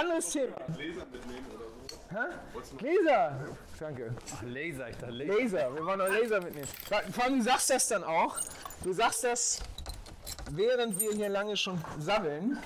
anderes 0.00 0.30
Thema. 0.30 0.56
Gläser 0.74 1.06
mitnehmen 1.12 1.46
oder 1.54 1.64
so. 1.66 1.96
Hä? 2.10 2.76
Gläser. 2.78 3.38
Danke. 3.78 4.14
Ach, 4.34 4.42
Laser, 4.42 4.90
ich 4.90 4.96
dachte 4.96 5.12
Laser. 5.12 5.34
Laser. 5.34 5.74
Wir 5.74 5.86
wollen 5.86 5.98
noch 5.98 6.08
Laser 6.08 6.40
mitnehmen. 6.40 6.68
Vor 7.12 7.24
allem, 7.24 7.38
du 7.38 7.44
sagst 7.44 7.70
das 7.70 7.88
dann 7.88 8.04
auch. 8.04 8.36
Du 8.82 8.92
sagst 8.92 9.24
das, 9.24 9.60
während 10.50 10.98
wir 10.98 11.12
hier 11.12 11.28
lange 11.28 11.56
schon 11.56 11.78
sammeln. 11.98 12.58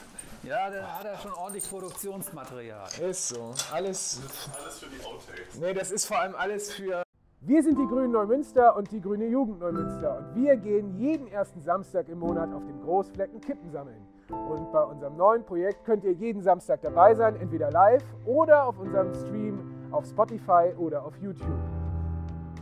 Ja, 0.42 0.70
da 0.70 0.98
hat 0.98 1.06
er 1.06 1.18
schon 1.18 1.32
ordentlich 1.32 1.68
Produktionsmaterial. 1.68 2.88
Ist 3.00 3.28
so. 3.28 3.54
Alles. 3.72 4.20
Alles 4.60 4.78
für 4.78 4.86
die 4.86 5.04
Outtakes. 5.04 5.54
Nee, 5.58 5.72
das 5.72 5.90
ist 5.90 6.06
vor 6.06 6.18
allem 6.18 6.34
alles 6.34 6.72
für. 6.72 7.02
Wir 7.40 7.62
sind 7.62 7.78
die 7.78 7.86
Grünen 7.86 8.12
Neumünster 8.12 8.76
und 8.76 8.90
die 8.90 9.00
Grüne 9.00 9.26
Jugend 9.26 9.60
Neumünster. 9.60 10.18
Und 10.18 10.42
wir 10.42 10.56
gehen 10.56 10.98
jeden 10.98 11.28
ersten 11.28 11.62
Samstag 11.62 12.08
im 12.08 12.18
Monat 12.18 12.52
auf 12.52 12.64
dem 12.64 12.80
Großflecken 12.82 13.40
Kippen 13.40 13.70
sammeln. 13.70 14.06
Und 14.48 14.70
bei 14.72 14.82
unserem 14.82 15.16
neuen 15.16 15.44
Projekt 15.44 15.84
könnt 15.84 16.04
ihr 16.04 16.12
jeden 16.12 16.42
Samstag 16.42 16.82
dabei 16.82 17.14
sein, 17.14 17.36
entweder 17.40 17.70
live 17.70 18.04
oder 18.26 18.66
auf 18.66 18.78
unserem 18.78 19.14
Stream 19.14 19.58
auf 19.90 20.06
Spotify 20.06 20.72
oder 20.78 21.04
auf 21.04 21.14
YouTube. 21.22 21.58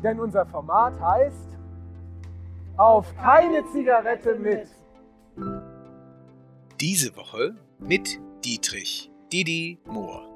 Denn 0.03 0.21
unser 0.21 0.47
Format 0.47 0.99
heißt 1.01 1.59
Auf 2.77 3.15
keine 3.17 3.65
Zigarette 3.73 4.35
mit. 4.37 4.69
Diese 6.81 7.17
Woche 7.17 7.55
mit 7.79 8.19
Dietrich 8.45 9.11
Didi 9.33 9.79
Mohr. 9.87 10.29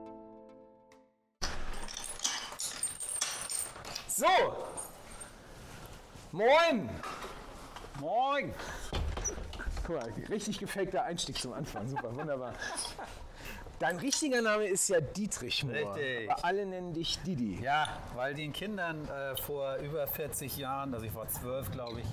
So. 4.09 4.27
Moin. 6.33 6.89
Moin! 8.01 8.55
Guck 9.87 9.97
mal, 9.97 10.13
richtig 10.29 10.59
gefakter 10.59 11.05
Einstieg 11.05 11.39
zum 11.39 11.53
Anfang. 11.53 11.87
Super, 11.89 12.15
wunderbar. 12.15 12.53
Dein 13.79 13.99
richtiger 13.99 14.41
Name 14.41 14.67
ist 14.67 14.89
ja 14.89 15.01
Dietrich 15.01 15.63
Mohr. 15.63 15.75
Richtig. 15.97 16.31
Aber 16.31 16.45
alle 16.45 16.67
nennen 16.67 16.95
dich 16.95 17.19
Didi. 17.23 17.61
Ja, 17.63 17.87
weil 18.15 18.35
den 18.35 18.53
Kindern 18.53 19.07
äh, 19.09 19.37
vor 19.37 19.77
über 19.77 20.07
40 20.07 20.57
Jahren, 20.57 20.95
also 20.95 21.05
ich 21.05 21.15
war 21.15 21.29
zwölf, 21.29 21.71
glaube 21.71 22.01
ich, 22.01 22.07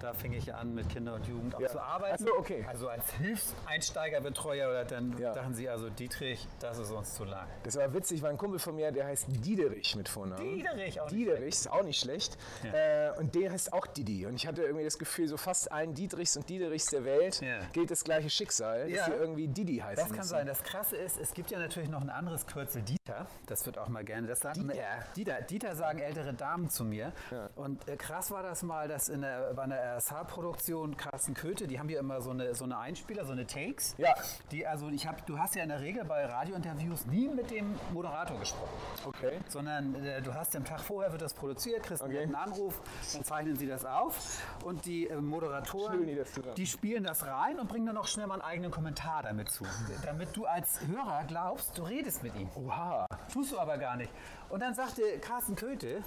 da 0.00 0.12
fing 0.12 0.32
ich 0.32 0.54
an 0.54 0.74
mit 0.74 0.88
Kinder 0.88 1.14
und 1.14 1.26
Jugend 1.26 1.54
auch 1.54 1.60
Ja. 1.60 1.68
zu 1.68 1.80
arbeiten. 1.80 2.14
Ach 2.14 2.26
so, 2.26 2.38
okay. 2.38 2.64
Also 2.68 2.88
als 2.88 3.10
Hilfseinsteigerbetreuer 3.12 4.68
oder 4.68 4.84
dann 4.84 5.16
Ja. 5.18 5.32
dachten 5.32 5.54
sie 5.54 5.68
also 5.68 5.88
Dietrich, 5.90 6.46
das 6.60 6.78
ist 6.78 6.90
uns 6.90 7.14
zu 7.14 7.24
lang. 7.24 7.46
Das 7.64 7.76
war 7.76 7.92
witzig, 7.94 8.22
war 8.22 8.30
ein 8.30 8.38
Kumpel 8.38 8.58
von 8.58 8.74
mir, 8.76 8.90
der 8.92 9.06
heißt 9.06 9.26
Diederich 9.28 9.96
mit 9.96 10.08
Vornamen. 10.08 10.42
Diederich, 10.56 11.00
auch 11.00 11.10
nicht 11.10 11.16
Diederich, 11.18 11.48
ist 11.54 11.70
auch 11.70 11.82
nicht 11.82 12.00
schlecht. 12.00 12.36
Äh, 12.72 13.10
und 13.18 13.34
der 13.34 13.52
heißt 13.52 13.72
auch 13.72 13.86
Didi. 13.86 14.26
Und 14.26 14.34
ich 14.34 14.46
hatte 14.46 14.62
irgendwie 14.62 14.84
das 14.84 14.98
Gefühl, 14.98 15.28
so 15.28 15.36
fast 15.36 15.70
allen 15.72 15.94
Dietrichs 15.94 16.36
und 16.36 16.48
Diederichs 16.48 16.86
der 16.86 17.04
Welt 17.04 17.40
Ja. 17.40 17.60
gilt 17.72 17.90
das 17.90 18.04
gleiche 18.04 18.30
Schicksal, 18.30 18.88
Ja. 18.88 18.96
dass 18.98 19.06
sie 19.06 19.12
irgendwie 19.12 19.48
Didi 19.48 19.76
heißen 19.78 19.96
Das 19.96 20.06
kann 20.08 20.16
müssen. 20.18 20.28
sein. 20.28 20.46
Das 20.46 20.62
Krasse 20.62 20.96
ist, 20.96 21.18
es 21.18 21.32
gibt 21.34 21.50
ja 21.50 21.58
natürlich 21.58 21.88
noch 21.88 22.00
ein 22.00 22.10
anderes 22.10 22.46
Kürzel, 22.46 22.82
Dieter. 22.82 23.26
Das 23.46 23.64
wird 23.66 23.78
auch 23.78 23.88
mal 23.88 24.04
gerne. 24.04 24.26
Das 24.26 24.40
sagen, 24.40 24.68
Dieter. 24.68 24.82
Dieter. 25.16 25.42
Dieter 25.42 25.74
sagen 25.76 25.98
ältere 25.98 26.34
Damen 26.34 26.68
zu 26.70 26.84
mir. 26.84 27.12
Und 27.56 27.86
äh, 27.88 27.96
krass 27.96 28.30
war 28.30 28.42
das 28.42 28.62
mal, 28.62 28.88
dass 28.88 29.08
in 29.08 29.22
der, 29.22 29.52
bei 29.54 29.62
einer 29.62 29.78
RSH-Produktion 29.96 30.96
Carsten 30.96 31.34
Köthe, 31.34 31.66
die 31.66 31.78
haben 31.78 31.88
ja 31.88 32.00
immer 32.00 32.20
so 32.20 32.30
eine, 32.30 32.54
so 32.54 32.64
eine 32.64 32.78
Einspieler, 32.78 33.24
so 33.24 33.32
eine 33.32 33.46
Takes. 33.46 33.94
Ja. 33.98 34.14
Die, 34.50 34.66
also 34.66 34.88
ich 34.88 35.06
hab, 35.06 35.26
du 35.26 35.38
hast 35.38 35.54
ja 35.54 35.62
in 35.62 35.68
der 35.68 35.80
Regel 35.80 36.04
bei 36.04 36.24
Radiointerviews 36.26 37.06
nie 37.06 37.28
mit 37.28 37.50
dem 37.50 37.74
Moderator 37.92 38.38
gesprochen. 38.38 38.72
Okay. 39.06 39.38
Sondern 39.48 39.94
äh, 40.04 40.20
du 40.22 40.34
hast 40.34 40.54
am 40.56 40.64
Tag 40.64 40.80
vorher 40.80 41.12
wird 41.12 41.22
das 41.22 41.34
produziert, 41.34 41.82
kriegst 41.82 42.02
Okay. 42.02 42.20
einen 42.20 42.34
Anruf, 42.34 42.80
dann 43.12 43.24
zeichnen 43.24 43.56
sie 43.56 43.66
das 43.66 43.84
auf 43.84 44.42
und 44.64 44.84
die 44.86 45.08
äh, 45.08 45.16
Moderatoren, 45.20 46.06
die 46.06 46.14
das 46.14 46.28
die 46.56 46.66
spielen 46.66 47.04
das 47.04 47.26
rein 47.26 47.58
und 47.58 47.68
bringen 47.68 47.86
dann 47.86 47.94
noch 47.96 48.06
schnell 48.06 48.26
mal 48.26 48.34
einen 48.34 48.42
eigenen 48.42 48.70
Kommentar 48.70 49.22
damit 49.22 49.50
zu. 49.50 49.64
Damit 50.04 50.36
du 50.36 50.46
als 50.46 50.80
Hörer 50.86 51.24
glaubst, 51.26 51.76
du 51.76 51.82
redest 51.82 52.22
mit 52.22 52.34
ihm. 52.36 52.48
Oha. 52.54 53.06
Tust 53.32 53.52
du 53.52 53.58
aber 53.58 53.78
gar 53.78 53.96
nicht. 53.96 54.12
Und 54.48 54.60
dann 54.60 54.74
sagte 54.74 55.02
Carsten 55.20 55.56
Köthe, 55.56 56.02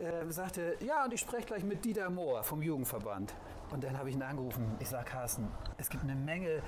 äh, 0.00 0.30
sagte, 0.30 0.76
ja, 0.80 1.04
und 1.04 1.12
ich 1.12 1.20
spreche 1.20 1.46
gleich 1.46 1.64
mit 1.64 1.84
Dieter 1.84 2.10
Mohr 2.10 2.42
vom 2.42 2.62
Jugendverband. 2.62 3.34
Und 3.70 3.82
dann 3.84 3.98
habe 3.98 4.08
ich 4.08 4.14
ihn 4.16 4.22
angerufen. 4.22 4.76
Ich 4.78 4.88
sage, 4.88 5.04
Carsten, 5.04 5.48
es 5.78 5.88
gibt 5.88 6.04
eine 6.04 6.14
Menge 6.14 6.48
äh, 6.48 6.60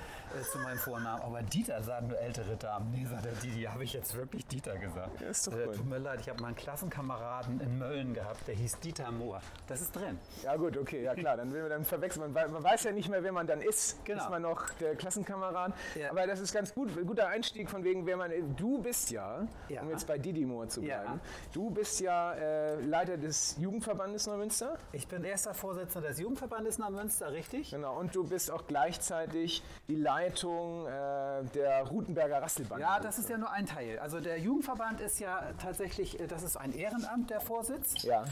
zu 0.51 0.57
meinem 0.59 0.77
Vornamen, 0.77 1.21
aber 1.21 1.41
Dieter 1.41 1.81
sagen 1.83 2.07
nur 2.07 2.19
ältere 2.19 2.55
Damen. 2.57 2.91
Nee, 2.91 3.05
sagt 3.05 3.25
er, 3.25 3.31
Didi, 3.33 3.63
habe 3.63 3.83
ich 3.83 3.93
jetzt 3.93 4.15
wirklich 4.15 4.45
Dieter 4.47 4.77
gesagt. 4.77 5.21
Ja, 5.21 5.27
ist 5.27 5.47
doch 5.47 5.53
äh, 5.53 5.67
cool. 5.67 5.75
Tut 5.75 5.85
mir 5.85 5.97
leid, 5.99 6.19
ich 6.21 6.29
habe 6.29 6.41
mal 6.41 6.47
einen 6.47 6.55
Klassenkameraden 6.55 7.59
in 7.61 7.77
Mölln 7.77 8.13
gehabt, 8.13 8.47
der 8.47 8.55
hieß 8.55 8.79
Dieter 8.79 9.11
Mohr. 9.11 9.41
Das 9.67 9.81
ist 9.81 9.95
drin. 9.95 10.17
Ja 10.43 10.55
gut, 10.55 10.77
okay, 10.77 11.03
ja 11.03 11.13
klar, 11.15 11.37
dann 11.37 11.51
dann 11.51 11.85
verwechseln. 11.85 12.31
Man, 12.33 12.51
man 12.51 12.63
weiß 12.63 12.83
ja 12.83 12.91
nicht 12.91 13.09
mehr, 13.09 13.23
wer 13.23 13.31
man 13.31 13.47
dann 13.47 13.61
ist. 13.61 14.03
Genau. 14.05 14.23
Ist 14.23 14.29
man 14.29 14.41
noch 14.41 14.69
der 14.79 14.95
Klassenkamerad. 14.95 15.73
Ja. 15.95 16.11
Aber 16.11 16.27
das 16.27 16.39
ist 16.39 16.53
ganz 16.53 16.73
gut, 16.73 16.89
guter 17.05 17.27
Einstieg 17.27 17.69
von 17.69 17.83
wegen, 17.83 18.05
wer 18.05 18.17
man 18.17 18.31
Du 18.55 18.81
bist 18.81 19.11
ja, 19.11 19.47
Ja. 19.69 19.81
um 19.81 19.89
jetzt 19.89 20.07
bei 20.07 20.17
Didi 20.17 20.45
Moore 20.45 20.67
zu 20.67 20.81
bleiben, 20.81 21.19
du 21.53 21.69
bist 21.69 21.99
ja 22.01 22.33
äh, 22.33 22.81
Leiter 22.81 23.17
des 23.17 23.57
Jugendverbandes 23.57 24.27
Neumünster. 24.27 24.77
Ich 24.91 25.07
bin 25.07 25.23
erster 25.23 25.53
Vorsitzender 25.53 26.09
des 26.09 26.19
Jugendverbandes 26.19 26.77
nach 26.77 26.86
Münster, 26.89 27.31
richtig? 27.31 27.71
Genau, 27.71 27.97
und 27.99 28.15
du 28.15 28.23
bist 28.23 28.51
auch 28.51 28.67
gleichzeitig 28.67 29.63
die 29.87 29.95
Leitung 29.95 30.85
äh, 30.87 31.43
der 31.53 31.87
Rutenberger 31.87 32.41
Rasselbande. 32.41 32.83
Ja, 32.83 32.99
das 32.99 33.19
ist 33.19 33.29
ja 33.29 33.37
nur 33.37 33.51
ein 33.51 33.65
Teil. 33.65 33.99
Also 33.99 34.19
der 34.19 34.39
Jugendverband 34.39 35.01
ist 35.01 35.19
ja 35.19 35.53
tatsächlich, 35.61 36.19
äh, 36.19 36.27
das 36.27 36.43
ist 36.43 36.57
ein 36.57 36.73
Ehrenamt, 36.73 37.29
der 37.29 37.41
Vorsitz. 37.41 38.03
Ja. 38.03 38.25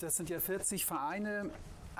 Das 0.00 0.16
sind 0.16 0.30
ja 0.30 0.40
40 0.40 0.86
Vereine, 0.86 1.50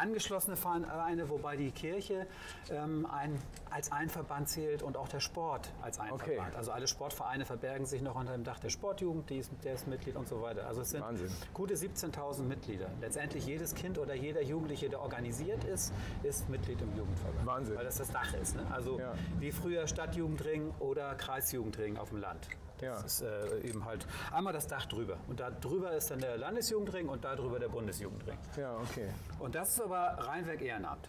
angeschlossene 0.00 0.56
Vereine, 0.56 1.28
wobei 1.30 1.56
die 1.56 1.70
Kirche 1.70 2.26
ähm, 2.70 3.06
ein, 3.06 3.38
als 3.70 3.92
ein 3.92 4.08
Verband 4.08 4.48
zählt 4.48 4.82
und 4.82 4.96
auch 4.96 5.08
der 5.08 5.20
Sport 5.20 5.70
als 5.82 5.98
ein 6.00 6.10
Okay. 6.12 6.34
Verband. 6.34 6.56
Also 6.56 6.72
alle 6.72 6.88
Sportvereine 6.88 7.44
verbergen 7.44 7.86
sich 7.86 8.02
noch 8.02 8.14
unter 8.16 8.32
dem 8.32 8.44
Dach 8.44 8.58
der 8.58 8.70
Sportjugend, 8.70 9.30
die 9.30 9.38
ist, 9.38 9.50
der 9.64 9.74
ist 9.74 9.86
Mitglied 9.86 10.16
und 10.16 10.28
so 10.28 10.42
weiter. 10.42 10.66
Also 10.66 10.80
es 10.80 10.90
sind 10.90 11.02
Wahnsinn. 11.02 11.30
gute 11.54 11.74
17.000 11.74 12.42
Mitglieder. 12.42 12.88
Letztendlich 13.00 13.46
jedes 13.46 13.74
Kind 13.74 13.98
oder 13.98 14.14
jeder 14.14 14.42
Jugendliche, 14.42 14.88
der 14.88 15.00
organisiert 15.00 15.62
ist, 15.64 15.92
ist 16.22 16.48
Mitglied 16.48 16.80
im 16.82 16.96
Jugendverband. 16.96 17.46
Wahnsinn. 17.46 17.76
Weil 17.76 17.84
das 17.84 17.98
das 17.98 18.10
Dach 18.10 18.32
ist. 18.34 18.56
Ne? 18.56 18.66
Also 18.72 18.98
Ja. 18.98 19.12
wie 19.38 19.52
früher 19.52 19.86
Stadtjugendring 19.86 20.70
oder 20.80 21.14
Kreisjugendring 21.14 21.96
auf 21.96 22.08
dem 22.08 22.18
Land. 22.18 22.48
Ja. 22.80 22.94
Das 22.94 23.04
ist 23.04 23.22
äh, 23.22 23.60
eben 23.60 23.84
halt 23.84 24.06
einmal 24.32 24.52
das 24.52 24.66
Dach 24.66 24.86
drüber. 24.86 25.16
Und 25.28 25.40
da 25.40 25.50
drüber 25.50 25.92
ist 25.92 26.10
dann 26.10 26.18
der 26.20 26.36
Landesjugendring 26.38 27.08
und 27.08 27.24
da 27.24 27.34
drüber 27.36 27.58
der 27.58 27.68
Bundesjugendring. 27.68 28.38
Ja, 28.56 28.76
okay. 28.76 29.08
Und 29.38 29.54
das 29.54 29.70
ist 29.70 29.82
aber 29.82 30.16
reinweg 30.26 30.60
Ehrenamt. 30.62 31.08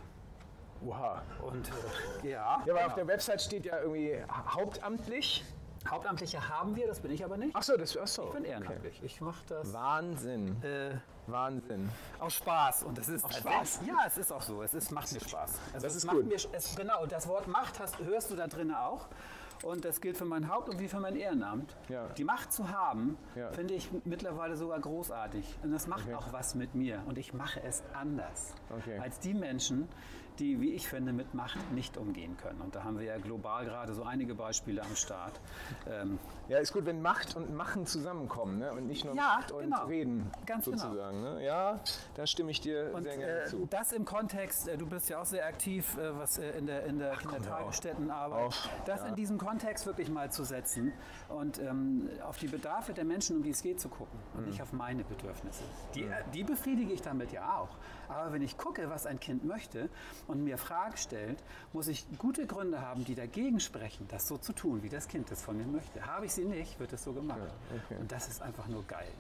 Oha. 0.85 1.21
Und 1.41 1.69
äh, 2.23 2.29
ja, 2.31 2.61
Ja, 2.65 2.73
aber 2.73 2.79
auf 2.79 2.83
genau. 2.83 2.95
der 2.95 3.07
Website 3.07 3.41
steht 3.41 3.65
ja 3.65 3.79
irgendwie 3.81 4.15
ha- 4.23 4.55
hauptamtlich. 4.55 5.43
Hauptamtliche 5.89 6.47
haben 6.47 6.75
wir, 6.75 6.85
das 6.87 6.99
bin 6.99 7.09
ich 7.11 7.25
aber 7.25 7.37
nicht. 7.37 7.55
Achso, 7.55 7.75
das 7.75 7.97
achso. 7.97 8.25
ich 8.27 8.33
bin 8.33 8.43
ehrenamtlich. 8.45 9.01
Ich 9.03 9.19
mache 9.19 9.43
das 9.47 9.73
Wahnsinn. 9.73 10.61
äh, 10.63 10.91
Wahnsinn. 11.25 11.89
aus 12.19 12.33
Spaß. 12.35 12.83
Und 12.83 12.97
das 12.99 13.09
ist 13.09 13.23
Aus 13.25 13.35
Spaß? 13.38 13.79
Ja, 13.88 13.97
es 14.05 14.17
ist 14.17 14.31
auch 14.31 14.41
so. 14.43 14.61
Es 14.61 14.73
ist, 14.75 14.91
macht 14.91 15.11
mir 15.11 15.19
Spaß. 15.19 15.51
Also 15.73 15.83
Das 15.88 15.93
es 15.93 15.95
ist 15.97 16.05
macht 16.05 16.17
gut. 16.17 16.27
Mir, 16.27 16.35
es, 16.35 16.75
genau, 16.75 17.01
und 17.01 17.11
das 17.11 17.27
Wort 17.27 17.47
Macht 17.47 17.79
hast, 17.79 17.97
hörst 17.99 18.29
du 18.29 18.35
da 18.35 18.45
drinnen 18.47 18.75
auch. 18.75 19.07
Und 19.63 19.85
das 19.85 20.01
gilt 20.01 20.17
für 20.17 20.25
mein 20.25 20.49
Haupt- 20.49 20.69
und 20.69 20.79
wie 20.79 20.88
für 20.88 20.99
mein 20.99 21.16
Ehrenamt. 21.16 21.75
Ja. 21.89 22.07
Die 22.17 22.23
Macht 22.23 22.51
zu 22.51 22.69
haben, 22.69 23.17
Ja. 23.35 23.51
finde 23.51 23.73
ich 23.75 23.89
mittlerweile 24.05 24.55
sogar 24.57 24.79
großartig. 24.79 25.59
Und 25.63 25.72
das 25.72 25.88
macht 25.88 26.11
auch 26.13 26.33
was 26.33 26.55
mit 26.55 26.73
mir. 26.75 27.01
Und 27.07 27.17
ich 27.17 27.33
mache 27.33 27.61
es 27.63 27.83
anders 27.94 28.55
Okay. 28.69 28.97
als 28.97 29.19
die 29.19 29.33
Menschen, 29.33 29.88
die, 30.41 30.59
wie 30.59 30.72
ich 30.74 30.88
finde, 30.88 31.13
mit 31.13 31.34
Macht 31.34 31.72
nicht 31.72 31.96
umgehen 31.97 32.35
können. 32.38 32.59
Und 32.62 32.75
da 32.75 32.84
haben 32.84 32.97
wir 33.00 33.06
ja 33.06 33.18
global 33.18 33.63
gerade 33.66 33.94
so 33.94 34.03
einige 34.03 34.35
Beispiele 34.35 34.81
am 34.81 34.96
Start. 34.96 35.40
Ähm, 35.90 36.19
Ja, 36.50 36.57
ist 36.57 36.74
gut, 36.74 36.85
wenn 36.85 37.02
Macht 37.02 37.35
und 37.38 37.53
Machen 37.56 37.85
zusammenkommen 37.85 38.57
ne? 38.59 38.72
und 38.74 38.88
nicht 38.88 39.06
nur 39.06 39.16
Ja, 39.16 39.35
Macht 39.38 39.51
und 39.53 39.62
genau. 39.63 39.85
Reden 39.85 40.30
Ganz 40.46 40.66
genau. 40.66 40.78
sozusagen. 40.78 41.22
Ne? 41.22 41.46
Ja, 41.46 41.80
da 42.16 42.28
stimme 42.28 42.51
ich 42.51 42.59
dir 42.59 42.91
Und 42.94 43.03
sehr 43.03 43.18
gerne 43.18 43.41
äh, 43.44 43.46
zu. 43.46 43.68
das 43.69 43.94
im 43.94 44.03
Kontext, 44.03 44.68
äh, 44.68 44.78
du 44.78 44.85
bist 44.88 45.07
ja 45.09 45.22
auch 45.22 45.25
sehr 45.25 45.46
aktiv, 45.46 45.96
äh, 45.97 46.18
was 46.18 46.40
äh, 46.40 46.50
in 46.57 46.66
der, 46.66 46.85
in 46.85 47.00
der 47.00 47.16
Kindertagesstättenarbeit, 47.16 48.53
das 48.85 49.03
in 49.06 49.16
diesem 49.16 49.38
Kontext 49.38 49.85
wirklich 49.85 50.09
mal 50.09 50.31
zu 50.31 50.44
setzen 50.44 50.91
und 51.30 51.60
ähm, 51.60 52.10
auf 52.27 52.38
die 52.38 52.48
Bedarfe 52.48 52.94
der 52.94 53.06
Menschen, 53.06 53.38
um 53.38 53.44
die 53.44 53.51
es 53.51 53.62
geht, 53.62 53.80
zu 53.80 53.89
gucken 53.89 54.19
und 54.33 54.42
Mhm. 54.42 54.48
nicht 54.50 54.62
auf 54.62 54.74
meine 54.74 55.04
Bedürfnisse. 55.04 55.63
Die, 55.95 56.04
äh, 56.04 56.24
die 56.33 56.44
befriedige 56.44 56.92
ich 56.94 57.01
damit 57.01 57.31
ja 57.31 57.57
auch. 57.60 57.69
Aber 58.12 58.34
wenn 58.34 58.42
ich 58.42 58.58
gucke, 58.58 58.90
was 58.90 59.06
ein 59.06 59.19
Kind 59.19 59.46
möchte 59.46 59.90
und 60.28 60.44
mir 60.44 60.58
Fragen 60.58 60.98
stellt, 60.98 61.38
muss 61.74 61.88
ich 61.88 62.06
gute 62.18 62.46
Gründe 62.46 62.81
haben, 62.81 63.06
die 63.06 63.16
dagegen 63.16 63.60
sprechen, 63.60 64.08
das 64.10 64.28
so 64.28 64.38
zu 64.38 64.54
tun, 64.54 64.84
wie 64.84 64.90
das 64.90 65.08
Kind 65.08 65.31
es 65.31 65.42
von 65.42 65.58
mir 65.58 65.66
möchte. 65.66 66.06
Habe 66.06 66.25
ich 66.25 66.34
sie 66.34 66.46
nicht, 66.46 66.80
wird 66.80 66.94
es 66.94 67.04
so 67.04 67.13
gemacht. 67.13 67.40
okay. 67.86 68.00
Und 68.00 68.12
das 68.12 68.28
ist 68.28 68.42
einfach 68.42 68.68
nur 68.68 68.84
geil. 68.88 69.12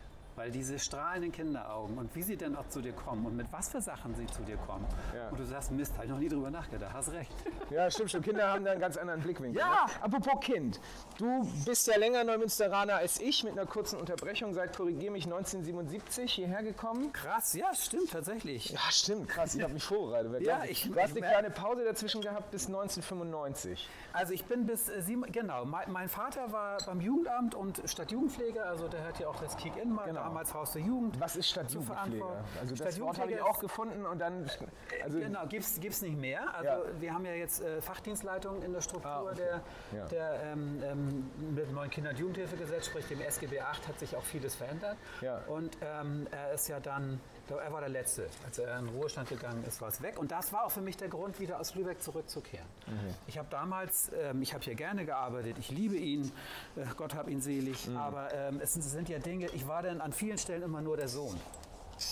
Weil 0.41 0.49
diese 0.49 0.79
strahlenden 0.79 1.31
Kinderaugen 1.31 1.99
und 1.99 2.15
wie 2.15 2.23
sie 2.23 2.35
dann 2.35 2.55
auch 2.55 2.67
zu 2.67 2.81
dir 2.81 2.93
kommen 2.93 3.27
und 3.27 3.35
mit 3.37 3.45
was 3.53 3.69
für 3.69 3.79
Sachen 3.79 4.15
sie 4.15 4.25
zu 4.25 4.41
dir 4.41 4.57
kommen. 4.57 4.83
Ja. 5.15 5.29
Und 5.29 5.39
du 5.39 5.45
sagst, 5.45 5.69
Mist, 5.71 5.93
habe 5.93 6.05
ich 6.05 6.11
noch 6.11 6.17
nie 6.17 6.29
drüber 6.29 6.49
nachgedacht, 6.49 6.93
hast 6.95 7.11
recht. 7.11 7.31
Ja, 7.69 7.89
stimmt 7.91 8.09
schon. 8.11 8.21
Kinder 8.23 8.51
haben 8.51 8.65
da 8.65 8.71
einen 8.71 8.81
ganz 8.81 8.97
anderen 8.97 9.21
Blickwinkel. 9.21 9.59
Ja. 9.59 9.85
Ne? 9.85 10.03
Apropos 10.03 10.41
Kind. 10.41 10.79
Du 11.19 11.47
bist 11.65 11.85
ja 11.87 11.95
länger 11.97 12.23
Neumünsteraner 12.23 12.95
als 12.95 13.21
ich, 13.21 13.43
mit 13.43 13.53
einer 13.53 13.65
kurzen 13.67 13.97
Unterbrechung 13.99 14.53
seit, 14.55 14.75
korrigier 14.75 15.11
mich, 15.11 15.23
1977 15.25 16.33
hierher 16.33 16.63
gekommen. 16.63 17.13
Krass, 17.13 17.53
ja, 17.53 17.73
stimmt 17.75 18.11
tatsächlich. 18.11 18.71
Ja, 18.71 18.79
stimmt, 18.89 19.29
krass. 19.29 19.53
Ich 19.55 19.61
habe 19.61 19.73
mich 19.73 19.83
vorbereitet. 19.83 20.31
Wer 20.33 20.41
Ja, 20.51 20.63
ich- 20.67 20.89
du 20.91 20.99
hast 20.99 21.11
eine 21.11 21.21
kleine 21.21 21.49
Pause 21.51 21.85
dazwischen 21.85 22.21
gehabt 22.21 22.49
bis 22.51 22.65
1995. 22.67 23.87
Also 24.13 24.33
ich 24.33 24.43
bin 24.45 24.65
bis 24.65 24.89
äh, 24.89 25.01
sieben, 25.01 25.21
genau, 25.31 25.63
mein, 25.65 25.89
mein 25.91 26.09
Vater 26.09 26.51
war 26.51 26.77
beim 26.85 26.99
Jugendamt 26.99 27.55
und 27.55 27.81
Stadtjugendpfleger, 27.85 28.65
also 28.65 28.87
der 28.89 29.05
hat 29.05 29.19
ja 29.19 29.27
auch 29.29 29.39
das 29.39 29.55
Kick-In 29.55 29.93
mal, 29.93 30.05
Genau. 30.07 30.23
Damals 30.31 30.53
Haus 30.53 30.71
der 30.71 30.81
Jugend. 30.81 31.19
Was 31.19 31.35
ist 31.35 31.49
Stadtjugendpflege? 31.49 32.23
Also 32.59 32.75
das 32.75 32.99
Wort 33.01 33.19
habe 33.19 33.31
ich 33.31 33.41
auch 33.41 33.59
gefunden 33.59 34.05
und 34.05 34.19
dann... 34.19 34.49
Also, 35.03 35.19
Genau, 35.19 35.45
gibt's 35.47 35.79
gibt's 35.79 36.01
nicht 36.01 36.17
mehr. 36.17 36.41
Also 36.55 36.65
Ja. 36.69 36.79
wir 37.01 37.13
haben 37.13 37.25
ja 37.25 37.33
jetzt 37.33 37.61
äh, 37.61 37.81
Fachdienstleitung 37.81 38.61
in 38.61 38.71
der 38.73 38.81
Struktur 38.81 39.11
Ah, 39.11 39.21
okay. 39.23 39.35
der, 39.35 39.61
Ja. 39.99 40.05
der 40.07 40.43
ähm, 40.43 40.81
ähm, 40.83 41.31
mit 41.53 41.67
dem 41.67 41.75
neuen 41.75 41.89
Kinder- 41.89 42.11
und 42.11 42.19
Jugendhilfegesetz, 42.19 42.85
sprich 42.85 43.07
dem 43.07 43.19
SGB 43.21 43.59
8, 43.59 43.87
hat 43.87 43.99
sich 43.99 44.15
auch 44.15 44.23
vieles 44.23 44.55
verändert. 44.55 44.97
Ja. 45.21 45.39
Und 45.47 45.77
ähm, 45.81 46.27
er 46.31 46.53
ist 46.53 46.67
ja 46.69 46.79
dann, 46.79 47.19
er 47.57 47.71
war 47.73 47.79
der 47.81 47.89
Letzte, 47.89 48.27
als 48.45 48.57
er 48.59 48.77
in 48.79 48.85
den 48.87 48.95
Ruhestand 48.95 49.29
gegangen 49.29 49.63
ist, 49.67 49.81
war 49.81 49.89
es 49.89 50.01
weg. 50.01 50.17
Und 50.19 50.31
das 50.31 50.51
war 50.53 50.65
auch 50.65 50.71
für 50.71 50.81
mich 50.81 50.97
der 50.97 51.07
Grund, 51.09 51.39
wieder 51.39 51.59
aus 51.59 51.75
Lübeck 51.75 52.01
zurückzukehren. 52.01 52.65
Mhm. 52.87 53.15
Ich 53.27 53.37
habe 53.37 53.47
damals, 53.49 54.11
ähm, 54.19 54.41
ich 54.41 54.53
habe 54.53 54.63
hier 54.63 54.75
gerne 54.75 55.05
gearbeitet, 55.05 55.57
ich 55.59 55.69
liebe 55.71 55.95
ihn, 55.95 56.31
äh, 56.75 56.85
Gott 56.97 57.15
hab 57.15 57.27
ihn 57.27 57.41
selig, 57.41 57.87
Mhm. 57.87 57.97
aber 57.97 58.33
ähm, 58.33 58.59
es 58.61 58.73
sind, 58.73 58.83
es 58.85 58.91
sind 58.91 59.09
ja 59.09 59.19
Dinge, 59.19 59.47
ich 59.47 59.67
war 59.67 59.81
dann 59.83 60.01
an 60.01 60.13
vielen 60.13 60.37
Stellen 60.37 60.63
immer 60.63 60.81
nur 60.81 60.97
der 60.97 61.07
Sohn. 61.07 61.39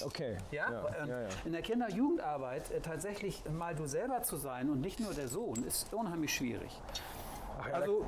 okay. 0.06 0.38
Ja, 0.52 0.72
ja, 0.72 0.80
und 0.82 1.08
ja, 1.10 1.22
ja. 1.22 1.28
in 1.46 1.52
der 1.52 1.62
Kinder- 1.62 1.88
und 1.88 1.96
Jugendarbeit 1.96 2.70
äh, 2.72 2.80
tatsächlich 2.82 3.44
mal 3.52 3.76
du 3.76 3.88
selber 3.88 4.22
zu 4.24 4.38
sein 4.38 4.70
und 4.70 4.82
nicht 4.82 5.00
nur 5.00 5.14
der 5.14 5.28
Sohn, 5.28 5.64
ist 5.64 5.92
unheimlich 5.94 6.34
schwierig. 6.34 6.80
Ach 7.62 7.68
ja, 7.68 7.74
Also 7.74 8.06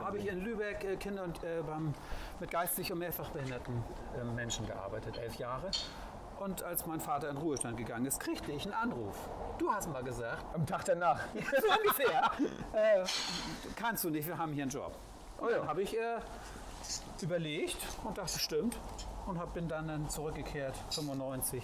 habe 0.00 0.18
ich 0.18 0.26
in 0.28 0.40
Lübeck 0.44 0.84
äh, 0.84 0.96
Kinder 0.96 1.22
und 1.24 1.42
äh, 1.42 1.62
beim, 1.66 1.94
mit 2.40 2.50
geistig 2.50 2.92
und 2.92 2.98
mehrfach 2.98 3.30
behinderten 3.30 3.82
äh, 4.20 4.24
Menschen 4.24 4.66
gearbeitet, 4.66 5.16
elf 5.18 5.36
Jahre. 5.36 5.70
Und 6.40 6.62
als 6.62 6.86
mein 6.86 7.00
Vater 7.00 7.28
in 7.28 7.36
Ruhestand 7.36 7.76
gegangen 7.76 8.06
ist, 8.06 8.18
kriegte 8.18 8.50
ich 8.50 8.64
einen 8.64 8.72
Anruf. 8.72 9.14
Du 9.58 9.70
hast 9.70 9.90
mal 9.90 10.02
gesagt, 10.02 10.42
Am 10.54 10.64
Tag 10.64 10.86
danach. 10.86 11.20
so 11.34 11.66
ungefähr, 11.78 12.30
äh, 12.72 13.04
kannst 13.76 14.04
du 14.04 14.10
nicht, 14.10 14.26
wir 14.26 14.38
haben 14.38 14.54
hier 14.54 14.62
einen 14.62 14.70
Job. 14.70 14.96
Und 15.36 15.50
dann 15.50 15.68
habe 15.68 15.82
ich 15.82 15.94
äh, 15.94 16.18
überlegt 17.20 17.76
und 18.04 18.16
dachte, 18.16 18.38
stimmt. 18.38 18.78
Und 19.26 19.38
hab, 19.38 19.52
bin 19.52 19.68
dann, 19.68 19.86
dann 19.86 20.08
zurückgekehrt, 20.08 20.74
95, 20.90 21.62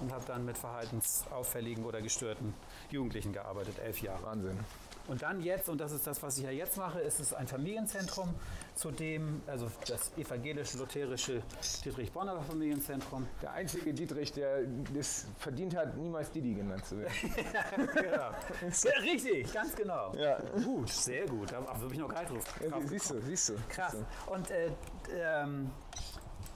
und 0.00 0.12
habe 0.12 0.24
dann 0.26 0.44
mit 0.44 0.58
verhaltensauffälligen 0.58 1.86
oder 1.86 2.02
gestörten 2.02 2.52
Jugendlichen 2.90 3.32
gearbeitet, 3.32 3.78
elf 3.78 4.02
Jahre. 4.02 4.22
Wahnsinn. 4.24 4.58
Und 5.08 5.22
dann 5.22 5.40
jetzt, 5.40 5.68
und 5.68 5.80
das 5.80 5.92
ist 5.92 6.06
das, 6.06 6.22
was 6.22 6.38
ich 6.38 6.44
ja 6.44 6.50
jetzt 6.50 6.76
mache, 6.76 7.00
ist 7.00 7.20
es 7.20 7.34
ein 7.34 7.48
Familienzentrum, 7.48 8.34
zu 8.74 8.90
dem, 8.90 9.42
also 9.46 9.70
das 9.86 10.12
evangelisch-lutherische 10.16 11.42
Dietrich 11.84 12.12
Bonhoeffer 12.12 12.44
Familienzentrum. 12.44 13.26
Der 13.42 13.52
einzige 13.52 13.92
Dietrich, 13.92 14.32
der 14.32 14.60
es 14.98 15.26
verdient 15.38 15.76
hat, 15.76 15.96
niemals 15.96 16.30
Didi 16.30 16.54
genannt 16.54 16.84
zu 16.86 16.98
werden. 16.98 17.10
Ja, 18.10 18.34
richtig, 19.02 19.52
ganz 19.52 19.74
genau. 19.74 20.14
Ja. 20.14 20.38
Gut, 20.64 20.88
sehr 20.88 21.26
gut. 21.26 21.52
Da 21.52 21.64
habe 21.66 21.92
ich 21.92 21.98
noch 21.98 22.08
gar 22.08 22.20
nicht 22.20 22.32
drauf. 22.32 22.44
Ja, 22.60 22.80
siehst 22.86 23.10
du, 23.10 23.20
siehst 23.20 23.48
du. 23.50 23.54
Krass. 23.68 23.96
Und 24.26 24.50
äh, 24.50 24.70
ähm, 25.14 25.70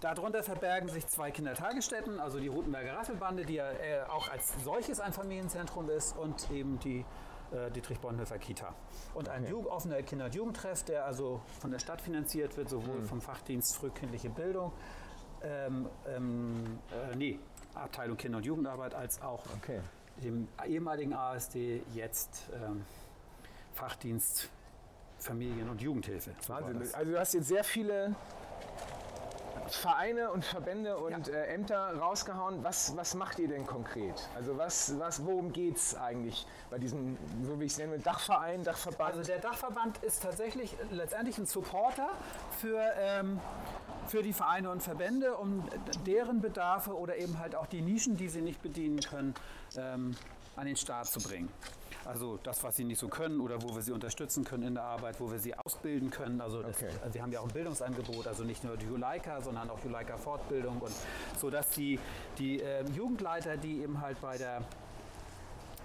darunter 0.00 0.43
verbergen 0.43 0.88
sich 0.88 1.06
zwei 1.06 1.31
Kindertagesstätten, 1.31 2.20
also 2.20 2.38
die 2.38 2.49
Rutenberger 2.49 2.94
Rasselbande, 2.96 3.44
die 3.44 3.55
ja 3.55 3.70
äh, 3.70 4.02
auch 4.08 4.31
als 4.31 4.52
solches 4.62 5.00
ein 5.00 5.12
Familienzentrum 5.12 5.88
ist, 5.91 6.17
und 6.17 6.50
eben 6.50 6.79
die 6.81 7.05
äh, 7.55 7.71
Dietrich 7.71 7.99
Bonhoeffer 8.01 8.39
Kita. 8.39 8.75
Und 9.15 9.29
ein 9.29 9.47
Jugend, 9.47 9.69
offener 9.69 10.03
Kinder- 10.03 10.27
und 10.27 10.35
Jugendtreff, 10.35 10.83
der 10.85 11.05
also 11.06 11.41
von 11.61 11.71
der 11.71 11.79
Stadt 11.79 12.01
finanziert 12.01 12.56
wird, 12.56 12.69
sowohl 12.69 13.01
Mhm. 13.01 13.05
vom 13.06 13.21
Fachdienst 13.21 13.77
Frühkindliche 13.77 14.29
Bildung, 14.31 14.73
ähm, 15.43 15.89
ähm, 16.09 16.79
äh, 17.12 17.17
nee, 17.17 17.39
Abteilung 17.75 18.17
Kinder- 18.17 18.39
und 18.39 18.45
Jugendarbeit, 18.47 18.95
als 18.95 19.21
auch 19.23 19.43
Okay. 19.59 19.81
dem 20.23 20.49
ehemaligen 20.67 21.12
ASD, 21.15 21.83
jetzt 21.95 22.45
ähm, 22.55 22.85
Fachdienst 23.73 24.49
Familien- 25.19 25.69
und 25.71 25.81
Jugendhilfe. 25.81 26.33
Wahnsinn. 26.49 26.83
Also 26.95 27.12
du 27.12 27.19
hast 27.19 27.35
jetzt 27.35 27.49
sehr 27.49 27.65
viele 27.65 28.15
Vereine 29.69 30.31
und 30.31 30.44
Verbände 30.44 30.96
und 30.96 31.28
äh, 31.28 31.46
Ämter 31.46 31.96
rausgehauen. 31.99 32.62
Was, 32.62 32.96
was 32.96 33.14
macht 33.14 33.38
ihr 33.38 33.49
denn 33.49 33.66
konkret? 33.66 34.28
Also 34.34 34.56
was, 34.58 34.99
was, 34.99 35.25
worum 35.25 35.52
geht 35.52 35.76
es 35.76 35.94
eigentlich 35.96 36.46
bei 36.70 36.78
diesem, 36.78 37.16
so 37.43 37.58
wie 37.58 37.64
ich 37.64 37.72
es 37.72 37.78
nenne, 37.78 37.99
Dachverein, 37.99 38.62
Dachverband? 38.64 39.16
Also 39.16 39.22
der 39.22 39.38
Dachverband 39.38 39.99
ist 39.99 40.22
tatsächlich 40.22 40.76
letztendlich 40.90 41.38
ein 41.38 41.46
Supporter 41.46 42.11
für, 42.61 42.81
ähm, 42.99 43.40
für 44.06 44.22
die 44.22 44.32
Vereine 44.32 44.70
und 44.70 44.82
Verbände, 44.82 45.34
um 45.37 45.64
deren 46.06 46.40
Bedarfe 46.40 46.96
oder 46.96 47.17
eben 47.17 47.38
halt 47.38 47.55
auch 47.55 47.67
die 47.67 47.81
Nischen, 47.81 48.17
die 48.17 48.28
sie 48.28 48.40
nicht 48.40 48.62
bedienen 48.62 49.00
können, 49.00 49.34
ähm, 49.76 50.17
an 50.56 50.67
den 50.67 50.76
Start 50.76 51.06
zu 51.06 51.20
bringen. 51.20 51.49
Also 52.06 52.39
das, 52.43 52.62
was 52.62 52.77
sie 52.77 52.85
nicht 52.85 52.99
so 52.99 53.09
können 53.09 53.41
oder 53.41 53.62
wo 53.62 53.75
wir 53.75 53.83
sie 53.83 53.93
unterstützen 53.93 54.45
können 54.45 54.62
in 54.65 54.75
der 54.75 54.85
Arbeit, 54.85 55.21
wo 55.21 55.31
wir 55.31 55.39
sie 55.39 55.55
ausbilden 55.65 56.11
können. 56.11 56.41
Also 56.41 56.62
das, 56.62 56.77
Okay. 56.77 56.91
also 57.03 57.15
wir 57.15 57.23
haben 57.23 57.33
ja 57.33 57.41
auch 57.41 57.45
ein 57.47 57.53
Bildungsangebot, 57.53 58.27
also 58.27 58.45
nicht 58.45 58.62
nur 58.65 58.77
die 58.77 58.87
Juleika, 58.87 59.41
sondern 59.41 59.71
auch 59.71 59.83
Juleika 59.85 60.17
Fortbildung 60.17 60.79
und 60.81 60.93
so, 61.41 61.51
dass 61.51 61.69
die, 61.71 61.99
die 62.39 62.61
ähm, 62.61 62.87
Jugendleiter, 62.95 63.56
die 63.56 63.81
eben 63.83 64.01
halt 64.01 64.21
bei 64.21 64.37
der 64.37 64.62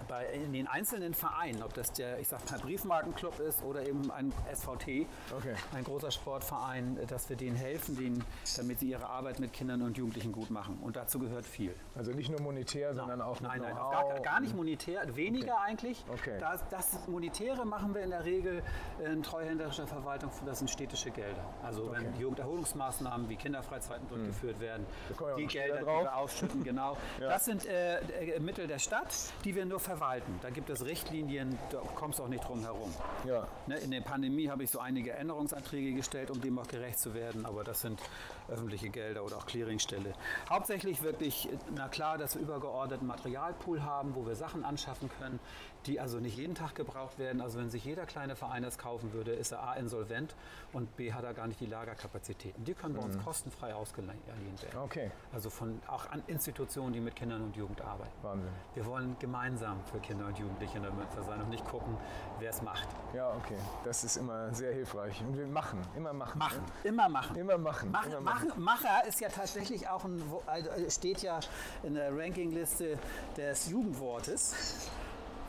bei, 0.08 0.26
in 0.32 0.52
den 0.52 0.66
einzelnen 0.66 1.14
Vereinen, 1.14 1.62
ob 1.62 1.74
das 1.74 1.92
der, 1.92 2.18
ich 2.18 2.28
sag 2.28 2.48
mal, 2.50 2.58
Briefmarkenclub 2.58 3.38
ist 3.40 3.62
oder 3.62 3.86
eben 3.86 4.10
ein 4.10 4.32
SVT, 4.54 5.06
Okay. 5.36 5.54
ein 5.74 5.84
großer 5.84 6.10
Sportverein, 6.10 6.98
dass 7.08 7.28
wir 7.28 7.36
denen 7.36 7.56
helfen, 7.56 7.96
denen, 7.96 8.24
damit 8.56 8.80
sie 8.80 8.90
ihre 8.90 9.06
Arbeit 9.06 9.38
mit 9.40 9.52
Kindern 9.52 9.82
und 9.82 9.96
Jugendlichen 9.96 10.32
gut 10.32 10.50
machen. 10.50 10.78
Und 10.82 10.96
dazu 10.96 11.18
gehört 11.18 11.44
viel. 11.46 11.74
Also 11.94 12.12
nicht 12.12 12.30
nur 12.30 12.40
monetär, 12.40 12.94
sondern 12.94 13.20
auch 13.20 13.40
Nein, 13.40 13.60
nein, 13.60 13.74
gar, 13.74 14.20
gar 14.20 14.40
nicht 14.40 14.54
monetär, 14.54 15.02
weniger 15.16 15.60
eigentlich. 15.60 16.04
Okay. 16.12 16.36
Das, 16.40 16.62
das 16.70 17.06
Monetäre 17.08 17.64
machen 17.64 17.94
wir 17.94 18.02
in 18.02 18.10
der 18.10 18.24
Regel 18.24 18.62
in 19.04 19.22
treuhänderischer 19.22 19.86
Verwaltung, 19.86 20.30
das 20.46 20.58
sind 20.58 20.68
städtische 20.70 21.10
Gelder. 21.10 21.44
Also 21.62 21.90
wenn 21.92 22.14
Jugenderholungsmaßnahmen 22.18 23.28
wie 23.28 23.36
Kinderfreizeiten 23.36 24.08
durchgeführt 24.08 24.60
werden, 24.60 24.86
Hm. 25.08 25.26
wir 25.26 25.36
die 25.36 25.46
Gelder, 25.46 25.78
die 25.80 25.86
wir 25.86 26.16
ausschütten, 26.16 26.64
genau. 26.64 26.96
Das 27.20 27.44
sind 27.44 27.66
äh, 27.66 27.98
äh, 28.36 28.40
Mittel 28.40 28.66
der 28.66 28.78
Stadt, 28.78 29.14
die 29.44 29.54
wir 29.54 29.64
nur 29.64 29.80
verwalten. 29.90 30.38
Da 30.40 30.50
gibt 30.50 30.70
es 30.70 30.84
Richtlinien, 30.84 31.58
da 31.70 31.78
kommst 31.96 32.20
du 32.20 32.22
auch 32.22 32.28
nicht 32.28 32.46
drum 32.46 32.60
herum. 32.60 32.94
Ja. 33.26 33.48
Ne, 33.66 33.76
in 33.78 33.90
der 33.90 34.02
Pandemie 34.02 34.48
habe 34.48 34.62
ich 34.62 34.70
so 34.70 34.78
einige 34.78 35.12
Änderungsanträge 35.12 35.94
gestellt, 35.94 36.30
um 36.30 36.40
dem 36.40 36.58
auch 36.60 36.68
gerecht 36.68 37.00
zu 37.00 37.12
werden, 37.12 37.44
aber 37.44 37.64
das 37.64 37.80
sind 37.80 38.00
öffentliche 38.48 38.88
Gelder 38.88 39.24
oder 39.24 39.38
auch 39.38 39.46
Clearingstelle. 39.46 40.12
Hauptsächlich 40.48 41.02
wirklich, 41.02 41.48
na 41.74 41.88
klar, 41.88 42.18
dass 42.18 42.36
wir 42.36 42.42
übergeordneten 42.42 43.06
Materialpool 43.08 43.82
haben, 43.82 44.14
wo 44.14 44.24
wir 44.24 44.36
Sachen 44.36 44.64
anschaffen 44.64 45.10
können, 45.18 45.40
die 45.86 46.00
also 46.00 46.18
nicht 46.18 46.36
jeden 46.36 46.54
Tag 46.54 46.74
gebraucht 46.74 47.18
werden. 47.18 47.40
Also 47.40 47.58
wenn 47.58 47.70
sich 47.70 47.84
jeder 47.84 48.06
kleine 48.06 48.36
Verein 48.36 48.62
das 48.62 48.78
kaufen 48.78 49.12
würde, 49.12 49.32
ist 49.32 49.52
er 49.52 49.62
A 49.62 49.74
insolvent 49.74 50.34
und 50.72 50.96
B 50.96 51.12
hat 51.12 51.24
er 51.24 51.34
gar 51.34 51.46
nicht 51.46 51.60
die 51.60 51.66
Lagerkapazitäten. 51.66 52.64
Die 52.64 52.74
können 52.74 52.94
bei 52.94 53.02
uns 53.02 53.18
kostenfrei 53.22 53.74
ausgeliehen 53.74 54.10
werden. 54.26 54.78
Okay. 54.82 55.10
Also 55.32 55.50
von 55.50 55.80
auch 55.86 56.10
an 56.10 56.22
Institutionen, 56.26 56.92
die 56.92 57.00
mit 57.00 57.16
Kindern 57.16 57.42
und 57.42 57.56
Jugend 57.56 57.80
arbeiten. 57.80 58.12
Wahnsinn. 58.22 58.50
Wir 58.74 58.86
wollen 58.86 59.16
gemeinsam 59.18 59.80
für 59.90 59.98
Kinder 59.98 60.26
und 60.26 60.38
Jugendliche 60.38 60.76
in 60.76 60.82
der 60.82 60.92
Münster 60.92 61.22
sein 61.22 61.40
und 61.40 61.50
nicht 61.50 61.64
gucken, 61.64 61.96
wer 62.38 62.50
es 62.50 62.62
macht. 62.62 62.88
Ja, 63.14 63.30
okay. 63.34 63.56
Das 63.84 64.04
ist 64.04 64.16
immer 64.16 64.52
sehr 64.54 64.72
hilfreich. 64.72 65.20
Und 65.22 65.36
wir 65.36 65.46
machen, 65.46 65.80
immer 65.96 66.12
machen. 66.12 66.38
Machen, 66.38 66.64
immer 66.84 67.08
machen. 67.08 67.36
Immer 67.36 67.58
machen. 67.58 67.90
Machen, 67.90 68.12
immer 68.12 68.20
machen. 68.20 68.52
Macher 68.56 69.06
ist 69.06 69.20
ja 69.20 69.28
tatsächlich 69.28 69.88
auch 69.88 70.04
ein, 70.04 70.22
also 70.46 70.70
steht 70.90 71.22
ja 71.22 71.40
in 71.82 71.94
der 71.94 72.16
Rankingliste 72.16 72.98
des 73.36 73.70
Jugendwortes. 73.70 74.90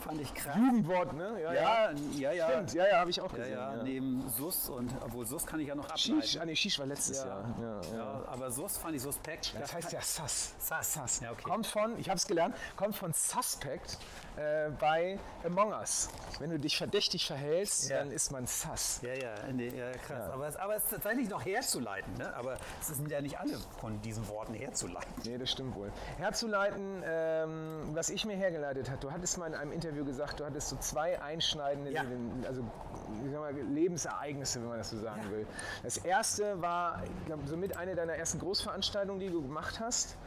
Fand 0.02 0.20
ich 0.20 0.34
krass. 0.34 0.56
Jugendwort, 0.56 1.14
ne? 1.14 1.40
Ja, 1.42 1.54
ja. 1.54 1.62
Ja, 1.62 1.92
ja, 2.18 2.32
ja. 2.32 2.50
Stimmt, 2.50 2.74
ja, 2.74 2.88
ja, 2.88 3.00
habe 3.00 3.10
ich 3.10 3.22
auch 3.22 3.32
gesehen. 3.32 3.54
ja, 3.54 3.76
ja. 3.76 3.84
neben 3.84 4.28
SUS 4.30 4.70
und 4.70 4.92
obwohl 5.02 5.26
SUS 5.26 5.46
kann 5.46 5.60
ich 5.60 5.68
ja 5.68 5.76
noch 5.76 5.86
ableiten. 5.86 6.22
Shish, 6.22 6.38
ah, 6.38 6.46
nee, 6.46 6.56
Shish 6.56 6.80
war 6.80 6.86
letztes 6.88 7.20
ja, 7.20 7.28
Jahr. 7.28 7.82
Ja, 7.94 8.24
aber 8.28 8.52
SUS 8.52 8.78
fand 8.78 8.96
ich 8.96 9.02
suspekt. 9.02 9.54
Das 9.60 9.74
heißt 9.74 9.92
ja 9.92 10.02
Sus. 10.02 10.54
Sass. 10.60 10.94
Sass. 10.94 11.20
Ja, 11.20 11.32
okay. 11.32 11.44
Kommt 11.44 11.68
von, 11.68 11.98
ich 12.00 12.10
habe 12.10 12.18
es 12.18 12.26
gelernt, 12.26 12.56
kommt 12.76 12.96
von 12.96 13.14
Suspect 13.14 13.98
äh, 14.38 14.70
bei 14.80 15.20
Among 15.44 15.72
Us. 15.74 16.10
Wenn 16.40 16.50
du 16.50 16.60
dich 16.60 16.78
verdächtig 16.78 17.26
verhältst, 17.26 17.90
dann 17.92 18.12
ist 18.12 18.32
man 18.32 18.48
Sus. 18.48 19.02
Ja, 19.04 19.14
ja, 19.14 19.36
nee, 19.52 19.70
ja 19.70 19.92
krass. 19.92 20.30
Aber, 20.32 20.48
es, 20.48 20.56
aber 20.56 20.76
es 20.76 20.84
ist 20.84 20.92
tatsächlich 20.92 21.30
noch 21.30 21.46
herzuleiten. 21.46 22.14
Ne? 22.18 22.34
Aber 22.36 22.58
es 22.80 22.88
sind 22.88 23.10
ja 23.12 23.22
nicht 23.22 23.40
alle 23.40 23.58
von 23.80 24.02
diesen 24.02 24.28
Worten 24.28 24.54
herzuleiten. 24.54 25.14
Nee, 25.26 25.38
das 25.38 25.52
stimmt 25.52 25.76
wohl. 25.76 25.92
Herzuleiten, 26.18 27.04
ähm, 27.06 27.81
was 28.02 28.10
ich 28.10 28.26
mir 28.26 28.36
hergeleitet 28.36 28.90
habe, 28.90 29.00
du 29.00 29.12
hattest 29.12 29.38
mal 29.38 29.46
in 29.46 29.54
einem 29.54 29.72
Interview 29.72 30.04
gesagt, 30.04 30.40
du 30.40 30.44
hattest 30.44 30.70
so 30.70 30.76
zwei 30.78 31.22
einschneidende 31.22 31.92
Ja. 31.92 32.04
Also, 32.48 32.64
mal, 32.64 33.54
Lebensereignisse, 33.54 34.60
wenn 34.60 34.70
man 34.70 34.80
das 34.80 34.90
so 34.90 34.98
sagen 34.98 35.22
will. 35.30 35.46
Das 35.84 35.98
erste 35.98 36.60
war, 36.64 37.04
ich 37.04 37.26
glaube, 37.28 37.44
somit 37.46 37.78
eine 37.78 37.94
deiner 37.94 38.16
ersten 38.16 38.40
Großveranstaltungen, 38.40 39.20
die 39.20 39.30
du 39.30 39.44
gemacht 39.44 39.80
hast, 39.80 40.18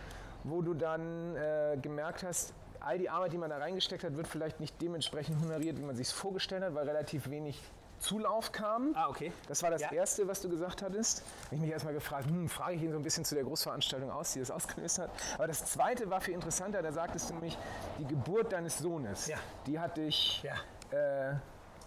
wo 0.45 0.63
du 0.63 0.75
dann 0.75 1.35
äh, 1.35 1.77
gemerkt 1.83 2.23
hast, 2.23 2.55
all 2.79 2.97
die 2.97 3.11
Arbeit, 3.11 3.33
die 3.33 3.39
man 3.39 3.51
da 3.51 3.59
reingesteckt 3.59 4.05
hat, 4.05 4.17
wird 4.17 4.29
vielleicht 4.29 4.61
nicht 4.61 4.81
dementsprechend 4.81 5.43
honoriert, 5.43 5.77
wie 5.77 5.83
man 5.83 5.97
sich 5.97 6.07
es 6.07 6.13
vorgestellt 6.13 6.63
hat, 6.63 6.77
weil 6.77 6.87
relativ 6.87 7.29
wenig 7.29 7.61
Zulauf 8.01 8.53
kam. 8.53 8.93
Ah, 8.95 9.09
okay. 9.09 9.33
Das 9.49 9.63
war 9.63 9.71
das 9.71 9.81
Ja. 9.83 9.93
Erste, 9.93 10.27
was 10.29 10.41
du 10.43 10.49
gesagt 10.49 10.83
hattest. 10.83 11.23
Habe 11.47 11.55
ich 11.57 11.61
mich 11.61 11.71
erstmal 11.71 11.95
gefragt, 11.95 12.27
hm, 12.27 12.49
frage 12.49 12.75
ich 12.77 12.83
ihn 12.83 12.91
so 12.93 12.99
ein 12.99 13.03
bisschen 13.03 13.25
zu 13.25 13.35
der 13.35 13.45
Großveranstaltung 13.45 14.11
aus, 14.11 14.33
die 14.33 14.41
das 14.41 14.51
ausgelöst 14.51 14.99
hat. 14.99 15.11
Aber 15.37 15.47
das 15.47 15.65
Zweite 15.67 16.11
war 16.11 16.21
viel 16.21 16.35
interessanter, 16.35 16.83
da 16.83 16.93
sagtest 16.93 17.31
du 17.31 17.35
nämlich, 17.35 17.57
die 17.99 18.05
Geburt 18.07 18.53
deines 18.53 18.79
Sohnes, 18.79 19.27
Ja. 19.27 19.37
die 19.67 19.79
hat 19.79 19.97
dich 19.97 20.43
Ja. 20.43 20.55
äh, 20.97 21.35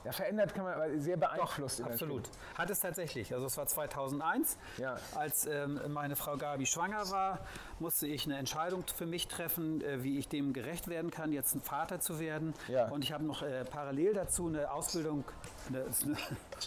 ja, 0.08 0.14
verändert, 0.14 0.56
kann 0.56 0.64
man, 0.64 0.74
aber 0.74 0.98
sehr 1.00 1.18
beeinflusst. 1.18 1.80
in 1.80 1.86
deinem 1.86 1.94
Absolut. 1.94 2.30
Hat 2.56 2.70
es 2.70 2.80
tatsächlich. 2.80 3.34
Also 3.34 3.46
es 3.48 3.58
war 3.58 3.68
2001, 3.68 4.58
Ja. 4.78 4.96
als 5.16 5.46
ähm, 5.48 5.82
meine 5.90 6.16
Frau 6.16 6.38
Gabi 6.38 6.66
schwanger 6.66 7.10
war, 7.12 7.40
musste 7.80 8.08
ich 8.08 8.26
eine 8.26 8.38
Entscheidung 8.38 8.86
für 8.96 9.06
mich 9.06 9.28
treffen, 9.28 9.82
äh, 9.82 10.04
wie 10.04 10.18
ich 10.18 10.30
dem 10.30 10.54
gerecht 10.54 10.88
werden 10.88 11.12
kann, 11.12 11.34
jetzt 11.34 11.56
ein 11.56 11.62
Vater 11.62 12.00
zu 12.00 12.22
werden. 12.22 12.54
Ja. 12.70 12.88
Und 12.88 13.04
ich 13.04 13.12
habe 13.12 13.26
noch 13.26 13.42
äh, 13.42 13.66
parallel 13.66 14.14
dazu 14.14 14.48
eine 14.48 14.72
Ausbildung, 14.72 15.26
eine, 15.68 15.82
eine 16.04 16.18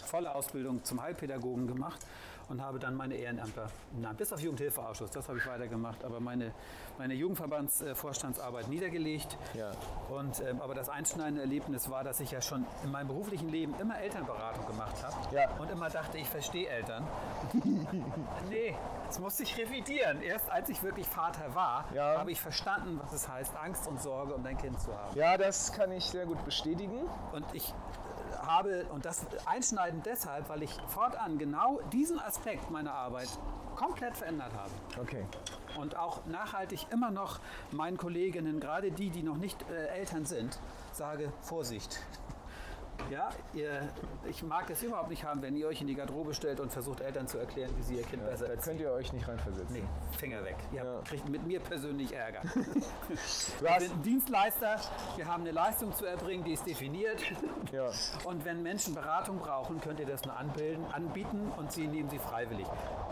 volle 0.05 0.35
Ausbildung 0.35 0.83
zum 0.83 1.01
Heilpädagogen 1.01 1.65
gemacht 1.65 1.99
und 2.51 2.61
habe 2.61 2.77
dann 2.79 2.95
meine 2.95 3.15
Ehrenämter, 3.15 3.69
nein, 3.97 4.15
bis 4.17 4.31
auf 4.33 4.39
Jugendhilfeausschuss, 4.41 5.09
das 5.11 5.27
habe 5.29 5.37
ich 5.37 5.47
weitergemacht, 5.47 6.03
aber 6.03 6.19
meine, 6.19 6.51
meine 6.97 7.13
Jugendverbandsvorstandsarbeit 7.13 8.67
niedergelegt. 8.67 9.37
Ja. 9.53 9.71
Und, 10.09 10.41
ähm, 10.41 10.61
aber 10.61 10.75
das 10.75 10.89
einschneidende 10.89 11.41
Erlebnis 11.41 11.89
war, 11.89 12.03
dass 12.03 12.19
ich 12.19 12.31
ja 12.31 12.41
schon 12.41 12.65
in 12.83 12.91
meinem 12.91 13.07
beruflichen 13.07 13.49
Leben 13.49 13.73
immer 13.79 13.97
Elternberatung 13.99 14.65
gemacht 14.67 14.95
habe 15.01 15.35
Ja. 15.35 15.49
und 15.57 15.71
immer 15.71 15.89
dachte, 15.89 16.17
ich 16.17 16.27
verstehe 16.29 16.67
Eltern. 16.67 17.07
nee, 18.49 18.75
das 19.07 19.19
musste 19.19 19.43
ich 19.43 19.57
revidieren. 19.57 20.21
Erst 20.21 20.49
als 20.51 20.69
ich 20.69 20.83
wirklich 20.83 21.07
Vater 21.07 21.55
war, 21.55 21.85
Ja. 21.93 22.17
habe 22.19 22.31
ich 22.31 22.41
verstanden, 22.41 22.99
was 23.01 23.13
es 23.13 23.27
heißt, 23.29 23.55
Angst 23.55 23.87
und 23.87 24.01
Sorge 24.01 24.33
um 24.35 24.43
dein 24.43 24.57
Kind 24.57 24.79
zu 24.79 24.95
haben. 24.95 25.15
Ja, 25.17 25.37
das 25.37 25.71
kann 25.71 25.91
ich 25.91 26.03
sehr 26.05 26.25
gut 26.25 26.43
bestätigen. 26.45 27.07
Und 27.31 27.45
ich 27.53 27.73
habe, 28.51 28.85
und 28.91 29.05
das 29.05 29.25
einschneidend 29.45 30.05
deshalb, 30.05 30.49
weil 30.49 30.63
ich 30.63 30.71
fortan 30.87 31.37
genau 31.37 31.79
diesen 31.91 32.19
Aspekt 32.19 32.69
meiner 32.71 32.93
Arbeit 32.93 33.29
komplett 33.75 34.17
verändert 34.17 34.51
habe. 34.53 34.71
Okay. 35.01 35.25
Und 35.79 35.95
auch 35.95 36.25
nachhaltig 36.25 36.87
immer 36.91 37.11
noch 37.11 37.39
meinen 37.71 37.97
Kolleginnen, 37.97 38.59
gerade 38.59 38.91
die, 38.91 39.09
die 39.09 39.23
noch 39.23 39.37
nicht 39.37 39.57
äh, 39.69 39.87
Eltern 39.87 40.25
sind, 40.25 40.59
sage, 40.91 41.31
Vorsicht. 41.41 41.99
Ja, 43.09 43.29
ihr, 43.53 43.89
ich 44.29 44.41
mag 44.43 44.69
es 44.69 44.81
überhaupt 44.83 45.09
nicht 45.09 45.23
haben, 45.25 45.41
wenn 45.41 45.55
ihr 45.55 45.67
euch 45.67 45.81
in 45.81 45.87
die 45.87 45.95
Garderobe 45.95 46.33
stellt 46.33 46.59
und 46.61 46.71
versucht 46.71 47.01
Eltern 47.01 47.27
zu 47.27 47.37
erklären, 47.39 47.71
wie 47.77 47.81
sie 47.83 47.95
ihr 47.95 48.03
Kind 48.03 48.25
besser 48.25 48.47
Da 48.47 48.55
könnt 48.55 48.79
ihr 48.79 48.91
euch 48.91 49.11
nicht 49.11 49.27
reinversetzen. 49.27 49.73
Nee, 49.75 49.83
Finger 50.17 50.43
weg. 50.45 50.55
Ihr 50.71 50.83
Ja. 50.83 51.01
kriegt 51.03 51.27
mit 51.27 51.45
mir 51.45 51.59
persönlich 51.59 52.13
Ärger. 52.13 52.41
Wir 53.59 53.79
sind 53.79 54.05
Dienstleister, 54.05 54.77
wir 55.17 55.27
haben 55.27 55.41
eine 55.41 55.51
Leistung 55.51 55.93
zu 55.93 56.05
erbringen, 56.05 56.43
die 56.43 56.53
ist 56.53 56.65
definiert. 56.65 57.21
ja. 57.71 57.89
Und 58.23 58.45
wenn 58.45 58.63
Menschen 58.63 58.93
Beratung 58.95 59.39
brauchen, 59.39 59.79
könnt 59.81 59.99
ihr 59.99 60.05
das 60.05 60.23
nur 60.23 60.35
anbilden, 60.35 60.85
anbieten 60.91 61.51
und 61.57 61.71
sie 61.71 61.87
nehmen 61.87 62.09
sie 62.09 62.19
freiwillig. 62.19 62.65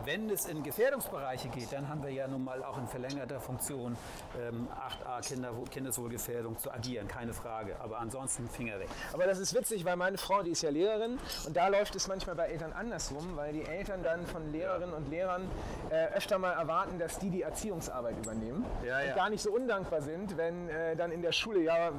Wenn 0.05 0.29
es 0.29 0.45
in 0.45 0.63
Gefährdungsbereiche 0.63 1.49
geht, 1.49 1.71
dann 1.73 1.89
haben 1.89 2.01
wir 2.03 2.11
ja 2.11 2.27
nun 2.27 2.43
mal 2.43 2.63
auch 2.63 2.77
in 2.77 2.87
verlängerter 2.87 3.39
Funktion 3.39 3.97
ähm, 4.39 4.67
8a 5.05 5.27
Kinder, 5.27 5.51
Kindeswohlgefährdung 5.69 6.57
zu 6.57 6.71
agieren, 6.71 7.07
keine 7.07 7.33
Frage. 7.33 7.75
Aber 7.81 7.99
ansonsten 7.99 8.47
Finger 8.49 8.79
weg. 8.79 8.87
Aber 9.13 9.25
das 9.25 9.39
ist 9.39 9.53
witzig, 9.53 9.78
weil 9.85 9.95
meine 9.95 10.17
Frau, 10.17 10.43
die 10.43 10.51
ist 10.51 10.61
ja 10.61 10.69
Lehrerin 10.69 11.17
und 11.45 11.55
da 11.55 11.67
läuft 11.67 11.95
es 11.95 12.07
manchmal 12.07 12.35
bei 12.35 12.47
Eltern 12.47 12.73
andersrum, 12.73 13.35
weil 13.35 13.53
die 13.53 13.65
Eltern 13.65 14.03
dann 14.03 14.25
von 14.27 14.51
Lehrerinnen 14.51 14.93
und 14.93 15.09
Lehrern 15.09 15.49
äh, 15.89 16.07
öfter 16.15 16.37
mal 16.39 16.51
erwarten, 16.53 16.99
dass 16.99 17.19
die 17.19 17.29
die 17.29 17.41
Erziehungsarbeit 17.41 18.17
übernehmen 18.17 18.65
Ja, 18.85 18.99
ja. 19.01 19.09
und 19.09 19.15
gar 19.15 19.29
nicht 19.29 19.41
so 19.41 19.51
undankbar 19.51 20.01
sind, 20.01 20.37
wenn 20.37 20.69
äh, 20.69 20.95
dann 20.95 21.11
in 21.11 21.21
der 21.21 21.31
Schule, 21.31 21.61
ja, 21.61 21.91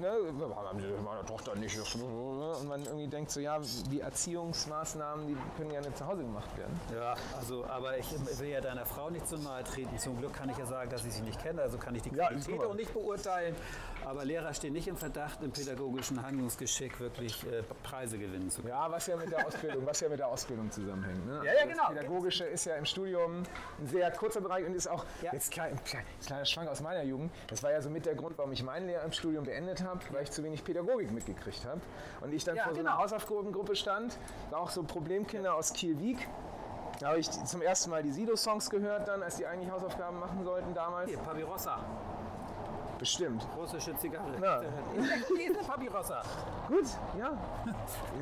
ne, 0.00 0.10
haben 0.56 0.80
Sie 0.80 0.86
meiner 1.04 1.24
Tochter 1.26 1.54
nicht 1.56 1.78
und 1.78 2.68
man 2.68 2.82
irgendwie 2.84 3.06
denkt 3.08 3.30
so, 3.30 3.40
ja, 3.40 3.58
die 3.90 4.00
Erziehungsmaßnahmen, 4.00 5.26
die 5.26 5.36
können 5.56 5.70
gerne 5.70 5.92
zu 5.94 6.06
Hause 6.06 6.22
gemacht 6.22 6.56
werden. 6.56 6.78
Ja, 6.94 7.14
also, 7.36 7.64
aber 7.66 7.96
ich 7.98 8.06
will 8.38 8.48
ja 8.48 8.60
deiner 8.60 8.86
Frau 8.86 9.10
nicht 9.10 9.26
zu 9.26 9.36
nahe 9.38 9.64
treten. 9.64 9.98
Zum 9.98 10.18
Glück 10.18 10.32
kann 10.34 10.48
ich 10.50 10.56
ja 10.58 10.66
sagen, 10.66 10.90
dass 10.90 11.04
ich 11.04 11.12
sie 11.14 11.22
nicht 11.22 11.40
kenne, 11.42 11.62
also 11.62 11.78
kann 11.78 11.94
ich 11.94 12.02
die 12.02 12.14
Ja, 12.14 12.28
Qualität 12.28 12.58
mal. 12.58 12.66
auch 12.66 12.74
nicht 12.74 12.92
beurteilen. 12.92 13.54
Aber 14.08 14.24
Lehrer 14.24 14.54
stehen 14.54 14.72
nicht 14.72 14.88
im 14.88 14.96
Verdacht, 14.96 15.42
im 15.42 15.50
pädagogischen 15.52 16.22
Handlungsgeschick 16.24 16.98
wirklich 16.98 17.44
äh, 17.44 17.62
Preise 17.82 18.16
gewinnen 18.18 18.48
zu 18.50 18.62
können. 18.62 18.72
Ja, 18.72 18.90
was 18.90 19.06
ja 19.06 19.16
mit 19.16 19.30
der 19.30 19.46
Ausbildung, 19.46 19.84
was 19.84 20.00
ja 20.00 20.08
mit 20.08 20.18
der 20.18 20.28
Ausbildung 20.28 20.70
zusammenhängt. 20.70 21.26
Ne? 21.26 21.42
Ja, 21.44 21.52
ja, 21.52 21.52
Das 21.64 21.68
genau. 21.68 21.88
Pädagogische 21.88 22.44
ist 22.44 22.64
ja 22.64 22.76
im 22.76 22.86
Studium 22.86 23.42
ein 23.78 23.86
sehr 23.86 24.10
kurzer 24.12 24.40
Bereich 24.40 24.64
und 24.66 24.72
ist 24.74 24.86
auch 24.88 25.04
Ja. 25.20 25.34
jetzt 25.34 25.50
klein, 25.50 25.78
klein, 25.84 26.04
kleiner 26.24 26.46
Schwank 26.46 26.70
aus 26.70 26.80
meiner 26.80 27.02
Jugend. 27.02 27.30
Das 27.48 27.62
war 27.62 27.70
ja 27.70 27.82
so 27.82 27.90
mit 27.90 28.06
der 28.06 28.14
Grund, 28.14 28.38
warum 28.38 28.50
ich 28.52 28.62
meine 28.62 28.86
Lehre 28.86 29.04
im 29.04 29.12
Studium 29.12 29.44
beendet 29.44 29.82
habe, 29.84 30.00
weil 30.10 30.22
ich 30.22 30.30
zu 30.30 30.42
wenig 30.42 30.64
Pädagogik 30.64 31.10
mitgekriegt 31.12 31.66
habe 31.66 31.82
und 32.22 32.32
ich 32.32 32.42
dann 32.44 32.56
Ja, 32.56 32.62
vor 32.64 32.72
so 32.72 32.78
genau. 32.78 32.92
einer 32.92 33.02
Hausaufgabengruppe 33.02 33.76
stand, 33.76 34.16
war 34.48 34.60
auch 34.60 34.70
so 34.70 34.84
Problemkinder 34.84 35.54
aus 35.54 35.74
Kiel-Wieg. 35.74 36.26
Da 37.00 37.08
habe 37.08 37.18
ich 37.18 37.30
zum 37.30 37.60
ersten 37.60 37.90
Mal 37.90 38.02
die 38.02 38.10
Sido-Songs 38.10 38.70
gehört, 38.70 39.06
dann, 39.06 39.22
als 39.22 39.36
die 39.36 39.46
eigentlich 39.46 39.70
Hausaufgaben 39.70 40.18
machen 40.18 40.42
sollten 40.44 40.72
damals. 40.72 41.10
Hier, 41.10 41.18
Papirossa, 41.18 41.78
Bestimmt. 42.98 43.46
russische 43.56 43.96
Zigarre. 43.98 44.26
Eine 44.36 45.58
Papirossa. 45.66 46.22
Gut, 46.68 46.86
ja. 47.18 47.30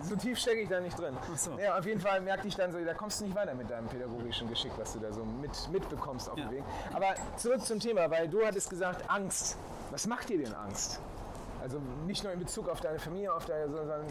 So 0.03 0.17
tief 0.17 0.39
stecke 0.39 0.61
ich 0.61 0.69
da 0.69 0.81
nicht 0.81 0.99
drin. 0.99 1.17
so. 1.35 1.53
Ja, 1.59 1.79
auf 1.79 1.87
jeden 1.87 2.01
Fall 2.01 2.21
merkte 2.21 2.49
ich 2.49 2.55
dann 2.57 2.71
so, 2.73 2.79
da 2.85 2.95
kommst 2.95 3.21
du 3.21 3.25
nicht 3.25 3.35
weiter 3.37 3.55
mit 3.55 3.71
deinem 3.71 3.89
pädagogischen 3.89 4.49
Geschick, 4.49 4.73
was 4.77 4.93
du 4.93 4.99
da 5.01 5.13
so 5.13 5.25
mit, 5.25 5.51
mitbekommst 5.73 6.29
auf 6.31 6.39
Ja. 6.39 6.45
dem 6.47 6.57
Weg. 6.59 6.65
Aber 6.95 7.15
zurück 7.37 7.63
zum 7.63 7.81
Thema, 7.81 8.11
weil 8.11 8.29
du 8.29 8.45
hattest 8.47 8.71
gesagt, 8.71 9.09
Angst. 9.11 9.57
Was 9.91 10.07
macht 10.07 10.29
dir 10.29 10.39
denn 10.39 10.55
Angst? 10.55 11.01
Also 11.61 11.81
nicht 12.07 12.23
nur 12.23 12.33
in 12.33 12.39
Bezug 12.39 12.69
auf 12.69 12.81
deine 12.81 12.99
Familie, 12.99 13.33
auf 13.33 13.47
deine, 13.47 13.71
sondern 13.71 14.07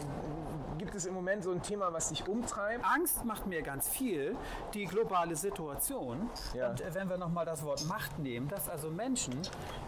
gibt 0.78 0.94
es 0.94 1.06
im 1.06 1.14
Moment 1.14 1.44
so 1.44 1.52
ein 1.52 1.62
Thema, 1.62 1.92
was 1.92 2.08
dich 2.08 2.26
umtreibt? 2.28 2.84
Angst 2.84 3.24
macht 3.24 3.46
mir 3.46 3.62
ganz 3.62 3.88
viel, 3.88 4.36
die 4.74 4.84
globale 4.84 5.36
Situation. 5.36 6.30
Ja. 6.54 6.70
Und 6.70 6.80
äh, 6.80 6.94
wenn 6.94 7.08
wir 7.08 7.16
nochmal 7.16 7.46
das 7.46 7.64
Wort 7.64 7.86
Macht 7.86 8.18
nehmen, 8.18 8.48
dass 8.48 8.68
also 8.68 8.90
Menschen 8.90 9.40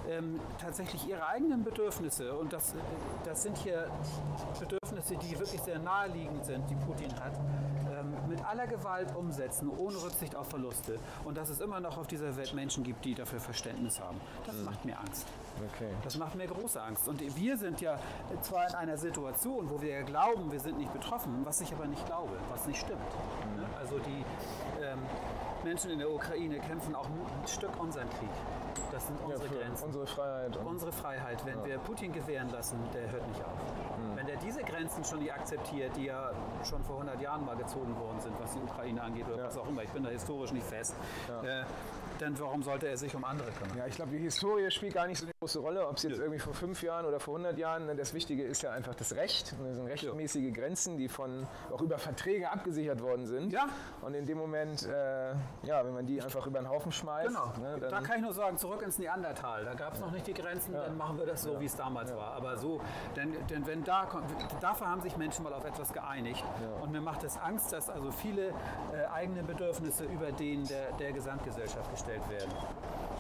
ähm, 0.09 0.41
tatsächlich 0.61 1.09
ihre 1.09 1.27
eigenen 1.27 1.65
Bedürfnisse, 1.65 2.35
und 2.35 2.53
das, 2.53 2.73
äh, 2.73 2.79
das 3.25 3.43
sind 3.43 3.57
hier 3.59 3.91
Bedürfnisse, 4.59 5.17
die 5.17 5.39
wirklich 5.39 5.61
sehr 5.61 5.79
naheliegend 5.79 6.45
sind, 6.45 6.69
die 6.71 6.77
Putin 6.77 7.15
hat, 7.21 7.35
ähm, 7.99 8.15
mit 8.29 8.45
aller 8.45 8.67
Gewalt 8.67 9.15
umsetzen, 9.15 9.71
ohne 9.77 9.97
Rücksicht 10.03 10.35
auf 10.37 10.49
Verluste. 10.49 10.99
Und 11.25 11.37
dass 11.37 11.49
es 11.49 11.61
immer 11.61 11.81
noch 11.81 11.99
auf 11.99 12.07
dieser 12.07 12.37
Welt 12.37 12.55
Menschen 12.55 12.85
gibt, 12.85 13.05
die 13.05 13.15
dafür 13.15 13.41
Verständnis 13.41 14.01
haben. 14.01 14.21
Das 14.47 14.57
macht 14.65 14.85
mir 14.85 14.99
Angst. 14.99 15.27
Okay. 15.75 15.91
Das 16.05 16.17
macht 16.17 16.35
mir 16.35 16.47
große 16.47 16.81
Angst. 16.81 17.09
Und 17.09 17.21
wir 17.37 17.58
sind 17.59 17.81
ja 17.81 17.99
zwar 18.43 18.69
in 18.69 18.75
einer 18.75 18.97
Situation, 18.97 19.69
wo 19.71 19.81
wir 19.81 19.91
ja 19.91 20.03
glauben, 20.03 20.51
wir 20.51 20.61
sind 20.61 20.79
nicht 20.79 20.93
betroffen, 20.93 21.41
was 21.45 21.61
ich 21.61 21.73
aber 21.73 21.87
nicht 21.87 22.05
glaube, 22.07 22.33
was 22.51 22.67
nicht 22.67 22.81
stimmt. 22.81 23.01
Ne? 23.57 23.67
Also 23.79 23.99
die 23.99 24.25
ähm, 24.83 24.99
Menschen 25.65 25.91
in 25.91 25.99
der 25.99 26.11
Ukraine 26.11 26.59
kämpfen 26.61 26.95
auch 26.95 27.07
ein 27.07 27.47
Stück 27.49 27.71
unseren 27.81 28.09
Krieg. 28.11 28.29
Das 28.93 29.07
sind 29.07 29.19
Ja, 29.21 29.27
unsere 29.35 29.49
für 29.49 29.55
Grenzen. 29.57 29.85
unsere 29.87 30.07
Freiheit. 30.07 30.57
Unsere 30.65 30.93
Freiheit, 30.93 31.45
wenn 31.45 31.65
wir 31.65 31.79
Putin 31.79 32.13
gewähren 32.13 32.49
lassen, 32.51 32.79
der 32.95 33.11
hört 33.11 33.27
nicht 33.29 33.41
auf. 33.45 33.53
Wenn 34.15 34.27
der 34.27 34.37
diese 34.37 34.63
Grenzen 34.63 35.05
schon 35.05 35.19
nicht 35.19 35.33
akzeptiert, 35.33 35.95
die 35.97 36.05
ja 36.07 36.31
schon 36.65 36.83
vor 36.85 36.97
100 36.97 37.21
Jahren 37.21 37.45
mal 37.45 37.57
gezogen 37.57 37.95
worden 37.99 38.21
sind, 38.21 38.35
was 38.41 38.53
die 38.53 38.61
Ukraine 38.61 39.03
angeht 39.03 39.27
oder 39.29 39.39
Ja. 39.39 39.47
was 39.47 39.59
auch 39.59 39.69
immer, 39.69 39.83
ich 39.83 39.91
bin 39.91 40.05
da 40.05 40.11
historisch 40.11 40.53
nicht 40.53 40.67
fest, 40.67 40.95
äh, 41.43 41.63
dann 42.19 42.39
warum 42.39 42.63
sollte 42.63 42.89
er 42.89 42.97
sich 42.97 43.15
um 43.15 43.25
andere 43.25 43.51
kümmern? 43.53 43.77
ja, 43.79 43.87
ich 43.87 43.97
glaube, 43.97 44.13
die 44.13 44.19
Historie 44.19 44.71
spielt 44.71 44.95
gar 44.95 45.07
nicht 45.07 45.19
so 45.19 45.27
eine 45.27 45.33
große 45.41 45.61
Rolle, 45.61 45.87
ob 45.87 45.97
es 45.97 46.03
jetzt 46.03 46.19
irgendwie 46.19 46.41
vor 46.41 46.53
fünf 46.53 46.83
Jahren 46.83 47.07
oder 47.07 47.21
vor 47.21 47.37
100 47.37 47.57
Jahren, 47.59 47.87
ne, 47.87 47.95
das 47.95 48.13
Wichtige 48.13 48.43
ist 48.43 48.63
ja 48.63 48.73
einfach 48.73 48.97
das 48.97 49.15
Recht. 49.15 49.55
Und 49.57 49.69
das 49.69 49.77
sind 49.77 49.87
rechtmäßige 49.87 50.53
Grenzen, 50.53 50.97
die 50.97 51.09
von, 51.09 51.47
auch 51.73 51.81
über 51.81 51.97
Verträge 51.97 52.51
abgesichert 52.51 53.01
worden 53.01 53.25
sind. 53.25 53.53
Ja. 53.53 53.69
Und 54.03 54.15
in 54.15 54.27
dem 54.27 54.37
Moment, 54.37 54.85
äh, 54.85 55.31
ja, 55.63 55.85
wenn 55.85 55.95
man 55.95 56.07
die 56.07 56.21
einfach 56.21 56.45
über 56.45 56.59
den 56.59 56.69
Haufen 56.69 56.91
schmeißt, 56.91 57.29
Genau. 57.29 57.53
ne, 57.61 57.79
da 57.79 58.01
kann 58.01 58.17
ich 58.17 58.23
nur 58.23 58.33
sagen, 58.33 58.57
zurück 58.59 58.83
ins 58.83 58.99
Neandertal. 58.99 59.65
Da 59.65 59.75
gab 59.75 59.95
es 59.95 60.01
noch 60.01 60.11
nicht 60.11 60.27
die 60.27 60.35
Grenzen, 60.35 60.73
dann 60.73 60.97
machen 60.97 61.17
wir 61.19 61.27
das 61.27 61.43
so, 61.45 61.61
wie 61.61 61.67
es 61.67 61.77
damals 61.77 62.13
war. 62.17 62.33
Aber 62.33 62.57
so, 62.57 62.81
denn, 63.15 63.37
denn 63.49 63.65
wenn 63.65 63.85
da 63.85 64.07
kommt, 64.07 64.25
dafür 64.61 64.89
haben 64.89 65.03
sich 65.03 65.17
Menschen 65.17 65.45
mal 65.45 65.53
auf 65.53 65.65
etwas 65.65 65.93
geeinigt. 65.93 66.43
Und 66.83 66.91
mir 66.91 67.01
macht 67.01 67.23
es 67.23 67.39
Angst, 67.39 67.73
dass 67.73 67.89
also 67.91 68.11
viele 68.11 68.49
äh, 68.49 69.07
eigene 69.15 69.45
Bedürfnisse 69.45 70.05
über 70.05 70.33
den 70.33 70.65
der, 70.67 70.91
der 70.99 71.13
Gesamtgesellschaft 71.13 71.89
gestellt 71.93 72.29
werden. 72.29 72.51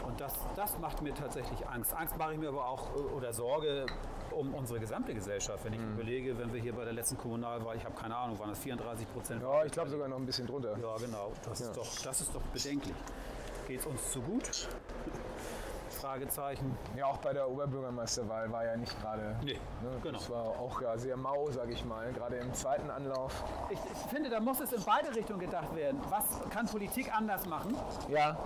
Und 0.08 0.20
das, 0.20 0.32
das 0.56 0.78
macht 0.78 1.02
mir 1.02 1.14
tatsächlich 1.14 1.66
Angst. 1.68 1.94
Angst 1.94 2.16
mache 2.16 2.32
ich 2.32 2.38
mir 2.38 2.48
aber 2.48 2.66
auch 2.66 2.88
äh, 2.96 3.14
oder 3.14 3.32
Sorge 3.32 3.84
um 4.30 4.54
unsere 4.54 4.80
gesamte 4.80 5.14
Gesellschaft. 5.14 5.64
Wenn 5.64 5.74
ich 5.74 5.80
Mhm. 5.80 5.94
überlege, 5.94 6.38
wenn 6.38 6.52
wir 6.52 6.60
hier 6.60 6.74
bei 6.74 6.84
der 6.84 6.94
letzten 6.94 7.18
Kommunalwahl, 7.18 7.76
ich 7.76 7.84
habe 7.84 7.94
keine 7.94 8.16
Ahnung, 8.16 8.38
waren 8.38 8.50
das 8.50 8.58
34 8.60 9.10
Prozent? 9.12 9.42
ja, 9.42 9.64
ich 9.64 9.72
glaube 9.72 9.90
sogar 9.90 10.08
noch 10.08 10.16
ein 10.16 10.26
bisschen 10.26 10.46
drunter. 10.46 10.70
Ja, 10.78 10.96
genau. 10.96 11.32
Das, 11.44 11.60
Ist 11.60 11.76
doch, 11.76 11.86
das 12.04 12.20
ist 12.22 12.34
doch 12.34 12.42
bedenklich. 12.54 12.96
Geht 13.66 13.80
es 13.80 13.86
uns 13.86 14.10
zu 14.12 14.22
gut? 14.22 14.68
Fragezeichen. 15.90 16.76
Ja, 16.96 17.06
auch 17.06 17.16
bei 17.18 17.32
der 17.32 17.48
Oberbürgermeisterwahl 17.50 18.50
war 18.52 18.64
ja 18.64 18.76
nicht 18.76 18.98
gerade. 19.00 19.36
Nee, 19.42 19.54
Ne? 19.82 19.90
genau. 20.02 20.18
Das 20.18 20.30
war 20.30 20.42
auch 20.44 20.80
ja, 20.80 20.96
sehr 20.96 21.16
mau, 21.16 21.50
sag 21.50 21.68
ich 21.70 21.84
mal, 21.84 22.12
gerade 22.12 22.36
im 22.36 22.52
zweiten 22.54 22.88
Anlauf. 22.90 23.42
Ich, 23.70 23.78
ich 23.92 23.98
finde, 24.10 24.30
da 24.30 24.38
muss 24.40 24.60
es 24.60 24.72
in 24.72 24.82
beide 24.84 25.14
Richtungen 25.14 25.40
gedacht 25.40 25.74
werden. 25.74 26.00
Was 26.08 26.24
kann 26.50 26.66
Politik 26.66 27.12
anders 27.14 27.46
machen? 27.46 27.74
Ja, 28.08 28.36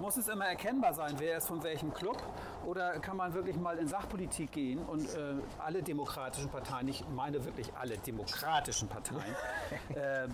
Muss 0.00 0.16
es 0.16 0.28
immer 0.28 0.46
erkennbar 0.46 0.94
sein, 0.94 1.14
wer 1.18 1.38
ist 1.38 1.48
von 1.48 1.62
welchem 1.62 1.92
Club? 1.92 2.22
Oder 2.64 3.00
kann 3.00 3.16
man 3.16 3.34
wirklich 3.34 3.56
mal 3.56 3.76
in 3.78 3.88
Sachpolitik 3.88 4.52
gehen 4.52 4.78
und 4.78 5.04
äh, 5.14 5.34
alle 5.58 5.82
demokratischen 5.82 6.50
Parteien, 6.50 6.88
ich 6.88 7.04
meine 7.08 7.44
wirklich 7.44 7.72
alle 7.74 7.98
demokratischen 7.98 8.88
Parteien, 8.88 9.34
äh, 9.94 10.28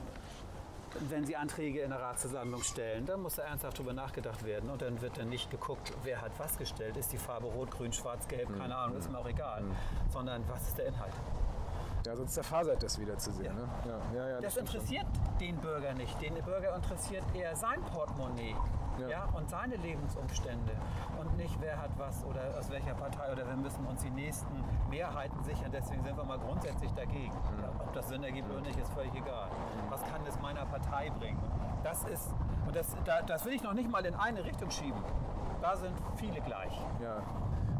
wenn 1.09 1.25
sie 1.25 1.35
Anträge 1.35 1.81
in 1.81 1.91
der 1.91 2.01
Ratsversammlung 2.01 2.63
stellen, 2.63 3.05
dann 3.07 3.23
muss 3.23 3.37
da 3.37 3.43
ernsthaft 3.43 3.79
drüber 3.79 3.93
nachgedacht 3.93 4.45
werden 4.45 4.71
und 4.71 4.81
dann 4.81 5.01
wird 5.01 5.19
dann 5.19 5.29
nicht 5.29 5.51
geguckt, 5.51 5.93
wer 6.05 6.21
hat 6.21 6.33
was 6.39 6.57
gestellt. 6.57 6.97
Ist 6.97 7.13
die 7.13 7.19
Farbe 7.19 7.47
rot, 7.47 7.71
grün, 7.71 7.93
schwarz, 7.93 8.29
gelb, 8.29 8.57
keine 8.57 8.77
Ahnung, 8.77 8.99
ist 8.99 9.11
mir 9.11 9.19
auch 9.19 9.29
egal. 9.29 9.65
Sondern 10.13 10.45
was 10.49 10.69
ist 10.69 10.79
der 10.79 10.87
Inhalt? 10.87 11.15
ja 12.07 12.15
sonst 12.15 12.35
zerfasert 12.35 12.83
das 12.83 13.01
wieder 13.01 13.17
zu 13.17 13.33
sehen. 13.33 13.55
Ne? 13.55 13.69
Ja, 13.87 13.99
ja, 14.15 14.29
ja, 14.29 14.41
Das 14.41 14.53
stimmt 14.53 14.69
schon. 14.69 14.81
interessiert 14.81 15.07
den 15.41 15.57
Bürger 15.57 15.95
nicht. 15.95 16.21
Den 16.21 16.35
Bürger 16.35 16.77
interessiert 16.77 17.25
eher 17.35 17.57
sein 17.57 17.81
Portemonnaie 17.83 18.55
Ja. 18.99 19.09
ja. 19.09 19.29
und 19.35 19.49
seine 19.51 19.77
Lebensumstände 19.77 20.73
und 21.19 21.37
nicht 21.37 21.57
wer 21.61 21.81
hat 21.81 21.91
was 21.99 22.25
oder 22.25 22.41
aus 22.59 22.71
welcher 22.71 22.95
Partei 22.95 23.33
oder 23.33 23.47
wir 23.47 23.57
müssen 23.57 23.85
uns 23.87 24.03
die 24.03 24.11
nächsten 24.11 24.65
Mehrheiten 24.89 25.43
sichern. 25.45 25.71
Deswegen 25.73 26.03
sind 26.05 26.17
wir 26.17 26.25
mal 26.25 26.39
grundsätzlich 26.39 26.93
dagegen. 26.93 27.35
Ja, 27.63 27.71
ob 27.81 27.93
das 27.93 28.09
Sinn 28.09 28.23
ergibt 28.23 28.51
oder 28.51 28.61
nicht, 28.61 28.79
ist 28.79 28.93
völlig 28.93 29.15
egal. 29.15 29.49
Was 29.91 30.03
kann 30.05 30.21
es 30.29 30.39
meiner 30.41 30.65
Partei 30.67 31.11
bringen? 31.19 31.43
Das 31.83 32.05
ist, 32.05 32.35
und 32.67 32.75
das, 32.75 32.97
da, 33.05 33.23
das 33.23 33.45
will 33.45 33.53
ich 33.53 33.63
noch 33.63 33.75
nicht 33.75 33.91
mal 33.91 34.05
in 34.05 34.15
eine 34.15 34.45
Richtung 34.45 34.71
schieben. 34.71 35.03
Da 35.61 35.77
sind 35.77 35.95
viele 36.17 36.41
gleich. 36.41 36.79
Ja. 37.03 37.23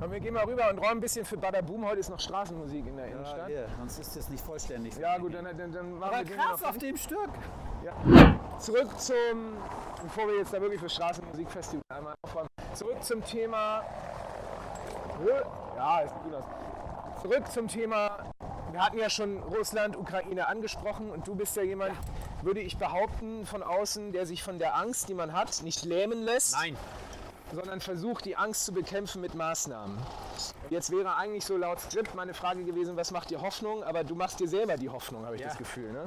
Und 0.01 0.11
wir 0.11 0.21
gehen 0.21 0.35
mal 0.35 0.45
rüber 0.45 0.69
und 0.71 0.79
räumen 0.79 0.99
ein 0.99 1.01
bisschen 1.01 1.25
für 1.25 1.37
Badaboom. 1.37 1.87
Heute 1.87 2.01
ist 2.01 2.11
noch 2.11 2.21
Straßenmusik 2.21 2.87
in 2.87 2.97
der 2.97 3.07
Innenstadt. 3.07 3.47
hier, 3.47 3.67
sonst 3.79 3.99
ist 3.99 4.17
das 4.17 4.29
nicht 4.29 4.45
vollständig. 4.45 4.97
Ja, 4.97 5.19
gut, 5.19 5.35
dann, 5.35 5.45
dann, 5.45 5.73
dann 5.73 5.99
machen 5.99 6.15
Aber 6.15 6.29
wir 6.29 6.37
krass 6.37 6.63
auf 6.63 6.79
dem 6.79 6.97
Stück. 6.97 7.31
Ja. 7.85 7.93
Zurück 8.59 8.89
zum, 8.99 9.59
bevor 10.03 10.27
wir 10.29 10.39
jetzt 10.39 10.55
da 10.55 10.61
wirklich 10.61 10.81
für 10.81 10.89
Straßenmusikfestival 10.89 11.83
einmal 11.91 12.15
aufräumen, 12.23 12.49
zurück 12.73 13.05
zum 13.05 13.23
Thema. 13.23 13.83
Ja, 15.77 16.01
ist 16.01 16.15
gut 16.23 16.35
aus. 16.35 16.45
Zurück 17.21 17.53
zum 17.53 17.69
Thema. 17.69 18.17
Wir 18.71 18.85
hatten 18.85 18.99
ja 18.99 19.11
schon 19.11 19.39
Russland, 19.43 19.97
Ukraine 19.97 20.49
angesprochen 20.49 21.11
und 21.11 21.27
du 21.27 21.35
bist 21.35 21.57
ja 21.57 21.63
jemand, 21.63 21.93
würde 22.43 22.61
ich 22.61 22.79
behaupten, 22.79 23.45
von 23.45 23.63
außen, 23.63 24.13
der 24.13 24.25
sich 24.25 24.43
von 24.43 24.59
der 24.59 24.77
Angst, 24.77 25.11
die 25.11 25.15
man 25.15 25.35
hat, 25.35 25.63
nicht 25.63 25.85
lähmen 25.85 26.23
lässt, 26.23 26.55
Nein. 26.55 26.77
Sondern 27.55 27.81
versucht, 27.81 28.25
die 28.25 28.37
Angst 28.37 28.65
zu 28.65 28.73
bekämpfen 28.73 29.21
mit 29.21 29.35
Maßnahmen. 29.35 29.99
Jetzt 30.71 30.91
wäre 30.91 31.17
eigentlich 31.17 31.45
so 31.45 31.57
laut 31.57 31.81
Skript 31.81 32.15
meine 32.15 32.35
Frage 32.35 32.65
gewesen, 32.65 32.97
was 32.97 33.11
macht 33.11 33.31
dir 33.31 33.41
Hoffnung? 33.41 33.85
Aber 33.85 34.03
du 34.05 34.15
machst 34.15 34.41
dir 34.41 34.49
selber 34.49 34.77
die 34.77 34.89
Hoffnung, 34.89 35.25
habe 35.25 35.37
ich 35.37 35.43
Ja. 35.43 35.49
das 35.49 35.59
Gefühl. 35.59 35.93
Ne? 35.93 36.05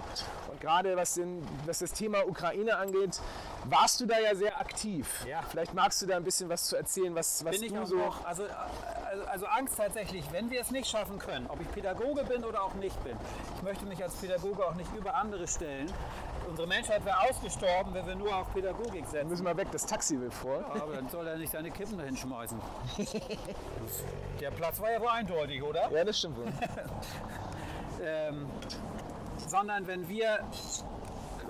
Und 0.51 0.59
gerade 0.59 0.95
was, 0.97 1.13
den, 1.13 1.47
was 1.65 1.79
das 1.79 1.91
Thema 1.93 2.27
Ukraine 2.27 2.77
angeht, 2.77 3.19
warst 3.65 3.99
du 4.01 4.05
da 4.05 4.19
ja 4.19 4.35
sehr 4.35 4.59
aktiv. 4.59 5.25
Ja. 5.25 5.41
Vielleicht 5.49 5.73
magst 5.73 6.01
du 6.01 6.05
da 6.05 6.17
ein 6.17 6.23
bisschen 6.23 6.49
was 6.49 6.65
zu 6.65 6.75
erzählen, 6.75 7.13
was, 7.15 7.43
was 7.45 7.51
bin 7.51 7.63
ich 7.63 7.73
du 7.73 7.85
so... 7.85 7.95
noch, 7.97 8.25
also, 8.25 8.43
also, 9.09 9.23
also 9.25 9.45
Angst 9.45 9.77
tatsächlich, 9.77 10.25
wenn 10.31 10.49
wir 10.49 10.61
es 10.61 10.71
nicht 10.71 10.89
schaffen 10.89 11.19
können, 11.19 11.47
ob 11.47 11.61
ich 11.61 11.71
Pädagoge 11.71 12.23
bin 12.23 12.43
oder 12.43 12.63
auch 12.63 12.73
nicht 12.75 13.01
bin. 13.03 13.15
Ich 13.55 13.63
möchte 13.63 13.85
mich 13.85 14.03
als 14.03 14.15
Pädagoge 14.15 14.65
auch 14.65 14.75
nicht 14.75 14.93
über 14.95 15.15
andere 15.15 15.47
stellen. 15.47 15.91
Unsere 16.47 16.67
Menschheit 16.67 17.03
wäre 17.05 17.17
ausgestorben, 17.29 17.93
wenn 17.93 18.07
wir 18.07 18.15
nur 18.15 18.35
auf 18.35 18.51
Pädagogik 18.53 19.05
setzen. 19.07 19.27
Müssen 19.29 19.45
wir 19.45 19.55
weg, 19.57 19.67
das 19.71 19.85
Taxi 19.85 20.19
will 20.19 20.31
vor. 20.31 20.63
Aber 20.73 20.93
dann 20.95 21.09
soll 21.09 21.27
er 21.27 21.37
nicht 21.37 21.51
seine 21.51 21.69
Kippen 21.71 21.97
dahin 21.97 22.15
schmeißen. 22.15 22.59
Der 24.39 24.51
Platz 24.51 24.79
war 24.79 24.91
ja 24.91 24.99
wohl 25.01 25.09
eindeutig, 25.09 25.61
oder? 25.61 25.91
Ja, 25.91 26.03
das 26.03 26.17
stimmt 26.19 26.37
wohl. 26.37 26.45
ähm, 28.03 28.45
sondern 29.47 29.85
wenn 29.87 30.07
wir 30.07 30.39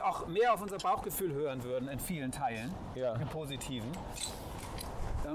auch 0.04 0.28
mehr 0.28 0.54
auf 0.54 0.62
unser 0.62 0.78
Bauchgefühl 0.78 1.34
hören 1.34 1.64
würden 1.64 1.90
in 1.90 2.00
vielen 2.00 2.32
Teilen, 2.32 2.74
Ja. 2.96 3.14
im 3.16 3.28
Positiven. 3.28 3.92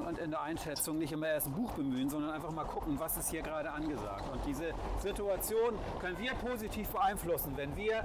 Und 0.09 0.19
in 0.19 0.31
der 0.31 0.41
Einschätzung 0.41 0.97
nicht 0.99 1.13
immer 1.13 1.29
erst 1.29 1.49
ein 1.49 1.53
Buch 1.53 1.71
bemühen, 1.73 2.09
sondern 2.09 2.31
einfach 2.31 2.51
mal 2.51 2.65
gucken, 2.65 2.99
was 2.99 3.17
ist 3.19 3.31
hier 3.31 3.43
gerade 3.43 3.71
angesagt. 3.71 4.25
Und 4.33 4.41
diese 4.47 4.73
Situation 5.01 5.79
können 6.01 6.19
wir 6.19 6.33
positiv 6.35 6.89
beeinflussen, 6.89 7.53
wenn 7.57 7.77
wir 7.77 8.03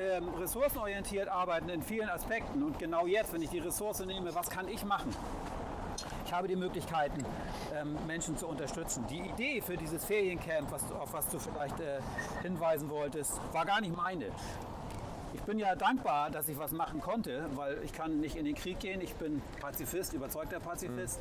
ähm, 0.00 0.28
ressourcenorientiert 0.40 1.28
arbeiten 1.28 1.68
in 1.68 1.82
vielen 1.82 2.08
Aspekten. 2.08 2.62
Und 2.62 2.78
genau 2.78 3.06
jetzt, 3.06 3.32
wenn 3.32 3.42
ich 3.42 3.50
die 3.50 3.58
Ressource 3.58 4.04
nehme, 4.04 4.34
was 4.34 4.48
kann 4.48 4.68
ich 4.68 4.84
machen? 4.84 5.14
Ich 6.24 6.32
habe 6.32 6.48
die 6.48 6.56
Möglichkeiten, 6.56 7.24
ähm, 7.74 7.96
Menschen 8.06 8.36
zu 8.36 8.46
unterstützen. 8.46 9.04
Die 9.10 9.20
Idee 9.20 9.60
für 9.60 9.76
dieses 9.76 10.04
Feriencamp, 10.04 10.70
was 10.70 10.90
auf 10.92 11.12
was 11.12 11.28
du 11.28 11.38
vielleicht 11.38 11.78
äh, 11.80 12.00
hinweisen 12.42 12.88
wolltest, 12.88 13.40
war 13.52 13.66
gar 13.66 13.80
nicht 13.80 13.94
meine. 13.96 14.26
Ich 15.32 15.40
bin 15.42 15.58
ja 15.58 15.74
dankbar, 15.74 16.30
dass 16.30 16.48
ich 16.48 16.58
was 16.58 16.72
machen 16.72 17.00
konnte, 17.00 17.46
weil 17.54 17.78
ich 17.84 17.92
kann 17.92 18.20
nicht 18.20 18.36
in 18.36 18.44
den 18.44 18.54
Krieg 18.54 18.80
gehen. 18.80 19.00
Ich 19.00 19.14
bin 19.14 19.42
Pazifist, 19.60 20.12
überzeugter 20.12 20.60
Pazifist 20.60 21.20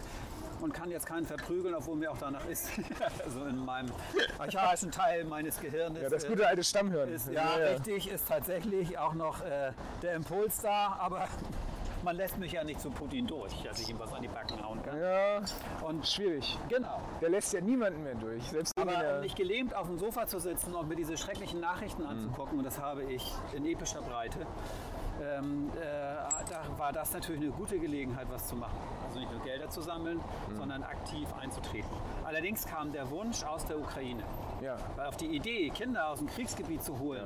und 0.62 0.73
kann 0.73 0.89
jetzt 0.91 1.05
keinen 1.05 1.25
verprügeln, 1.25 1.75
obwohl 1.75 1.95
mir 1.95 2.12
auch 2.12 2.17
danach 2.19 2.45
ist. 2.47 2.69
also 3.25 3.45
in 3.45 3.63
meinem 3.63 3.91
archaischen 4.38 4.91
Teil 4.91 5.23
meines 5.25 5.60
Gehirnes. 5.60 6.01
Ja, 6.01 6.10
das 6.10 6.23
äh, 6.23 6.27
gute 6.29 6.47
alte 6.47 6.63
Stammhirn. 6.63 7.10
ist, 7.10 7.29
ja, 7.31 7.53
richtig, 7.55 8.10
ist 8.10 8.27
tatsächlich 8.27 8.97
auch 8.97 9.13
noch 9.13 9.41
äh, 9.41 9.71
der 10.01 10.15
Impuls 10.15 10.60
da, 10.62 10.97
aber 10.99 11.27
man 12.03 12.15
lässt 12.15 12.38
mich 12.38 12.51
ja 12.53 12.63
nicht 12.63 12.79
zu 12.81 12.89
Putin 12.89 13.27
durch, 13.27 13.53
dass 13.63 13.79
ich 13.79 13.89
ihm 13.89 13.99
was 13.99 14.13
an 14.13 14.21
die 14.21 14.27
Backen 14.27 14.63
hauen 14.65 14.81
kann. 14.83 14.99
Ja, 14.99 15.41
Und 15.85 16.07
schwierig. 16.07 16.57
genau. 16.69 16.99
Der 17.21 17.29
lässt 17.29 17.53
ja 17.53 17.62
niemanden 17.62 18.03
mehr 18.03 18.15
durch. 18.15 18.43
Selbst 18.43 18.73
Aber 18.77 18.93
er- 18.93 19.15
um 19.15 19.21
nicht 19.21 19.35
gelähmt 19.35 19.75
auf 19.75 19.88
dem 19.88 19.97
Sofa 19.97 20.25
zu 20.27 20.39
sitzen 20.39 20.73
und 20.75 20.88
mir 20.88 20.95
diese 20.95 21.17
schrecklichen 21.17 21.59
Nachrichten 21.59 22.05
anzugucken, 22.05 22.57
und 22.59 22.63
das 22.65 22.79
habe 22.79 23.03
ich 23.03 23.31
in 23.53 23.65
epischer 23.65 24.01
Breite, 24.01 24.39
ähm, 25.21 25.69
äh, 25.75 25.81
da 26.49 26.62
war 26.77 26.93
das 26.93 27.12
natürlich 27.13 27.41
eine 27.41 27.51
gute 27.51 27.77
Gelegenheit, 27.77 28.27
was 28.29 28.47
zu 28.47 28.55
machen. 28.55 28.77
Also 29.05 29.19
nicht 29.19 29.31
nur 29.31 29.41
Gelder 29.41 29.69
zu 29.69 29.81
sammeln, 29.81 30.21
sondern 30.57 30.81
aktiv 30.83 31.27
einzutreten. 31.41 31.89
Allerdings 32.23 32.65
kam 32.65 32.93
der 32.93 33.09
Wunsch 33.12 33.43
aus 33.43 33.65
der 33.65 33.77
Ukraine. 33.79 34.23
Ja. 34.62 34.77
Weil 34.95 35.07
auf 35.07 35.17
die 35.17 35.27
Idee, 35.27 35.69
Kinder 35.71 36.07
aus 36.09 36.19
dem 36.19 36.27
Kriegsgebiet 36.27 36.83
zu 36.83 36.97
holen, 36.99 37.25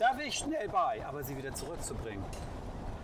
da 0.00 0.18
will 0.18 0.26
ich 0.26 0.34
schnell 0.38 0.68
bei, 0.68 1.04
aber 1.06 1.22
sie 1.22 1.36
wieder 1.36 1.54
zurückzubringen. 1.54 2.24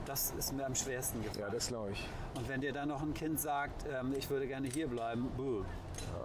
Das 0.06 0.32
ist 0.36 0.52
mir 0.52 0.66
am 0.66 0.74
schwersten 0.74 1.22
gefallen. 1.22 1.44
ja, 1.46 1.50
das 1.50 1.68
glaube 1.68 1.92
ich. 1.92 2.08
Und 2.34 2.48
wenn 2.48 2.60
dir 2.60 2.72
dann 2.72 2.88
noch 2.88 3.02
ein 3.02 3.14
Kind 3.14 3.40
sagt, 3.40 3.86
ähm, 3.86 4.14
ich 4.16 4.28
würde 4.30 4.46
gerne 4.46 4.68
hier 4.68 4.88
bleiben, 4.88 5.30
buh, 5.36 5.64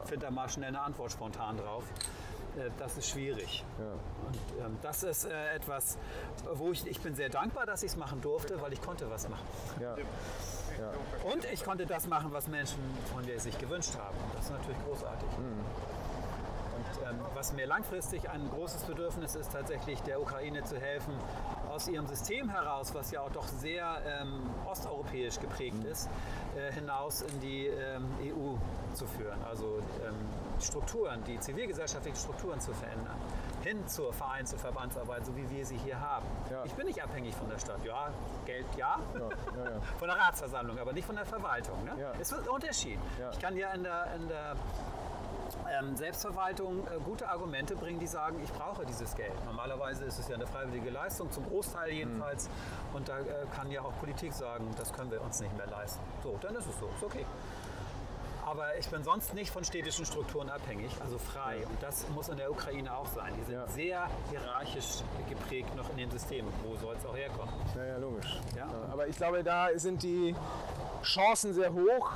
find 0.06 0.24
da 0.24 0.32
mal 0.32 0.50
schnell 0.50 0.70
eine 0.70 0.82
Antwort 0.82 1.12
spontan 1.12 1.58
drauf. 1.58 1.84
Äh, 2.58 2.70
das 2.80 2.98
ist 2.98 3.10
schwierig. 3.10 3.64
Und 3.78 4.66
ähm, 4.66 4.78
das 4.82 5.04
ist 5.04 5.26
äh, 5.26 5.56
etwas, 5.56 5.98
wo 6.54 6.72
ich, 6.72 6.88
ich 6.88 7.00
bin 7.02 7.16
sehr 7.16 7.30
dankbar, 7.30 7.66
dass 7.66 7.84
ich 7.84 7.92
es 7.92 7.98
machen 7.98 8.22
durfte, 8.22 8.60
weil 8.62 8.74
ich 8.74 8.82
konnte 8.82 9.10
was 9.10 9.30
machen. 9.30 9.46
Ja. 9.80 9.96
Und 11.32 11.46
ich 11.52 11.64
konnte 11.64 11.86
das 11.86 12.08
machen, 12.08 12.32
was 12.32 12.48
Menschen 12.48 12.80
von 13.12 13.26
mir 13.26 13.40
sich 13.40 13.58
gewünscht 13.58 13.98
haben. 13.98 14.16
Das 14.36 14.46
ist 14.46 14.52
natürlich 14.52 14.78
großartig. 14.86 15.30
Und 15.38 17.10
ähm, 17.10 17.20
was 17.34 17.54
mir 17.54 17.66
langfristig 17.66 18.30
ein 18.30 18.48
großes 18.52 18.84
Bedürfnis 18.84 19.36
ist, 19.36 19.52
tatsächlich 19.52 20.00
der 20.02 20.22
Ukraine 20.22 20.64
zu 20.64 20.80
helfen, 20.80 21.14
aus 21.78 21.88
ihrem 21.88 22.08
System 22.08 22.50
heraus, 22.50 22.92
was 22.96 23.12
ja 23.12 23.22
auch 23.22 23.30
doch 23.30 23.48
sehr 23.48 24.02
ähm, 24.08 24.42
osteuropäisch 24.66 25.40
geprägt 25.40 25.84
ist, 25.84 26.10
äh, 26.56 26.72
hinaus 26.74 27.22
in 27.22 27.40
die 27.40 27.68
ähm, 27.68 28.04
EU 28.20 28.56
zu 28.96 29.06
führen. 29.06 29.38
Also 29.48 29.78
ähm, 30.04 30.16
Strukturen, 30.60 31.24
die 31.26 31.40
zivilgesellschaftlichen 31.40 32.18
Strukturen 32.18 32.60
zu 32.60 32.74
verändern. 32.74 33.16
Hin 33.62 33.88
zur 33.88 34.12
Vereins- 34.12 34.54
und 34.54 34.60
Verbandsarbeit, 34.60 35.24
so 35.24 35.36
wie 35.36 35.48
wir 35.52 35.64
sie 35.68 35.78
hier 35.78 36.00
haben. 36.00 36.26
Ja. 36.50 36.66
Ich 36.66 36.74
bin 36.74 36.88
nicht 36.88 37.04
abhängig 37.04 37.36
von 37.36 37.48
der 37.48 37.60
Stadt. 37.60 37.86
Ja, 37.86 38.10
Geld 38.48 38.66
ja, 38.76 38.98
Ja, 39.14 39.20
ja, 39.20 39.82
von 40.00 40.08
der 40.08 40.18
Ratsversammlung, 40.18 40.80
aber 40.80 40.94
nicht 40.94 41.06
von 41.06 41.16
der 41.16 41.26
Verwaltung. 41.26 41.84
Ne? 41.86 42.12
Ist 42.20 42.34
ein 42.34 42.48
Unterschied. 42.48 42.98
Ich 43.32 43.40
kann 43.40 43.56
ja 43.56 43.72
in 43.74 43.84
der, 43.84 44.08
in 44.16 44.28
der 44.28 44.56
Selbstverwaltung 45.96 46.86
äh, 46.88 47.00
gute 47.04 47.28
Argumente 47.30 47.76
bringen, 47.76 48.00
die 48.00 48.08
sagen, 48.08 48.40
ich 48.44 48.52
brauche 48.52 48.86
dieses 48.86 49.16
Geld. 49.16 49.34
Normalerweise 49.46 50.06
ist 50.06 50.20
es 50.20 50.28
ja 50.28 50.36
eine 50.36 50.48
freiwillige 50.48 50.90
Leistung, 50.90 51.32
zum 51.32 51.46
Großteil 51.48 51.92
jedenfalls. 51.92 52.50
Und 52.94 53.08
da 53.10 53.20
äh, 53.20 53.24
kann 53.56 53.70
ja 53.72 53.82
auch 53.82 53.98
Politik 54.00 54.34
sagen, 54.34 54.70
das 54.78 54.94
können 54.94 55.12
wir 55.12 55.22
uns 55.22 55.40
nicht 55.42 55.56
mehr 55.58 55.68
leisten. 55.68 56.00
So, 56.24 56.38
dann 56.42 56.56
ist 56.56 56.68
es 56.68 56.80
so, 56.80 56.88
ist 56.96 57.04
okay. 57.04 57.26
Aber 58.46 58.78
ich 58.78 58.88
bin 58.88 59.04
sonst 59.04 59.34
nicht 59.34 59.52
von 59.52 59.66
städtischen 59.66 60.06
Strukturen 60.06 60.50
abhängig, 60.50 60.90
also 61.02 61.18
frei. 61.18 61.58
Und 61.68 61.84
das 61.84 62.08
muss 62.16 62.30
in 62.30 62.38
der 62.38 62.50
Ukraine 62.50 62.96
auch 62.96 63.08
sein. 63.08 63.34
Die 63.38 63.44
sind 63.44 63.56
Ja. 63.56 63.68
sehr 63.68 64.08
hierarchisch 64.30 65.04
geprägt 65.28 65.76
noch 65.76 65.90
in 65.90 65.98
den 65.98 66.10
Systemen. 66.12 66.50
Wo 66.64 66.78
soll 66.78 66.96
es 66.96 67.06
auch 67.06 67.16
herkommen? 67.18 67.54
Ja, 67.76 67.84
ja, 67.84 67.98
logisch. 67.98 68.40
Ja, 68.56 68.70
aber 68.90 69.06
ich 69.08 69.18
glaube, 69.18 69.44
da 69.44 69.68
sind 69.76 70.02
die 70.02 70.34
Chancen 71.04 71.54
sehr 71.54 71.74
hoch, 71.74 72.10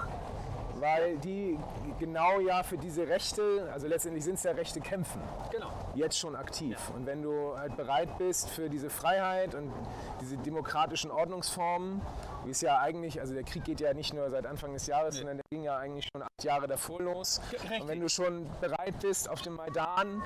weil 0.81 1.17
die 1.19 1.57
genau 1.99 2.39
ja 2.39 2.63
für 2.63 2.77
diese 2.77 3.07
Rechte, 3.07 3.69
also 3.71 3.87
letztendlich 3.87 4.23
sind 4.23 4.33
es 4.35 4.43
ja 4.43 4.51
Rechte, 4.51 4.81
kämpfen. 4.81 5.21
Genau. 5.51 5.71
jetzt 5.95 6.17
schon 6.17 6.35
aktiv. 6.35 6.77
Und 6.95 7.05
wenn 7.05 7.21
du 7.21 7.55
halt 7.57 7.77
bereit 7.77 8.17
bist 8.17 8.49
für 8.49 8.69
diese 8.69 8.89
Freiheit 8.89 9.53
und 9.53 9.71
diese 10.19 10.37
demokratischen 10.37 11.11
Ordnungsformen, 11.11 12.01
wie 12.45 12.51
es 12.51 12.61
ja 12.61 12.79
eigentlich, 12.79 13.19
also 13.19 13.33
der 13.33 13.43
Krieg 13.43 13.63
geht 13.63 13.79
ja 13.79 13.93
nicht 13.93 14.13
nur 14.13 14.29
seit 14.29 14.45
Anfang 14.45 14.73
des 14.73 14.87
Jahres, 14.87 15.15
sondern 15.15 15.37
der 15.37 15.45
ging 15.51 15.63
ja 15.63 15.77
eigentlich 15.77 16.07
schon 16.11 16.23
acht 16.23 16.43
Jahre 16.43 16.67
davor 16.67 16.99
los. 17.01 17.41
Richtig. 17.51 17.81
Und 17.81 17.87
wenn 17.87 17.99
du 17.99 18.09
schon 18.09 18.47
bereit 18.59 18.95
bist, 19.01 19.29
auf 19.29 19.41
dem 19.41 19.55
Maidan 19.55 20.23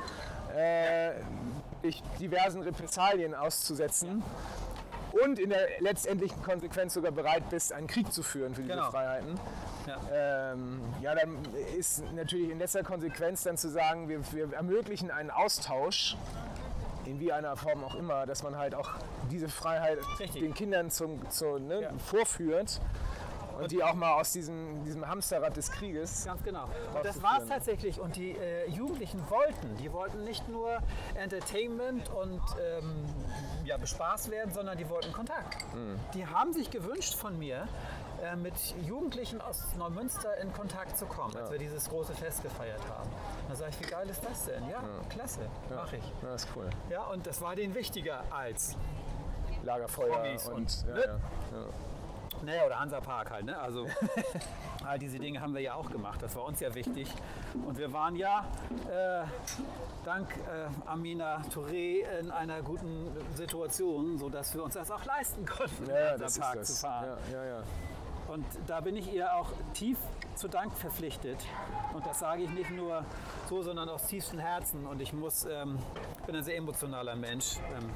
äh, 0.56 1.12
dich 1.84 2.02
diversen 2.20 2.62
Repressalien 2.62 3.36
auszusetzen 3.36 4.24
und 5.24 5.40
in 5.40 5.50
der 5.50 5.68
letztendlichen 5.80 6.42
Konsequenz 6.44 6.94
sogar 6.94 7.12
bereit 7.12 7.50
bist, 7.50 7.72
einen 7.74 7.88
Krieg 7.88 8.12
zu 8.12 8.22
führen 8.24 8.54
für 8.56 8.62
diese 8.64 8.74
Genau. 8.76 8.92
Freiheiten, 8.92 9.40
Ja. 9.88 10.52
ähm, 10.54 10.82
ja, 11.02 11.16
dann 11.16 11.38
ist 11.78 12.04
natürlich 12.14 12.50
in 12.50 12.60
letzter 12.60 12.84
Konsequenz 12.84 13.44
dann 13.44 13.58
zu 13.58 13.70
sagen, 13.70 14.10
wir, 14.10 14.20
wir 14.34 14.54
ermöglichen 14.54 15.12
einen 15.12 15.32
Austausch, 15.32 16.18
in 17.06 17.20
wie 17.20 17.32
einer 17.32 17.56
Form 17.56 17.84
auch 17.84 17.96
immer, 17.96 18.26
dass 18.26 18.42
man 18.44 18.58
halt 18.58 18.74
auch 18.74 18.90
diese 19.32 19.48
Freiheit 19.48 20.00
Richtig. 20.20 20.42
den 20.42 20.54
Kindern 20.56 20.90
zum, 20.90 21.30
zu, 21.30 21.60
ne, 21.60 21.82
Ja. 21.84 21.90
vorführt 22.00 22.82
und 23.60 23.72
die 23.72 23.84
auch 23.84 23.94
mal 23.94 24.14
aus 24.14 24.32
diesem, 24.32 24.84
diesem 24.84 25.08
Hamsterrad 25.08 25.56
des 25.58 25.72
Krieges. 25.72 26.26
Ganz 26.26 26.44
genau. 26.44 26.66
Und 26.94 27.06
das 27.06 27.22
war 27.24 27.42
es 27.42 27.48
tatsächlich. 27.48 28.00
Und 28.00 28.16
die 28.16 28.32
äh, 28.32 28.70
Jugendlichen 28.70 29.22
wollten, 29.30 29.76
die 29.78 29.92
wollten 29.92 30.24
nicht 30.24 30.48
nur 30.50 30.78
Entertainment 31.16 32.10
und 32.10 32.42
ähm, 32.62 33.06
ja, 33.66 33.78
bespaßt 33.78 34.30
werden, 34.32 34.54
sondern 34.54 34.78
die 34.78 34.90
wollten 34.90 35.12
Kontakt. 35.12 35.58
Die 36.14 36.26
haben 36.26 36.54
sich 36.54 36.70
gewünscht 36.70 37.16
von 37.16 37.38
mir, 37.40 37.68
äh, 38.24 38.36
mit 38.36 38.54
Jugendlichen 38.86 39.42
aus 39.42 39.64
Neumünster 39.78 40.38
in 40.38 40.54
Kontakt 40.54 40.98
zu 40.98 41.06
kommen, 41.06 41.36
als 41.36 41.52
wir 41.52 41.58
dieses 41.58 41.90
große 41.90 42.14
Fest 42.14 42.44
gefeiert 42.44 42.82
haben. 42.90 43.10
Da 43.50 43.56
sage 43.56 43.72
ich, 43.72 43.86
wie 43.86 43.92
geil 43.92 44.08
ist 44.10 44.24
das 44.24 44.46
denn? 44.46 44.68
Ja, 44.70 44.82
klasse, 45.10 45.42
mache 45.74 45.98
ich. 45.98 46.04
Ja, 46.22 46.30
das 46.32 46.44
ist 46.46 46.50
cool. 46.56 46.70
Ja, 46.90 47.04
und 47.06 47.26
das 47.28 47.42
war 47.42 47.56
denen 47.56 47.74
wichtiger 47.76 48.24
als 48.32 48.76
Lagerfeuer 49.64 50.14
Promis 50.16 50.48
und, 50.48 50.56
und- 50.56 50.86
ja, 50.88 51.18
ne? 52.44 52.66
oder 52.66 52.80
Hansa 52.80 53.00
Park 53.00 53.32
halt, 53.32 53.46
ne? 53.46 53.58
Also 53.58 53.86
all 54.86 55.00
diese 55.00 55.20
Dinge 55.20 55.42
haben 55.42 55.54
wir 55.54 55.62
ja 55.62 55.76
auch 55.76 55.90
gemacht. 55.90 56.22
Das 56.22 56.36
war 56.36 56.46
uns 56.46 56.60
ja 56.60 56.74
wichtig. 56.74 57.10
Und 57.66 57.78
wir 57.78 57.92
waren 57.94 58.16
ja 58.16 58.46
äh, 58.90 59.26
dank 60.04 60.30
äh, 60.38 60.68
Amina 60.88 61.42
Touré 61.54 62.04
in 62.20 62.32
einer 62.32 62.62
guten 62.62 63.08
Situation, 63.36 64.18
sodass 64.18 64.54
wir 64.54 64.64
uns 64.64 64.74
das 64.74 64.92
auch 64.92 65.04
leisten 65.06 65.46
konnten, 65.46 65.88
Ja, 65.88 66.00
ja, 66.00 66.12
Hansa 66.12 66.42
Park 66.42 66.66
zu 66.66 66.74
fahren. 66.74 67.18
Ja, 67.32 67.44
ja, 67.44 67.50
ja. 67.58 67.64
Und 68.28 68.46
da 68.66 68.82
bin 68.82 68.96
ich 68.96 69.14
ihr 69.14 69.36
auch 69.36 69.52
tief 69.74 69.98
zu 70.36 70.48
Dank 70.48 70.74
verpflichtet. 70.74 71.38
Und 71.94 72.06
das 72.06 72.20
sage 72.20 72.44
ich 72.44 72.50
nicht 72.50 72.72
nur 72.72 73.06
so, 73.48 73.62
sondern 73.62 73.88
aus 73.90 74.08
tiefstem 74.08 74.40
Herzen. 74.40 74.86
Und 74.88 75.02
ich 75.02 75.14
muss, 75.14 75.46
ähm, 75.46 75.78
ich 76.20 76.26
bin 76.26 76.36
ein 76.36 76.44
sehr 76.44 76.58
emotionaler 76.58 77.16
Mensch. 77.16 77.58
Ähm, 77.58 77.90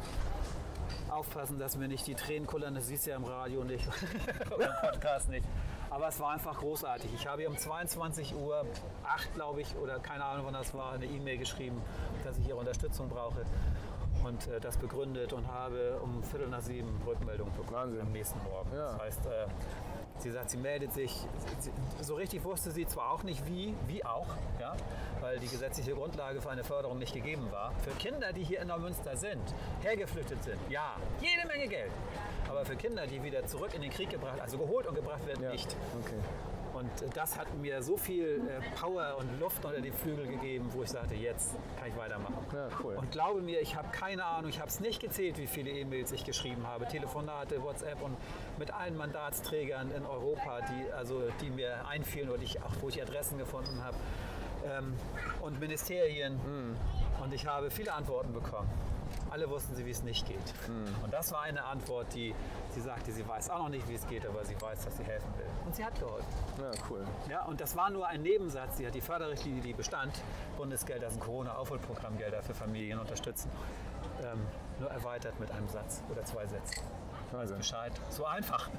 aufpassen, 1.11 1.59
dass 1.59 1.75
mir 1.77 1.87
nicht 1.87 2.07
die 2.07 2.15
Tränen 2.15 2.47
kullern. 2.47 2.75
Das 2.75 2.87
siehst 2.87 3.05
du 3.05 3.11
ja 3.11 3.17
im 3.17 3.25
Radio 3.25 3.63
nicht 3.63 3.87
oder 4.55 4.67
im 4.67 4.89
Podcast 4.89 5.29
nicht. 5.29 5.45
Aber 5.89 6.07
es 6.07 6.19
war 6.19 6.31
einfach 6.31 6.57
großartig. 6.57 7.11
Ich 7.13 7.27
habe 7.27 7.41
ihr 7.41 7.49
um 7.49 7.57
22 7.57 8.35
Uhr, 8.35 8.65
8 9.03 9.33
glaube 9.33 9.61
ich, 9.61 9.75
oder 9.75 9.99
keine 9.99 10.23
Ahnung 10.23 10.45
wann 10.45 10.53
das 10.53 10.73
war, 10.73 10.93
eine 10.93 11.05
E-Mail 11.05 11.37
geschrieben, 11.37 11.81
dass 12.23 12.37
ich 12.37 12.47
ihre 12.47 12.57
Unterstützung 12.57 13.09
brauche. 13.09 13.45
Und 14.23 14.47
äh, 14.47 14.59
das 14.59 14.77
begründet 14.77 15.33
und 15.33 15.47
habe 15.47 15.99
um 16.03 16.21
Viertel 16.23 16.49
nach 16.49 16.61
sieben 16.61 17.01
Rückmeldung 17.07 17.49
bekommen 17.53 17.71
Wahnsinn. 17.71 18.01
am 18.01 18.11
nächsten 18.11 18.43
Morgen. 18.43 18.69
Ja. 18.73 18.91
Das 18.91 18.99
heißt, 18.99 19.25
äh, 19.25 19.47
sie 20.21 20.31
sagt, 20.31 20.49
sie 20.49 20.57
meldet 20.57 20.93
sich. 20.93 21.11
Sie, 21.59 21.71
so 22.01 22.15
richtig 22.15 22.43
wusste 22.43 22.71
sie 22.71 22.85
zwar 22.85 23.11
auch 23.11 23.23
nicht 23.23 23.45
wie, 23.47 23.75
wie 23.87 24.03
auch, 24.05 24.27
ja, 24.59 24.75
weil 25.21 25.39
die 25.39 25.47
gesetzliche 25.47 25.93
Grundlage 25.93 26.41
für 26.41 26.49
eine 26.49 26.63
Förderung 26.63 26.99
nicht 26.99 27.13
gegeben 27.13 27.51
war. 27.51 27.73
Für 27.83 27.91
Kinder, 27.91 28.33
die 28.33 28.43
hier 28.43 28.61
in 28.61 28.67
Neumünster 28.67 29.15
sind, 29.17 29.41
hergeflüchtet 29.81 30.43
sind, 30.43 30.59
ja, 30.69 30.95
jede 31.21 31.47
Menge 31.47 31.67
Geld. 31.67 31.91
Aber 32.49 32.65
für 32.65 32.75
Kinder, 32.75 33.05
die 33.07 33.21
wieder 33.23 33.45
zurück 33.45 33.73
in 33.73 33.81
den 33.81 33.91
Krieg 33.91 34.09
gebracht, 34.09 34.39
also 34.39 34.57
geholt 34.57 34.87
und 34.87 34.95
gebracht 34.95 35.25
werden, 35.27 35.43
Ja, 35.43 35.51
nicht. 35.51 35.75
Okay. 36.03 36.15
Und 36.79 36.89
das 37.13 37.37
hat 37.37 37.53
mir 37.55 37.83
so 37.83 37.97
viel 37.97 38.41
äh, 38.47 38.61
Power 38.79 39.17
und 39.19 39.39
Luft 39.39 39.65
unter 39.65 39.81
die 39.81 39.91
Flügel 39.91 40.27
gegeben, 40.27 40.69
wo 40.71 40.83
ich 40.83 40.89
sagte, 40.89 41.13
jetzt 41.13 41.55
kann 41.77 41.89
ich 41.89 41.97
weitermachen. 41.97 42.37
Ja, 42.53 42.69
cool. 42.81 42.95
Und 42.95 43.11
glaube 43.11 43.41
mir, 43.41 43.59
ich 43.59 43.75
habe 43.75 43.89
keine 43.89 44.23
Ahnung, 44.23 44.49
ich 44.49 44.59
habe 44.59 44.69
es 44.69 44.79
nicht 44.79 45.01
gezählt, 45.01 45.37
wie 45.37 45.47
viele 45.47 45.71
E-Mails 45.71 46.13
ich 46.13 46.23
geschrieben 46.23 46.65
habe, 46.65 46.87
Telefonate, 46.87 47.61
WhatsApp 47.61 48.01
und 48.01 48.15
mit 48.57 48.73
allen 48.73 48.95
Mandatsträgern 48.95 49.91
in 49.91 50.05
Europa, 50.05 50.61
die, 50.61 50.93
also, 50.93 51.23
die 51.41 51.49
mir 51.49 51.85
einfielen 51.85 52.29
oder 52.29 52.41
ich, 52.41 52.61
auch 52.63 52.71
wo 52.79 52.87
ich 52.87 53.01
Adressen 53.01 53.37
gefunden 53.37 53.83
habe. 53.83 53.97
Ähm, 54.65 54.93
und 55.41 55.59
Ministerien. 55.59 56.39
Und 57.21 57.33
ich 57.33 57.45
habe 57.45 57.69
viele 57.69 57.93
Antworten 57.93 58.33
bekommen. 58.33 58.69
Alle 59.29 59.49
wussten 59.49 59.75
sie, 59.75 59.85
wie 59.85 59.91
es 59.91 60.03
nicht 60.03 60.27
geht. 60.27 60.37
Und 61.03 61.13
das 61.13 61.31
war 61.31 61.41
eine 61.41 61.63
Antwort, 61.65 62.13
die 62.13 62.33
sie 62.71 62.81
sagte, 62.81 63.11
sie 63.11 63.27
weiß 63.27 63.49
auch 63.49 63.59
noch 63.59 63.69
nicht, 63.69 63.87
wie 63.87 63.95
es 63.95 64.07
geht, 64.07 64.25
aber 64.25 64.43
sie 64.45 64.59
weiß, 64.59 64.85
dass 64.85 64.97
sie 64.97 65.03
helfen 65.03 65.31
will. 65.37 65.45
Und 65.65 65.75
sie 65.75 65.85
hat 65.85 65.99
geholfen. 65.99 66.27
Ja, 66.57 66.71
cool. 66.89 67.05
Ja, 67.29 67.45
und 67.45 67.61
das 67.61 67.75
war 67.75 67.89
nur 67.89 68.07
ein 68.07 68.21
Nebensatz. 68.21 68.77
Sie 68.77 68.87
hat 68.87 68.95
die 68.95 69.01
Förderrichtlinie, 69.01 69.61
die 69.61 69.73
bestand, 69.73 70.13
Bundesgelder, 70.57 71.05
das 71.05 71.13
sind 71.13 71.23
Corona-Aufholprogrammgelder 71.23 72.41
für 72.41 72.53
Familien 72.53 72.99
unterstützen, 72.99 73.51
ähm, 74.23 74.45
nur 74.79 74.89
erweitert 74.89 75.39
mit 75.39 75.51
einem 75.51 75.67
Satz 75.67 76.01
oder 76.09 76.23
zwei 76.25 76.45
Sätzen. 76.47 76.81
Wahnsinn. 77.31 77.57
Bescheid. 77.57 77.91
So 78.09 78.25
einfach. 78.25 78.69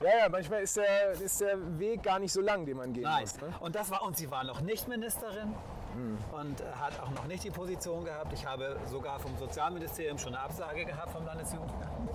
Ja, 0.00 0.18
ja, 0.20 0.28
manchmal 0.28 0.62
ist 0.62 0.76
der, 0.76 1.10
ist 1.12 1.40
der 1.40 1.56
Weg 1.78 2.02
gar 2.02 2.18
nicht 2.18 2.32
so 2.32 2.40
lang, 2.40 2.64
den 2.64 2.76
man 2.76 2.92
gehen 2.92 3.02
Nein. 3.02 3.22
muss. 3.22 3.40
Ne? 3.40 3.52
Und 3.60 3.74
das 3.74 3.90
war, 3.90 4.02
und 4.02 4.16
sie 4.16 4.30
war 4.30 4.44
noch 4.44 4.60
nicht 4.60 4.86
Ministerin 4.88 5.54
und 6.32 6.62
hat 6.80 7.00
auch 7.00 7.10
noch 7.10 7.26
nicht 7.26 7.44
die 7.44 7.50
Position 7.50 8.04
gehabt. 8.04 8.32
Ich 8.32 8.46
habe 8.46 8.76
sogar 8.86 9.18
vom 9.18 9.36
Sozialministerium 9.38 10.18
schon 10.18 10.34
eine 10.34 10.44
Absage 10.44 10.84
gehabt 10.84 11.10
vom 11.10 11.24
Landesjugendamt. 11.24 12.10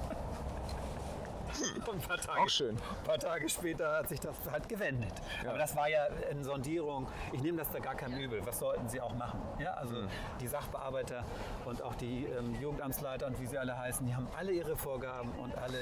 Und 1.86 1.96
ein 1.96 2.02
paar 2.02 2.18
Tage, 2.18 2.40
Auch 2.40 2.50
schön. 2.50 2.78
Ein 2.78 3.04
paar 3.06 3.18
Tage 3.18 3.50
später 3.50 3.98
hat 3.98 4.08
sich 4.10 4.20
das 4.20 4.36
halt 4.50 4.70
gewendet. 4.70 5.12
Aber 5.48 5.58
das 5.58 5.76
war 5.76 5.90
ja 5.90 6.06
in 6.32 6.44
Sondierung. 6.44 7.08
Ich 7.34 7.42
nehme 7.42 7.58
das 7.58 7.70
da 7.72 7.80
gar 7.80 7.96
kein 7.96 8.18
Übel. 8.18 8.40
Was 8.46 8.60
sollten 8.60 8.88
sie 8.88 9.02
auch 9.02 9.14
machen? 9.16 9.40
Ja, 9.60 9.74
also 9.74 9.96
die 10.40 10.48
Sachbearbeiter 10.48 11.24
und 11.66 11.82
auch 11.82 11.96
die 11.96 12.26
ähm, 12.26 12.56
Jugendamtsleiter 12.62 13.28
und 13.28 13.40
wie 13.40 13.46
sie 13.46 13.58
alle 13.58 13.78
heißen, 13.78 14.06
die 14.06 14.16
haben 14.16 14.28
alle 14.38 14.52
ihre 14.54 14.76
Vorgaben 14.78 15.30
und 15.44 15.54
alle. 15.58 15.78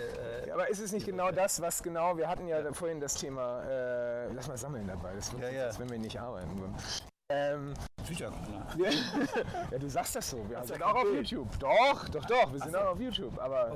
Äh, 0.47 0.51
Aber 0.51 0.67
ist 0.69 0.79
es 0.79 0.91
nicht 0.91 1.05
genau 1.05 1.31
das, 1.31 1.61
was 1.61 1.83
genau, 1.83 2.17
wir 2.17 2.27
hatten 2.27 2.47
ja 2.47 2.73
vorhin 2.73 2.99
das 2.99 3.13
Thema, 3.13 3.61
äh, 3.63 4.31
lass 4.33 4.47
mal 4.47 4.57
sammeln 4.57 4.87
dabei, 4.87 5.13
das 5.15 5.31
wird 5.33 5.43
Ja, 5.43 5.65
jetzt, 5.65 5.75
ja. 5.75 5.81
wenn 5.81 5.89
wir 5.91 5.99
nicht 5.99 6.19
arbeiten. 6.19 6.49
Ähm, 7.31 7.75
Tücher. 8.07 8.31
ja, 9.71 9.77
du 9.77 9.87
sagst 9.87 10.15
das 10.15 10.31
so, 10.31 10.43
wir 10.49 10.63
sind 10.63 10.81
auch 10.81 10.95
auf. 10.95 11.03
YouTube. 11.13 11.47
Doch, 11.59 12.09
doch, 12.09 12.25
doch, 12.25 12.51
wir 12.51 12.59
sind 12.59 12.75
auch 12.75 12.87
auf 12.87 12.99
YouTube, 12.99 13.39
aber... 13.39 13.71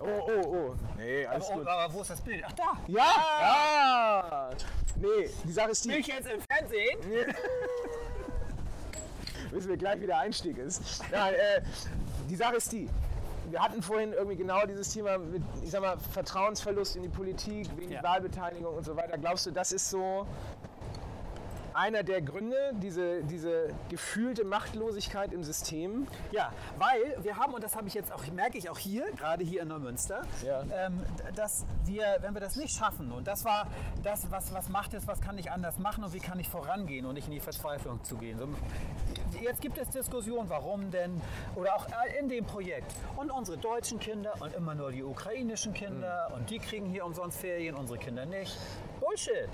Oh, 0.00 0.04
oh, 0.04 0.42
oh, 0.44 0.74
nee, 0.96 1.24
alles 1.24 1.46
Oh, 1.48 1.54
gut. 1.58 1.68
aber 1.68 1.94
wo 1.94 2.00
ist 2.00 2.10
das 2.10 2.20
Bild? 2.20 2.42
Ach 2.44 2.52
da! 2.54 2.64
Ja, 2.88 3.04
ja! 3.40 4.50
Nee, 4.96 5.30
die 5.44 5.52
Sache 5.52 5.70
ist 5.70 5.84
Bin 5.84 5.92
die, 5.92 5.98
ich 6.00 6.06
jetzt 6.08 6.28
im 6.28 6.40
Fernsehen? 6.40 6.98
wissen 9.52 9.68
wir 9.68 9.76
gleich, 9.76 10.00
wie 10.00 10.06
der 10.06 10.18
Einstieg 10.18 10.58
ist. 10.58 11.04
Nein, 11.12 11.34
äh, 11.34 11.62
die 12.28 12.34
Sache 12.34 12.56
ist 12.56 12.72
die, 12.72 12.90
wir 13.50 13.62
hatten 13.62 13.82
vorhin 13.82 14.14
irgendwie 14.14 14.36
genau 14.36 14.66
dieses 14.66 14.92
Thema 14.92 15.16
mit, 15.18 15.44
ich 15.62 15.70
sag 15.70 15.80
mal, 15.80 15.96
Vertrauensverlust 16.12 16.96
in 16.96 17.02
die 17.02 17.08
Politik, 17.08 17.68
wegen 17.76 17.92
Ja. 17.92 18.02
Wahlbeteiligung 18.02 18.74
und 18.76 18.84
so 18.84 18.96
weiter. 18.96 19.16
Glaubst 19.16 19.46
du, 19.46 19.52
das 19.52 19.70
ist 19.70 19.88
so 19.90 20.26
einer 21.76 22.02
der 22.02 22.22
Gründe, 22.22 22.56
diese, 22.74 23.22
diese 23.24 23.68
gefühlte 23.90 24.44
Machtlosigkeit 24.44 25.32
im 25.32 25.44
System? 25.44 26.06
Ja, 26.32 26.52
weil 26.78 27.22
wir 27.22 27.36
haben, 27.36 27.52
und 27.54 27.62
das 27.62 27.76
habe 27.76 27.86
ich 27.86 27.94
jetzt 27.94 28.12
auch, 28.12 28.26
merke 28.32 28.56
ich 28.58 28.70
auch 28.70 28.78
hier, 28.78 29.04
gerade 29.12 29.44
hier 29.44 29.62
in 29.62 29.68
Neumünster, 29.68 30.22
Ja. 30.44 30.62
ähm, 30.72 31.02
dass 31.34 31.66
wir, 31.84 32.16
wenn 32.20 32.34
wir 32.34 32.40
das 32.40 32.56
nicht 32.56 32.76
schaffen, 32.76 33.12
und 33.12 33.26
das 33.26 33.44
war 33.44 33.66
das, 34.02 34.30
was, 34.30 34.52
was 34.54 34.68
macht 34.70 34.94
es, 34.94 35.06
was 35.06 35.20
kann 35.20 35.36
ich 35.38 35.50
anders 35.50 35.78
machen 35.78 36.02
und 36.02 36.12
wie 36.14 36.18
kann 36.18 36.40
ich 36.40 36.48
vorangehen 36.48 37.04
und 37.04 37.14
nicht 37.14 37.26
in 37.26 37.34
die 37.34 37.40
Verzweiflung 37.40 38.02
zu 38.04 38.16
gehen. 38.16 38.38
So, 38.38 38.48
jetzt 39.40 39.60
gibt 39.60 39.76
es 39.78 39.90
Diskussionen, 39.90 40.48
warum 40.48 40.90
denn, 40.90 41.20
oder 41.54 41.76
auch 41.76 41.86
in 42.18 42.28
dem 42.28 42.46
Projekt. 42.46 42.92
Und 43.16 43.30
unsere 43.30 43.58
deutschen 43.58 44.00
Kinder 44.00 44.32
und 44.40 44.54
immer 44.54 44.74
nur 44.74 44.92
die 44.92 45.02
ukrainischen 45.02 45.74
Kinder 45.74 46.32
und 46.34 46.48
die 46.48 46.58
kriegen 46.58 46.86
hier 46.86 47.04
umsonst 47.04 47.38
Ferien, 47.38 47.74
unsere 47.74 47.98
Kinder 47.98 48.24
nicht. 48.24 48.56
Bullshit! 49.00 49.48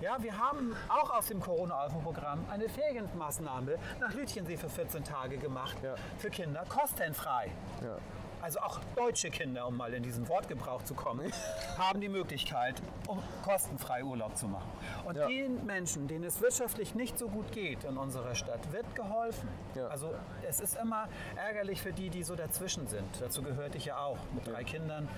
Ja, 0.00 0.22
wir 0.22 0.36
haben 0.36 0.76
auch 0.88 1.10
aus 1.10 1.26
dem 1.28 1.40
Corona-Alpha-Programm 1.40 2.44
eine 2.50 2.68
Ferienmaßnahme 2.68 3.76
nach 4.00 4.12
Lütchensee 4.14 4.56
für 4.56 4.68
14 4.68 5.04
Tage 5.04 5.38
gemacht. 5.38 5.76
Ja. 5.82 5.94
Für 6.18 6.28
Kinder 6.30 6.64
kostenfrei. 6.68 7.50
Ja. 7.82 7.96
Also 8.42 8.60
auch 8.60 8.78
deutsche 8.94 9.30
Kinder, 9.30 9.66
um 9.66 9.76
mal 9.78 9.92
in 9.94 10.02
diesen 10.02 10.28
Wortgebrauch 10.28 10.82
zu 10.84 10.94
kommen, 10.94 11.32
haben 11.78 12.02
die 12.02 12.10
Möglichkeit, 12.10 12.74
um 13.08 13.20
kostenfrei 13.42 14.04
Urlaub 14.04 14.36
zu 14.36 14.46
machen. 14.46 14.70
Und 15.06 15.16
Ja. 15.16 15.26
den 15.26 15.64
Menschen, 15.64 16.06
denen 16.06 16.24
es 16.24 16.42
wirtschaftlich 16.42 16.94
nicht 16.94 17.18
so 17.18 17.28
gut 17.28 17.50
geht 17.52 17.82
in 17.84 17.96
unserer 17.96 18.34
Stadt, 18.34 18.70
wird 18.72 18.94
geholfen. 18.94 19.48
Ja. 19.74 19.86
Also 19.88 20.14
es 20.46 20.60
ist 20.60 20.76
immer 20.78 21.08
ärgerlich 21.36 21.80
für 21.80 21.94
die, 21.94 22.10
die 22.10 22.22
so 22.22 22.36
dazwischen 22.36 22.86
sind. 22.86 23.08
Dazu 23.20 23.42
gehörte 23.42 23.78
ich 23.78 23.86
ja 23.86 23.96
auch 23.98 24.18
mit 24.34 24.46
drei 24.46 24.62
Kindern. 24.62 25.08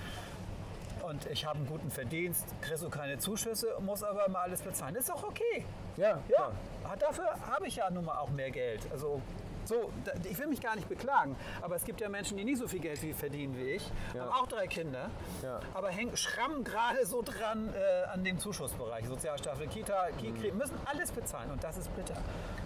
Und 1.08 1.26
ich 1.26 1.46
habe 1.46 1.56
einen 1.58 1.66
guten 1.66 1.90
Verdienst, 1.90 2.44
kriegst 2.60 2.82
du 2.82 2.90
keine 2.90 3.18
Zuschüsse, 3.18 3.68
muss 3.80 4.02
aber 4.02 4.26
immer 4.26 4.40
alles 4.40 4.60
bezahlen. 4.60 4.94
Ist 4.96 5.10
auch 5.12 5.22
okay. 5.24 5.64
Ja, 5.96 6.20
Ja, 6.28 6.50
dafür 6.98 7.24
habe 7.50 7.66
ich 7.66 7.76
ja 7.76 7.88
nun 7.90 8.04
mal 8.04 8.18
auch 8.18 8.30
mehr 8.30 8.50
Geld. 8.50 8.80
Also 8.92 9.20
So, 9.64 9.90
ich 10.24 10.38
will 10.38 10.46
mich 10.46 10.62
gar 10.62 10.76
nicht 10.76 10.88
beklagen, 10.88 11.36
aber 11.60 11.76
es 11.76 11.84
gibt 11.84 12.00
ja 12.00 12.08
Menschen, 12.08 12.38
die 12.38 12.44
nicht 12.44 12.56
so 12.58 12.66
viel 12.66 12.80
Geld 12.80 13.02
wie 13.02 13.12
verdienen 13.12 13.54
wie 13.58 13.72
ich, 13.72 13.90
Ja. 14.14 14.22
haben 14.22 14.32
auch 14.32 14.46
drei 14.46 14.66
Kinder, 14.66 15.10
Ja. 15.42 15.60
aber 15.74 15.88
hängen 15.90 16.16
schrammen 16.16 16.64
gerade 16.64 17.04
so 17.04 17.20
dran 17.20 17.74
äh, 17.74 18.04
an 18.08 18.24
dem 18.24 18.38
Zuschussbereich. 18.38 19.06
Sozialstaffel, 19.06 19.66
Kita, 19.68 20.06
Kikri, 20.18 20.52
Mhm. 20.52 20.58
müssen 20.58 20.78
alles 20.86 21.12
bezahlen 21.12 21.50
und 21.50 21.62
das 21.62 21.76
ist 21.76 21.94
bitter. 21.94 22.16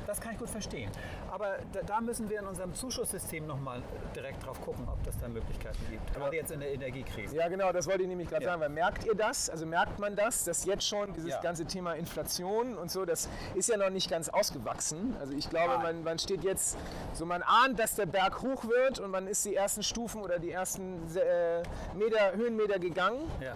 Das 0.06 0.20
kann 0.20 0.32
ich 0.32 0.38
gut 0.38 0.50
verstehen. 0.50 0.90
Aber 1.30 1.56
da, 1.72 1.80
da 1.82 2.00
müssen 2.00 2.28
wir 2.28 2.40
in 2.40 2.46
unserem 2.46 2.74
Zuschusssystem 2.74 3.46
nochmal 3.46 3.82
direkt 4.14 4.44
drauf 4.44 4.60
gucken, 4.60 4.86
ob 4.88 5.02
das 5.04 5.18
da 5.18 5.28
Möglichkeiten 5.28 5.78
gibt. 5.90 6.12
Gerade 6.14 6.36
jetzt 6.36 6.50
in 6.50 6.60
der 6.60 6.72
Energiekrise. 6.72 7.36
Ja, 7.36 7.48
genau, 7.48 7.72
das 7.72 7.86
wollte 7.86 8.02
ich 8.02 8.08
nämlich 8.08 8.28
gerade 8.28 8.44
Ja. 8.44 8.50
sagen. 8.50 8.60
Weil 8.62 8.68
merkt 8.70 9.04
ihr 9.04 9.14
das? 9.14 9.48
Also 9.48 9.64
merkt 9.66 9.98
man 9.98 10.16
das, 10.16 10.44
dass 10.44 10.64
jetzt 10.64 10.86
schon 10.86 11.12
dieses 11.14 11.30
Ja. 11.30 11.40
ganze 11.40 11.64
Thema 11.64 11.92
Inflation 11.94 12.76
und 12.76 12.90
so, 12.90 13.04
das 13.04 13.28
ist 13.54 13.68
ja 13.68 13.76
noch 13.76 13.90
nicht 13.90 14.10
ganz 14.10 14.28
ausgewachsen. 14.28 15.16
Also 15.20 15.32
ich 15.34 15.48
glaube, 15.48 15.78
man, 15.78 16.02
man 16.02 16.18
steht 16.18 16.42
jetzt, 16.44 16.76
so 17.12 17.24
man 17.24 17.42
ahnt, 17.42 17.78
dass 17.78 17.94
der 17.94 18.06
Berg 18.06 18.42
hoch 18.42 18.64
wird 18.64 18.98
und 19.00 19.10
man 19.10 19.26
ist 19.26 19.44
die 19.44 19.54
ersten 19.54 19.82
Stufen 19.82 20.20
oder 20.22 20.38
die 20.38 20.50
ersten 20.50 20.98
äh, 21.16 21.62
Meter, 21.96 22.32
Höhenmeter 22.34 22.78
gegangen. 22.78 23.30
Ja. 23.40 23.52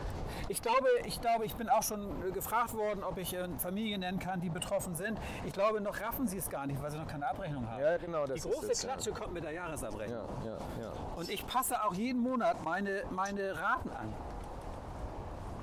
Ich 0.49 0.63
glaube, 0.63 0.87
ich 1.05 1.21
glaube, 1.21 1.45
ich 1.45 1.55
bin 1.55 1.69
auch 1.69 1.83
schon 1.83 2.33
gefragt 2.33 2.75
worden, 2.75 3.03
ob 3.03 3.19
ich 3.19 3.35
äh, 3.35 3.49
Familien 3.59 4.01
nennen 4.01 4.19
kann, 4.19 4.41
die 4.41 4.49
betroffen 4.51 4.95
sind. 4.95 5.19
Ich 5.45 5.53
glaube, 5.53 5.81
noch 5.81 6.01
raffen 6.01 6.27
sie 6.29 6.36
es 6.39 6.51
gar 6.51 6.67
nicht, 6.67 6.81
weil 6.83 6.91
sie 6.91 6.99
noch 6.99 7.07
keine 7.07 7.29
Abrechnung 7.29 7.69
haben. 7.71 7.81
Ja, 7.83 7.97
genau, 7.97 8.27
das 8.27 8.43
die 8.43 8.49
ist 8.49 8.55
große 8.55 8.73
es, 8.73 8.83
ja. 8.83 8.89
Klatsche 8.91 9.13
kommt 9.13 9.33
mit 9.35 9.45
der 9.45 9.53
Jahresabrechnung. 9.53 10.19
Ja, 10.45 10.51
ja, 10.51 10.57
ja. 10.83 10.93
Und 11.17 11.29
ich 11.31 11.47
passe 11.47 11.83
auch 11.85 11.95
jeden 11.95 12.21
Monat 12.21 12.63
meine, 12.65 13.03
meine 13.11 13.59
Raten 13.61 13.91
an. 13.91 14.13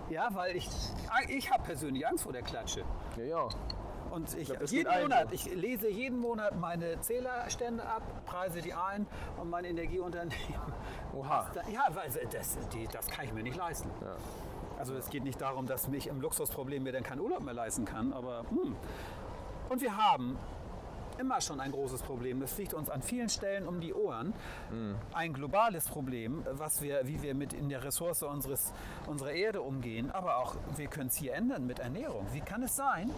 Ja, 0.10 0.30
weil 0.34 0.56
ich, 0.56 0.70
ich 1.30 1.52
habe 1.52 1.64
persönlich 1.64 2.06
Angst 2.08 2.24
vor 2.24 2.34
der 2.34 2.42
Klatsche. 2.44 2.84
ja, 3.18 3.24
ja. 3.24 3.48
Und 4.12 4.32
ich, 4.38 4.48
das 4.50 4.70
jeden 4.70 4.94
Monat, 5.02 5.30
ich 5.32 5.46
lese 5.56 5.90
jeden 5.90 6.20
Monat 6.20 6.56
meine 6.60 7.02
Zählerstände 7.02 7.84
ab, 7.84 8.04
preise 8.28 8.62
die 8.62 8.72
ein 8.76 9.08
und 9.38 9.50
mein 9.50 9.66
Energieunternehmen. 9.66 10.36
Oha. 11.16 11.48
Da- 11.52 11.62
Ja, 11.72 11.88
weil 11.96 12.12
das, 12.32 12.60
die, 12.74 12.86
das 12.92 13.08
kann 13.08 13.26
ich 13.26 13.34
mir 13.34 13.42
nicht 13.42 13.58
leisten. 13.58 13.90
Also 14.78 14.94
es 14.94 15.10
geht 15.10 15.24
nicht 15.24 15.42
darum, 15.42 15.66
dass 15.66 15.88
mich 15.88 16.06
im 16.06 16.22
Luxusproblem 16.22 16.84
mir 16.84 16.92
dann 16.92 17.02
keinen 17.02 17.22
Urlaub 17.22 17.42
mehr 17.42 17.56
leisten 17.56 17.86
kann, 17.86 18.14
aber 18.14 18.42
hm. 18.52 18.76
Und 19.70 19.82
wir 19.82 19.98
haben 19.98 20.38
immer 21.24 21.40
schon 21.40 21.62
ein 21.62 21.72
großes 21.72 22.02
Problem. 22.02 22.42
Das 22.42 22.52
fliegt 22.52 22.74
uns 22.74 22.90
an 22.90 23.02
vielen 23.02 23.30
Stellen 23.30 23.66
um 23.66 23.80
die 23.80 23.94
Ohren. 23.94 24.34
Ein 25.14 25.34
globales 25.34 25.88
Problem, 25.88 26.46
was 26.52 26.82
wir, 26.82 27.08
wie 27.08 27.22
wir 27.22 27.34
mit 27.34 27.54
in 27.54 27.70
der 27.70 27.82
Ressource 27.84 28.24
unseres, 28.24 28.74
unserer 29.08 29.32
Erde 29.32 29.62
umgehen. 29.62 30.12
Aber 30.12 30.38
auch, 30.38 30.56
wir 30.76 30.88
können 30.88 31.08
es 31.08 31.16
hier 31.16 31.34
ändern 31.34 31.66
mit 31.66 31.80
Ernährung. 31.80 32.28
Wie 32.34 32.42
kann 32.42 32.62
es 32.64 32.76
sein, 32.76 33.10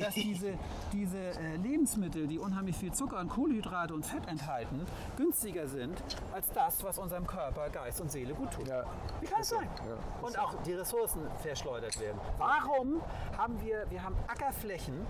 dass 0.00 0.14
diese, 0.14 0.54
diese 0.92 1.18
äh, 1.18 1.56
Lebensmittel, 1.56 2.26
die 2.26 2.38
unheimlich 2.38 2.76
viel 2.76 2.92
Zucker 2.92 3.20
und 3.20 3.28
Kohlenhydrate 3.28 3.92
und 3.92 4.06
Fett 4.06 4.26
enthalten, 4.26 4.86
günstiger 5.18 5.68
sind 5.68 6.02
als 6.32 6.50
das, 6.52 6.82
was 6.82 6.98
unserem 6.98 7.26
Körper, 7.26 7.68
Geist 7.68 8.00
und 8.00 8.10
Seele 8.10 8.32
gut 8.32 8.50
tut? 8.52 8.68
Ja. 8.68 8.84
Wie 9.20 9.26
kann 9.26 9.42
es 9.42 9.50
sein? 9.50 9.68
ja. 9.86 10.26
Und 10.26 10.38
auch 10.38 10.54
die 10.62 10.72
Ressourcen 10.72 11.20
verschleudert 11.42 12.00
werden. 12.00 12.18
Warum 12.38 13.02
haben 13.36 13.60
wir, 13.60 13.84
wir 13.90 14.02
haben 14.02 14.16
Ackerflächen, 14.28 15.06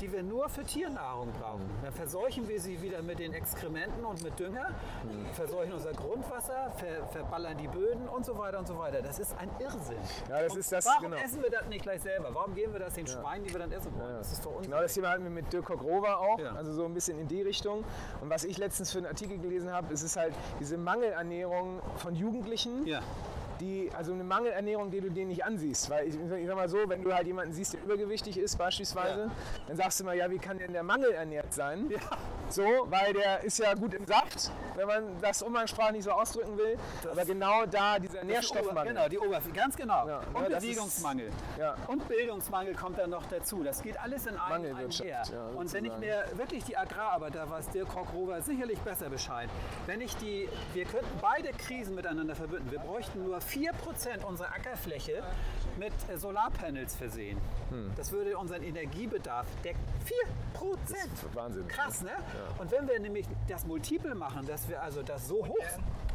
die 0.00 0.10
wir 0.12 0.22
nur 0.22 0.48
für 0.48 0.64
Tiernahrung 0.64 1.30
brauchen. 1.32 1.68
Dann 1.82 1.92
verseuchen 1.92 2.48
wir 2.48 2.60
sie 2.60 2.80
wieder 2.80 3.02
mit 3.02 3.18
den 3.18 3.32
Exkrementen 3.32 4.04
und 4.04 4.22
mit 4.22 4.38
Dünger, 4.38 4.68
verseuchen 5.34 5.72
unser 5.74 5.92
Grundwasser, 5.92 6.70
ver, 6.76 7.06
verballern 7.12 7.58
die 7.58 7.68
Böden 7.68 8.08
und 8.08 8.24
so 8.24 8.36
weiter 8.38 8.58
und 8.58 8.66
so 8.66 8.78
weiter. 8.78 9.02
Das 9.02 9.18
ist 9.18 9.36
ein 9.38 9.50
Irrsinn. 9.58 9.96
Ja, 10.28 10.42
das 10.42 10.52
Und 10.52 10.58
ist 10.60 10.72
das, 10.72 10.86
Warum 10.86 11.10
genau. 11.10 11.22
essen 11.22 11.42
wir 11.42 11.50
das 11.50 11.66
nicht 11.68 11.82
gleich 11.82 12.00
selber? 12.02 12.30
Warum 12.32 12.54
geben 12.54 12.72
wir 12.72 12.80
das 12.80 12.94
den 12.94 13.06
Schweinen, 13.06 13.44
die 13.44 13.52
wir 13.52 13.60
dann 13.60 13.72
essen 13.72 13.92
wollen? 13.98 14.16
Das 14.16 14.32
ist 14.32 14.44
doch 14.44 14.60
Genau 14.62 14.80
das 14.80 14.94
Thema 14.94 15.10
hatten 15.10 15.24
wir 15.24 15.30
mit 15.30 15.52
Dirk 15.52 15.70
Rover 15.70 16.18
auch, 16.18 16.38
Ja. 16.38 16.52
also 16.54 16.72
so 16.72 16.84
ein 16.84 16.94
bisschen 16.94 17.18
in 17.18 17.28
die 17.28 17.42
Richtung. 17.42 17.84
Und 18.20 18.30
was 18.30 18.44
ich 18.44 18.58
letztens 18.58 18.90
für 18.92 18.98
einen 18.98 19.06
Artikel 19.06 19.38
gelesen 19.38 19.70
habe, 19.72 19.92
es 19.92 20.02
ist 20.02 20.16
halt 20.16 20.34
diese 20.58 20.76
Mangelernährung 20.78 21.80
von 21.96 22.14
Jugendlichen. 22.14 22.86
Ja. 22.86 23.00
Die, 23.60 23.90
also 23.96 24.12
eine 24.12 24.24
Mangelernährung, 24.24 24.90
die 24.90 25.00
du 25.00 25.10
denen 25.10 25.28
nicht 25.28 25.44
ansiehst. 25.44 25.90
Weil 25.90 26.08
ich, 26.08 26.14
ich 26.14 26.46
sag 26.46 26.56
mal 26.56 26.68
so, 26.68 26.78
wenn 26.88 27.02
du 27.02 27.12
halt 27.14 27.26
jemanden 27.26 27.52
siehst, 27.52 27.74
der 27.74 27.82
übergewichtig 27.82 28.38
ist 28.38 28.56
beispielsweise, 28.56 29.20
Ja. 29.24 29.30
dann 29.68 29.76
sagst 29.76 30.00
du 30.00 30.04
mal, 30.04 30.16
ja, 30.16 30.30
wie 30.30 30.38
kann 30.38 30.58
denn 30.58 30.72
der 30.72 30.82
mangelernährt 30.82 31.52
sein? 31.52 31.88
Ja. 31.90 31.98
So, 32.48 32.64
weil 32.86 33.12
der 33.12 33.44
ist 33.44 33.58
ja 33.58 33.74
gut 33.74 33.94
im 33.94 34.04
Saft, 34.06 34.50
wenn 34.74 34.86
man 34.88 35.20
das 35.20 35.40
umgangssprachlich 35.42 35.96
nicht 35.98 36.04
so 36.04 36.10
ausdrücken 36.10 36.56
will. 36.58 36.76
Aber 37.10 37.24
genau 37.24 37.64
da 37.66 37.98
dieser 37.98 38.24
Nährstoffmangel. 38.24 38.92
Genau, 38.94 39.08
die 39.08 39.18
Oberfläche, 39.18 39.54
ganz 39.56 39.76
genau. 39.76 40.08
Ja, 40.08 40.20
und 40.34 40.50
das 40.50 40.62
Bewegungsmangel. 40.64 41.26
ist- 41.28 41.36
ja. 41.58 41.76
Und 41.86 42.08
Bildungsmangel 42.08 42.74
kommt 42.74 42.98
dann 42.98 43.10
noch 43.10 43.24
dazu. 43.26 43.62
Das 43.62 43.82
geht 43.82 44.00
alles 44.00 44.26
in 44.26 44.36
einem 44.36 44.74
einher. 44.76 45.22
ja, 45.30 45.46
und 45.54 45.72
wenn 45.72 45.84
ich 45.84 45.96
mir 45.98 46.24
wirklich 46.34 46.64
die 46.64 46.76
Agrararbeit, 46.76 47.34
da 47.36 47.48
weiß 47.48 47.68
Dirk 47.68 47.88
Koch-Rover 47.88 48.40
sicherlich 48.42 48.78
besser 48.80 49.08
Bescheid, 49.10 49.48
wenn 49.86 50.00
ich 50.00 50.16
die, 50.16 50.48
wir 50.74 50.84
könnten 50.86 51.18
beide 51.20 51.50
Krisen 51.52 51.94
miteinander 51.94 52.34
verbinden. 52.34 52.70
Wir 52.70 52.80
bräuchten 52.80 53.22
nur 53.24 53.40
4% 53.50 54.24
unserer 54.24 54.48
Ackerfläche 54.48 55.22
mit 55.76 55.92
äh, 56.08 56.16
Solarpanels 56.16 56.94
versehen. 56.94 57.40
Hm. 57.70 57.90
Das 57.96 58.12
würde 58.12 58.38
unseren 58.38 58.62
Energiebedarf 58.62 59.46
decken. 59.64 59.80
4%! 60.54 61.34
Wahnsinn. 61.34 61.66
Krass, 61.68 62.02
ne? 62.02 62.12
Und 62.58 62.70
wenn 62.70 62.86
wir 62.88 63.00
nämlich 63.00 63.26
das 63.48 63.66
Multiple 63.66 64.14
machen, 64.14 64.46
dass 64.46 64.68
wir 64.68 64.82
also 64.82 65.02
das 65.02 65.26
so 65.26 65.46
hoch... 65.46 65.56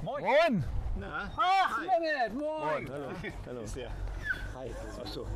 Moin! 0.01 0.23
Moin! 0.23 0.63
Ach, 1.01 1.81
Mehmet, 1.81 2.33
moin! 2.33 2.89
Hallo. 2.89 3.09
Hallo. 3.45 3.61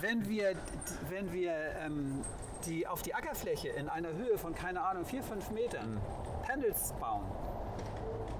Wenn 0.00 0.28
wir, 0.28 0.54
wenn 1.08 1.32
wir 1.32 1.54
ähm, 1.78 2.24
die, 2.66 2.84
auf 2.86 3.02
die 3.02 3.14
Ackerfläche 3.14 3.68
in 3.68 3.88
einer 3.88 4.12
Höhe 4.12 4.36
von, 4.38 4.54
keine 4.54 4.82
Ahnung, 4.82 5.04
4, 5.04 5.22
5 5.22 5.50
Metern 5.52 6.00
Panels 6.42 6.92
bauen, 6.98 7.24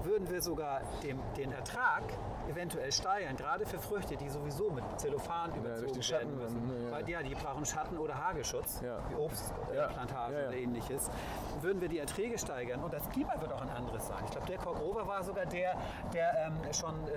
würden 0.05 0.29
wir 0.29 0.41
sogar 0.41 0.81
dem, 1.03 1.19
den 1.37 1.51
Ertrag 1.51 2.03
eventuell 2.49 2.91
steigern, 2.91 3.35
gerade 3.35 3.65
für 3.65 3.79
Früchte, 3.79 4.17
die 4.17 4.27
sowieso 4.29 4.69
mit 4.71 4.83
Zellophan 4.99 5.53
überzogen 5.55 6.01
Schatten 6.01 6.37
werden 6.39 6.55
müssen. 6.55 6.67
dann, 6.69 6.85
ja. 6.85 6.91
Weil, 6.91 7.09
ja, 7.09 7.23
die 7.23 7.35
brauchen 7.35 7.65
Schatten 7.65 7.97
oder 7.97 8.15
Hagelschutz, 8.17 8.81
Ja. 8.81 8.97
wie 9.09 9.15
Obstplantagen 9.15 10.33
Ja. 10.33 10.39
Ja, 10.39 10.41
ja. 10.43 10.47
oder 10.49 10.57
ähnliches. 10.57 11.09
Würden 11.61 11.81
wir 11.81 11.87
die 11.87 11.99
Erträge 11.99 12.37
steigern 12.37 12.83
und 12.83 12.93
das 12.93 13.07
Klima 13.09 13.39
wird 13.39 13.53
auch 13.53 13.61
ein 13.61 13.69
anderes 13.69 14.07
sein. 14.07 14.17
Ich 14.25 14.31
glaube, 14.31 14.47
der 14.47 14.57
Koch-Rover 14.57 15.07
war 15.07 15.23
sogar 15.23 15.45
der, 15.45 15.75
der 16.13 16.47
ähm, 16.47 16.73
schon 16.73 16.95
äh, 17.07 17.11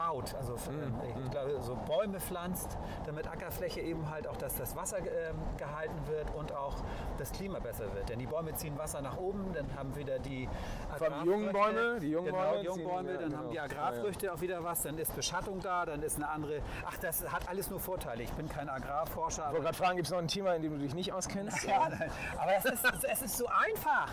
baut, 0.00 0.34
also 0.34 0.54
Mhm. 0.70 0.82
ähm, 0.82 0.94
ich 1.24 1.30
glaube, 1.30 1.60
so 1.60 1.74
Bäume 1.86 2.20
pflanzt, 2.20 2.78
damit 3.06 3.26
Ackerfläche 3.28 3.80
eben 3.80 4.08
halt 4.10 4.26
auch, 4.26 4.36
dass 4.36 4.54
das 4.56 4.74
Wasser 4.76 4.98
ähm, 4.98 5.36
gehalten 5.58 5.98
wird 6.06 6.34
und 6.34 6.52
auch 6.54 6.76
das 7.18 7.32
Klima 7.32 7.58
besser 7.58 7.92
wird. 7.94 8.08
Denn 8.08 8.18
die 8.18 8.26
Bäume 8.26 8.54
ziehen 8.54 8.78
Wasser 8.78 9.00
nach 9.02 9.16
oben, 9.18 9.52
dann 9.52 9.66
haben 9.76 9.94
wieder 9.96 10.18
die 10.18 10.48
allem 10.90 11.22
die 11.24 11.28
jungen 11.30 11.48
Agrarfrüchte- 11.50 11.52
Bäume, 11.52 12.00
die 12.00 12.10
jungen 12.10 12.26
genau, 12.26 12.38
Bäume 12.38 12.58
die 12.60 12.64
jungen 12.66 12.78
ziehen- 12.78 12.88
Bäume, 12.88 13.12
ja, 13.12 13.18
dann 13.20 13.28
genau. 13.30 13.38
haben 13.42 13.48
die 13.50 13.56
Ja, 13.56 13.62
ja. 13.66 13.70
Agrarfrüchte 13.70 14.32
auch 14.32 14.40
wieder 14.40 14.64
was, 14.64 14.82
dann 14.82 14.98
ist 14.98 15.14
Beschattung 15.14 15.60
da, 15.60 15.84
dann 15.86 16.02
ist 16.02 16.16
eine 16.16 16.28
andere. 16.28 16.60
Ach, 16.86 16.96
das 16.98 17.30
hat 17.30 17.48
alles 17.48 17.70
nur 17.70 17.80
Vorteile. 17.80 18.22
Ich 18.22 18.32
bin 18.32 18.48
kein 18.48 18.68
Agrarforscher. 18.68 19.44
Ich 19.46 19.50
wollte 19.52 19.64
gerade 19.64 19.76
fragen, 19.76 19.96
gibt 19.96 20.06
es 20.06 20.12
noch 20.12 20.18
ein 20.18 20.28
Thema, 20.28 20.54
in 20.54 20.62
dem 20.62 20.72
du 20.72 20.78
dich 20.78 20.94
nicht 20.94 21.12
auskennst? 21.12 21.62
ja, 21.68 21.88
nein. 21.90 22.10
aber 22.38 22.52
es 22.56 22.64
ist, 22.64 22.84
es 23.12 23.22
ist 23.22 23.36
so 23.36 23.46
einfach. 23.46 24.08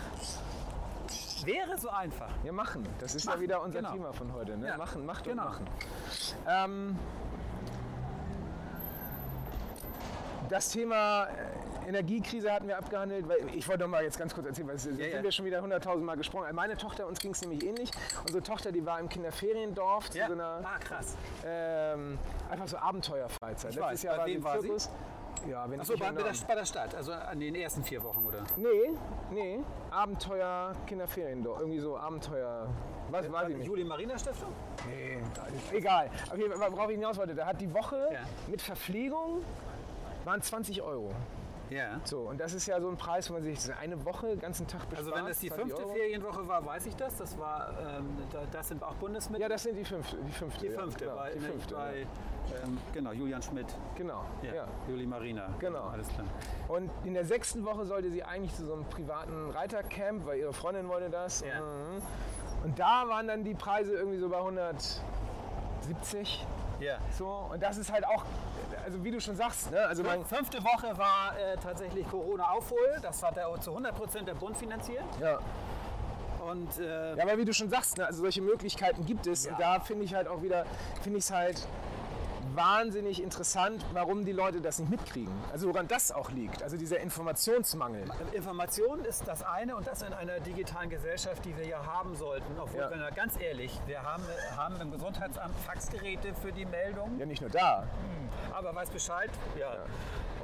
Wäre 1.46 1.78
so 1.78 1.88
einfach. 1.90 2.30
Ja, 2.44 2.52
machen. 2.52 2.86
Das 2.98 3.14
ist 3.14 3.24
ja 3.24 3.32
Machen, 3.32 3.42
wieder 3.42 3.62
unser 3.62 3.78
genau. 3.80 3.92
Thema 3.92 4.12
von 4.12 4.32
heute. 4.32 4.56
Ne? 4.56 4.68
Ja, 4.68 4.76
Machen, 4.76 5.06
macht 5.06 5.24
genau. 5.24 5.42
und 5.42 5.48
machen. 5.48 5.66
Ähm, 6.46 6.98
das 10.48 10.70
Thema 10.70 11.24
äh, 11.24 11.88
Energiekrise 11.88 12.52
hatten 12.52 12.68
wir 12.68 12.76
abgehandelt, 12.76 13.26
ich 13.54 13.66
wollte 13.66 13.84
noch 13.84 13.90
mal 13.90 14.02
jetzt 14.02 14.18
ganz 14.18 14.34
kurz 14.34 14.46
erzählen, 14.46 14.68
weil 14.68 14.76
es 14.76 14.82
sind 14.82 14.98
ja. 14.98 15.22
wir 15.22 15.32
schon 15.32 15.46
wieder 15.46 15.62
100.000 15.62 15.98
Mal 15.98 16.16
gesprochen. 16.16 16.54
Meine 16.54 16.76
Tochter, 16.76 17.06
uns 17.06 17.18
ging 17.18 17.32
es 17.32 17.40
nämlich 17.40 17.64
ähnlich. 17.64 17.90
Unsere 18.26 18.42
Tochter, 18.42 18.72
die 18.72 18.84
war 18.84 19.00
im 19.00 19.08
Kinderferiendorf 19.08 20.10
zu 20.10 20.18
so 20.18 20.32
einer 20.32 20.60
Ah, 20.64 20.78
krass. 20.78 21.16
ähm, 21.44 22.18
einfach 22.50 22.68
so 22.68 22.76
Abenteuerfreizeit. 22.76 23.72
Ich 23.72 23.80
weiß. 23.80 24.04
Bei 24.04 24.26
sie 24.26 24.34
wem 24.34 24.44
war 24.44 24.60
sie? 24.60 24.70
Ja, 25.46 25.68
wenn 25.70 25.80
Achso, 25.80 25.92
bei, 25.94 26.06
bei, 26.06 26.12
der, 26.12 26.26
erinnere. 26.26 26.46
bei 26.46 26.54
der 26.54 26.64
Stadt, 26.64 26.94
also 26.94 27.12
an 27.12 27.38
den 27.40 27.54
ersten 27.54 27.82
vier 27.84 28.02
Wochen, 28.02 28.24
oder? 28.26 28.42
Nee, 28.56 28.90
nee. 29.30 29.60
Abenteuer 29.90 30.72
Kinderferiendorf. 30.86 31.60
Irgendwie 31.60 31.78
so 31.78 31.96
Abenteuer. 31.96 32.66
Was 33.10 33.30
weiß 33.32 33.48
ich 33.50 33.56
nicht. 33.56 33.66
Juli 33.66 33.84
Marina 33.84 34.18
Stiftung? 34.18 34.52
Nee, 34.86 35.18
egal. 35.72 36.10
Okay, 36.30 36.44
worauf 36.70 36.90
ich 36.90 36.96
hinaus 36.96 37.16
wollte, 37.16 37.34
da 37.34 37.46
hat 37.46 37.60
die 37.60 37.72
Woche 37.72 38.08
Ja. 38.12 38.20
mit 38.48 38.60
Verpflegung 38.60 39.42
waren 40.24 40.42
20 40.42 40.82
Euro. 40.82 41.12
Ja. 41.70 42.00
So, 42.04 42.20
und 42.20 42.38
das 42.40 42.54
ist 42.54 42.66
ja 42.66 42.80
so 42.80 42.88
ein 42.88 42.96
Preis, 42.96 43.28
wo 43.28 43.34
man 43.34 43.42
sich 43.42 43.58
eine 43.80 44.04
Woche, 44.04 44.36
ganzen 44.36 44.66
Tag 44.66 44.88
bespart. 44.88 44.98
Also 44.98 45.14
wenn 45.14 45.26
das 45.26 45.38
die 45.38 45.48
20 45.48 45.64
fünfte 45.66 45.84
Euro. 45.84 45.94
Ferienwoche 45.94 46.48
war, 46.48 46.64
weiß 46.64 46.86
ich 46.86 46.96
das. 46.96 47.16
Das 47.16 47.38
war, 47.38 47.74
ähm, 47.98 48.16
da, 48.32 48.42
das 48.50 48.68
sind 48.68 48.82
auch 48.82 48.94
Bundesmittel. 48.94 49.42
Ja, 49.42 49.48
das 49.48 49.62
sind 49.62 49.76
die 49.76 49.84
fünfte. 49.84 50.16
Die 50.16 50.32
fünfte, 50.32 50.66
die 50.66 50.72
ja, 50.72 50.80
fünfte, 50.80 51.04
genau, 51.04 51.16
bei, 51.16 51.32
die 51.32 51.40
fünfte 51.40 51.74
bei 51.74 52.06
ähm, 52.64 52.78
genau, 52.92 53.12
Julian 53.12 53.42
Schmidt. 53.42 53.70
ja. 53.70 53.76
Genau, 53.96 54.24
Ja. 54.42 54.54
ja. 54.54 54.68
Juli 54.88 55.06
Marina. 55.06 55.48
Genau. 55.58 55.88
Alles 55.88 56.08
klar. 56.08 56.26
Und 56.68 56.90
in 57.04 57.14
der 57.14 57.24
sechsten 57.24 57.64
Woche 57.64 57.84
sollte 57.84 58.10
sie 58.10 58.22
eigentlich 58.22 58.54
zu 58.54 58.64
so 58.64 58.72
einem 58.74 58.84
privaten 58.84 59.50
Reitercamp, 59.50 60.26
weil 60.26 60.38
ihre 60.38 60.52
Freundin 60.52 60.88
wollte 60.88 61.10
das. 61.10 61.40
Ja. 61.42 61.60
Mhm. 61.60 62.02
Und 62.64 62.78
da 62.78 63.04
waren 63.08 63.28
dann 63.28 63.44
die 63.44 63.54
Preise 63.54 63.92
irgendwie 63.92 64.18
so 64.18 64.28
bei 64.28 64.38
100, 64.38 65.00
70. 65.82 66.46
Ja. 66.80 66.98
So, 67.16 67.28
und 67.52 67.62
das 67.62 67.76
ist 67.76 67.92
halt 67.92 68.06
auch, 68.06 68.24
also 68.88 69.04
wie 69.04 69.10
du 69.10 69.20
schon 69.20 69.36
sagst, 69.36 69.70
ne? 69.70 69.80
also 69.80 70.02
man, 70.02 70.24
Fünfte 70.24 70.64
Woche 70.64 70.96
war 70.96 71.38
äh, 71.38 71.56
tatsächlich 71.62 72.08
Corona-Aufhol. 72.08 72.98
Das 73.02 73.22
hat 73.22 73.36
er 73.36 73.48
zu 73.60 73.70
100 73.70 73.94
Prozent 73.94 74.26
der 74.28 74.34
Bund 74.34 74.56
finanziert. 74.56 75.04
ja. 75.20 75.38
Und 76.50 76.78
äh, 76.78 77.14
Ja, 77.14 77.24
aber 77.24 77.36
wie 77.36 77.44
du 77.44 77.52
schon 77.52 77.68
sagst, 77.68 77.98
ne, 77.98 78.06
also 78.06 78.22
solche 78.22 78.40
Möglichkeiten 78.40 79.04
gibt 79.04 79.26
es. 79.26 79.46
Und 79.46 79.60
da 79.60 79.80
finde 79.80 80.04
ich 80.04 80.14
halt 80.14 80.26
auch 80.28 80.40
wieder, 80.42 80.64
finde 81.02 81.18
ich 81.18 81.24
es 81.24 81.30
halt 81.30 81.66
wahnsinnig 82.58 83.22
interessant, 83.22 83.84
warum 83.92 84.24
die 84.24 84.32
Leute 84.32 84.60
das 84.60 84.78
nicht 84.80 84.90
mitkriegen. 84.90 85.32
Also 85.52 85.68
woran 85.68 85.86
das 85.88 86.10
auch 86.12 86.30
liegt. 86.30 86.62
Also 86.62 86.76
dieser 86.76 86.98
Informationsmangel. 86.98 88.04
Information 88.32 89.04
ist 89.04 89.26
das 89.28 89.42
eine 89.44 89.76
und 89.76 89.86
das 89.86 90.02
in 90.02 90.12
einer 90.12 90.40
digitalen 90.40 90.90
Gesellschaft, 90.90 91.44
die 91.44 91.56
wir 91.56 91.66
ja 91.66 91.84
haben 91.86 92.16
sollten. 92.16 92.58
Obwohl, 92.58 92.80
Ja. 92.80 92.90
wenn 92.90 93.00
wir 93.00 93.10
ganz 93.12 93.40
ehrlich, 93.40 93.78
wir 93.86 94.02
haben, 94.02 94.24
haben 94.56 94.80
im 94.80 94.90
Gesundheitsamt 94.90 95.54
Faxgeräte 95.60 96.34
für 96.34 96.52
die 96.52 96.64
Meldung, 96.66 97.16
Ja, 97.18 97.26
nicht 97.26 97.40
nur 97.40 97.50
da. 97.50 97.84
aber 98.52 98.74
weiß 98.74 98.90
Bescheid. 98.90 99.30
Ja. 99.58 99.72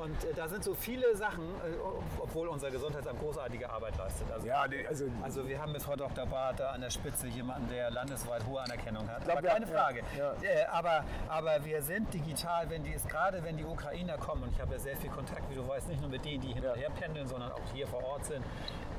Und 0.03 0.24
äh, 0.24 0.35
da 0.35 0.48
sind 0.48 0.64
so 0.64 0.74
viele 0.74 1.16
Sachen, 1.16 1.44
äh, 1.44 1.77
obwohl 2.20 2.48
unser 2.48 2.70
Gesundheitsamt 2.70 3.20
großartige 3.20 3.70
Arbeit 3.70 3.96
leistet. 3.96 4.27
Also, 4.33 4.46
Ja, 4.46 4.66
also 4.88 5.05
also 5.22 5.48
wir 5.48 5.61
haben 5.61 5.72
mit 5.72 5.83
Frau 5.83 5.94
Dr. 5.96 6.27
Barth 6.27 6.59
da 6.61 6.70
an 6.70 6.81
der 6.81 6.90
Spitze 6.90 7.27
jemanden, 7.29 7.68
der 7.68 7.90
landesweit 7.92 8.44
hohe 8.46 8.61
Anerkennung 8.61 9.09
hat. 9.09 9.24
glaub, 9.24 9.38
aber 9.38 9.46
ja, 9.46 9.53
keine 9.55 9.66
ja, 9.66 9.72
Frage. 9.72 10.00
ja. 10.18 10.33
Äh, 10.42 10.64
aber, 10.66 11.05
aber 11.29 11.64
wir 11.64 11.81
sind 11.83 12.03
digital, 12.12 12.68
wenn 12.70 12.82
die 12.84 12.92
es 12.94 13.06
gerade 13.06 13.42
wenn 13.44 13.56
die 13.56 13.64
Ukrainer 13.64 14.18
kommen, 14.18 14.42
und 14.44 14.52
ich 14.52 14.60
habe 14.60 14.72
ja 14.74 14.78
sehr 14.78 14.96
viel 14.96 15.10
Kontakt, 15.10 15.48
wie 15.50 15.54
du 15.54 15.66
weißt, 15.66 15.88
nicht 15.88 16.00
nur 16.00 16.10
mit 16.10 16.24
denen, 16.24 16.40
die 16.42 16.52
hinterher 16.52 16.90
pendeln, 16.90 17.26
sondern 17.26 17.52
auch 17.52 17.60
hier 17.72 17.86
vor 17.86 18.02
Ort 18.04 18.24
sind, 18.26 18.44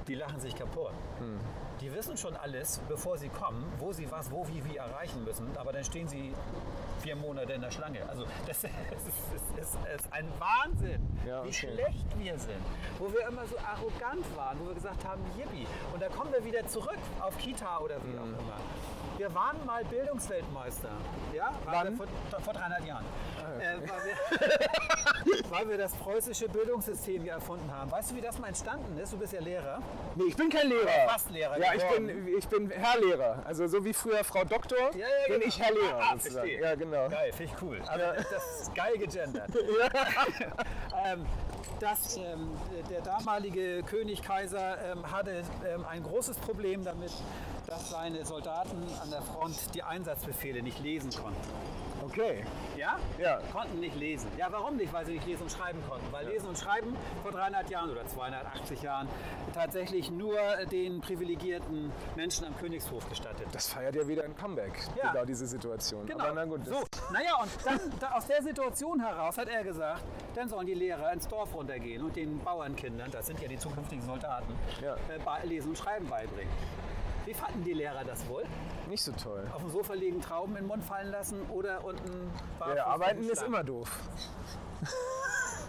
die 0.07 0.15
lachen 0.15 0.39
sich 0.39 0.55
kaputt. 0.55 0.91
Hm. 1.19 1.39
Die 1.81 1.91
wissen 1.93 2.15
schon 2.15 2.35
alles, 2.37 2.79
bevor 2.87 3.17
sie 3.17 3.27
kommen, 3.27 3.65
wo 3.79 3.91
sie 3.91 4.09
was, 4.09 4.31
wo, 4.31 4.47
wie, 4.47 4.63
wie 4.63 4.77
erreichen 4.77 5.23
müssen. 5.25 5.55
Aber 5.57 5.73
dann 5.73 5.83
stehen 5.83 6.07
sie 6.07 6.33
vier 7.01 7.15
Monate 7.17 7.53
in 7.53 7.61
der 7.61 7.71
Schlange. 7.71 7.99
Also 8.07 8.23
das 8.47 8.63
ist, 8.63 8.71
ist, 9.07 9.57
ist, 9.59 9.77
ist 9.95 10.13
ein 10.13 10.27
Wahnsinn, 10.39 11.01
Ja, 11.27 11.43
wie 11.43 11.47
okay. 11.47 11.53
schlecht 11.53 12.17
wir 12.19 12.37
sind. 12.39 12.61
Wo 12.97 13.11
wir 13.11 13.27
immer 13.27 13.45
so 13.47 13.57
arrogant 13.57 14.25
waren, 14.37 14.57
wo 14.61 14.67
wir 14.67 14.75
gesagt 14.75 15.03
haben, 15.05 15.21
yippie. 15.37 15.67
Und 15.93 16.01
da 16.01 16.07
kommen 16.07 16.31
wir 16.31 16.45
wieder 16.45 16.65
zurück 16.67 16.97
auf 17.19 17.37
Kita 17.39 17.79
oder 17.79 17.97
wie 18.05 18.09
Mhm. 18.11 18.19
auch 18.19 18.39
immer. 18.39 18.57
Wir 19.17 19.34
waren 19.34 19.65
mal 19.65 19.84
Bildungsweltmeister. 19.86 20.89
Ja? 21.34 21.54
Wann? 21.65 21.95
Vor, 21.95 22.06
vor 22.43 22.54
300 22.54 22.86
Jahren. 22.86 23.06
Ah, 23.38 23.62
äh, 23.62 23.78
weil, 23.80 24.06
wir, 24.06 25.49
weil 25.51 25.69
wir 25.69 25.78
das 25.78 25.93
preußische 25.93 26.49
Bildungssystem 26.49 27.23
hier 27.23 27.34
erfunden 27.34 27.71
haben. 27.71 27.89
Weißt 27.91 28.12
du, 28.12 28.15
wie 28.15 28.21
das 28.21 28.38
mal 28.39 28.47
entstanden 28.47 28.97
ist? 28.97 29.13
Du 29.13 29.17
bist 29.17 29.32
ja 29.34 29.39
Lehrer. 29.39 29.80
Nee, 30.15 30.25
ich 30.28 30.36
bin 30.36 30.49
kein 30.49 30.67
Lehrer. 30.67 30.89
Fast 31.08 31.30
Lehrer 31.32 31.58
Ja, 31.58 31.73
ich 31.73 31.84
bin, 31.95 32.28
ich 32.38 32.47
bin 32.47 32.69
Herr 32.71 32.99
Lehrer. 32.99 33.41
Also 33.45 33.67
so 33.67 33.84
wie 33.86 33.93
früher 33.93 34.23
Frau 34.23 34.43
Doktor, 34.43 34.78
Ja, 34.95 35.08
ja, 35.08 35.08
bin 35.28 35.39
genau. 35.39 35.47
ich 35.47 35.60
Herr 35.62 35.73
Lehrer 35.73 35.99
Ah, 36.01 36.17
verstehe. 36.17 36.62
Ja, 36.62 36.75
genau. 36.75 37.10
Geil, 37.10 37.32
finde 37.32 37.54
ich 37.54 37.62
cool. 37.62 37.82
Aber 37.88 38.13
das 38.13 38.62
ist 38.62 38.75
geil 38.75 38.97
gegendert. 38.97 39.49
ähm, 41.06 41.25
dass 41.80 42.17
ähm, 42.17 42.49
der 42.89 43.01
damalige 43.01 43.84
König 43.84 44.21
Kaiser 44.21 44.78
ähm, 44.91 45.12
hatte 45.12 45.43
ähm, 45.67 45.86
ein 45.86 46.04
großes 46.04 46.38
Problem 46.38 46.84
damit, 46.84 47.12
dass 47.67 47.89
seine 47.89 48.25
Soldaten 48.25 48.84
an 49.01 49.10
der 49.12 49.21
Front 49.21 49.73
die 49.73 49.84
Einsatzbefehle 49.84 50.62
nicht 50.62 50.80
lesen 50.80 51.12
konnten. 51.12 51.39
Okay. 52.05 52.43
Ja? 52.77 52.97
Ja. 53.17 53.39
Konnten 53.51 53.79
nicht 53.79 53.95
lesen. 53.95 54.29
Ja, 54.37 54.47
warum 54.51 54.75
nicht? 54.77 54.93
Weil 54.93 55.05
sie 55.05 55.13
nicht 55.13 55.25
lesen 55.25 55.43
und 55.43 55.51
schreiben 55.51 55.81
konnten. 55.89 56.05
Weil 56.11 56.27
Lesen 56.27 56.47
und 56.49 56.57
Schreiben 56.57 56.95
vor 57.23 57.31
300 57.31 57.69
Jahren 57.69 57.89
oder 57.89 58.05
280 58.05 58.81
Jahren 58.81 59.07
tatsächlich 59.53 60.11
nur 60.11 60.37
den 60.71 61.01
privilegierten 61.01 61.91
Menschen 62.15 62.45
am 62.45 62.55
Königshof 62.57 63.07
gestattet. 63.09 63.47
Das 63.51 63.67
feiert 63.69 63.95
ja 63.95 64.07
wieder 64.07 64.23
ein 64.23 64.35
Comeback, 64.35 64.73
Ja. 65.01 65.11
genau 65.11 65.25
diese 65.25 65.47
Situation. 65.47 66.05
Genau. 66.05 66.23
Aber 66.23 66.33
na 66.33 66.45
gut, 66.45 66.65
so, 66.65 66.83
naja, 67.11 67.35
und 67.41 67.49
dann 67.65 67.79
da, 67.99 68.11
aus 68.11 68.27
der 68.27 68.41
Situation 68.43 68.99
heraus 68.99 69.37
hat 69.37 69.47
er 69.47 69.63
gesagt, 69.63 70.03
dann 70.35 70.47
sollen 70.47 70.67
die 70.67 70.73
Lehrer 70.73 71.11
ins 71.13 71.27
Dorf 71.27 71.53
runtergehen 71.55 72.03
und 72.03 72.15
den 72.15 72.39
Bauernkindern, 72.39 73.09
das 73.11 73.27
sind 73.27 73.39
ja 73.41 73.47
die 73.47 73.57
zukünftigen 73.57 74.05
Soldaten, 74.05 74.53
Ja. 74.81 74.95
äh, 74.95 75.47
Lesen 75.47 75.69
und 75.69 75.77
Schreiben 75.77 76.07
beibringen. 76.07 76.51
Wie 77.25 77.33
fanden 77.33 77.63
die 77.63 77.73
Lehrer 77.73 78.03
das 78.03 78.27
wohl? 78.27 78.43
nicht 78.88 79.03
so 79.03 79.11
toll. 79.13 79.43
Auf 79.53 79.61
dem 79.61 79.71
Sofa 79.71 79.93
liegen, 79.93 80.21
Trauben 80.21 80.55
in 80.55 80.63
den 80.63 80.67
Mund 80.67 80.83
fallen 80.83 81.11
lassen 81.11 81.41
oder 81.49 81.83
unten 81.83 82.31
Ja, 82.75 82.85
arbeiten 82.85 83.27
ist 83.27 83.41
immer 83.43 83.63
doof. 83.63 83.89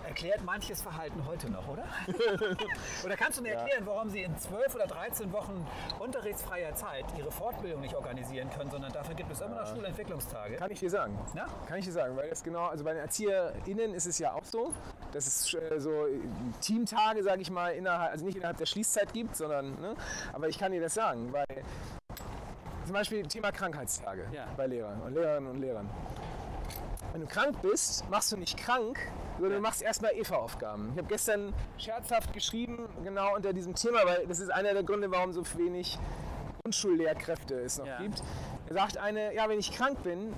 Erklärt 0.07 0.45
manches 0.45 0.81
Verhalten 0.83 1.27
heute 1.27 1.51
noch, 1.51 1.67
oder? 1.67 1.85
oder 3.05 3.17
kannst 3.17 3.39
du 3.39 3.43
mir 3.43 3.55
erklären, 3.55 3.85
warum 3.87 4.09
sie 4.09 4.23
in 4.23 4.39
12 4.39 4.75
oder 4.77 4.87
13 4.87 5.33
Wochen 5.33 5.67
unterrichtsfreier 5.99 6.75
Zeit 6.75 7.05
ihre 7.19 7.31
Fortbildung 7.33 7.81
nicht 7.81 7.95
organisieren 7.95 8.49
können, 8.51 8.71
sondern 8.71 8.93
dafür 8.93 9.17
gibt 9.17 9.33
es 9.33 9.41
immer 9.41 9.57
noch 9.57 9.67
Schulentwicklungstage? 9.67 10.57
Kann 10.57 10.71
ich 10.71 10.79
dir 10.79 10.91
sagen. 10.91 11.19
Ja? 11.35 11.47
Kann 11.67 11.79
ich 11.79 11.87
dir 11.87 11.93
sagen, 11.93 12.17
weil 12.17 12.31
das 12.31 12.45
genau, 12.45 12.67
also 12.67 12.85
bei 12.85 12.93
den 12.93 13.03
ErzieherInnen 13.03 13.95
ist 13.95 14.07
es 14.07 14.19
ja 14.19 14.33
auch 14.33 14.45
so, 14.45 14.73
dass 15.13 15.27
es 15.27 15.55
äh, 15.55 15.81
so 15.81 16.07
Teamtage, 16.61 17.25
sage 17.25 17.43
ich 17.43 17.51
mal, 17.51 17.71
innerhalb, 17.75 18.13
also 18.13 18.25
nicht 18.25 18.37
innerhalb 18.37 18.59
der 18.59 18.67
Schließzeit 18.67 19.13
gibt, 19.13 19.35
sondern, 19.37 19.81
ne, 19.81 19.95
aber 20.33 20.49
ich 20.49 20.59
kann 20.59 20.71
dir 20.71 20.81
das 20.81 20.95
sagen, 20.95 21.33
weil 21.33 21.45
zum 22.85 22.93
Beispiel 22.93 23.27
Thema 23.27 23.51
Krankheitstage 23.51 24.27
Ja. 24.33 24.47
bei 24.57 24.69
Lehrern 24.69 25.03
und 25.03 25.15
Lehrerinnen 25.15 25.51
und 25.51 25.61
Lehrern. 25.61 25.91
Wenn 27.13 27.21
du 27.23 27.27
krank 27.27 27.61
bist, 27.63 28.09
machst 28.11 28.31
du 28.33 28.37
nicht 28.37 28.57
krank, 28.59 28.99
sondern 29.39 29.57
du 29.57 29.61
machst 29.61 29.83
erstmal 29.83 30.13
EVA-Aufgaben. 30.15 30.91
Ich 30.93 30.99
habe 30.99 31.09
gestern 31.09 31.55
scherzhaft 31.79 32.33
geschrieben, 32.33 32.89
genau 33.05 33.35
unter 33.35 33.53
diesem 33.53 33.75
Thema, 33.75 34.05
weil 34.05 34.27
das 34.27 34.41
ist 34.41 34.51
einer 34.51 34.73
der 34.75 34.83
Gründe, 34.83 35.11
warum 35.11 35.33
so 35.33 35.43
wenig 35.57 35.99
Grundschullehrkräfte 36.63 37.55
es 37.61 37.79
noch 37.79 37.87
Ja. 37.87 37.99
gibt. 37.99 38.23
Da 38.69 38.75
sagt 38.75 38.99
eine, 38.99 39.35
ja, 39.35 39.49
wenn 39.49 39.59
ich 39.59 39.73
krank 39.73 40.03
bin, 40.03 40.33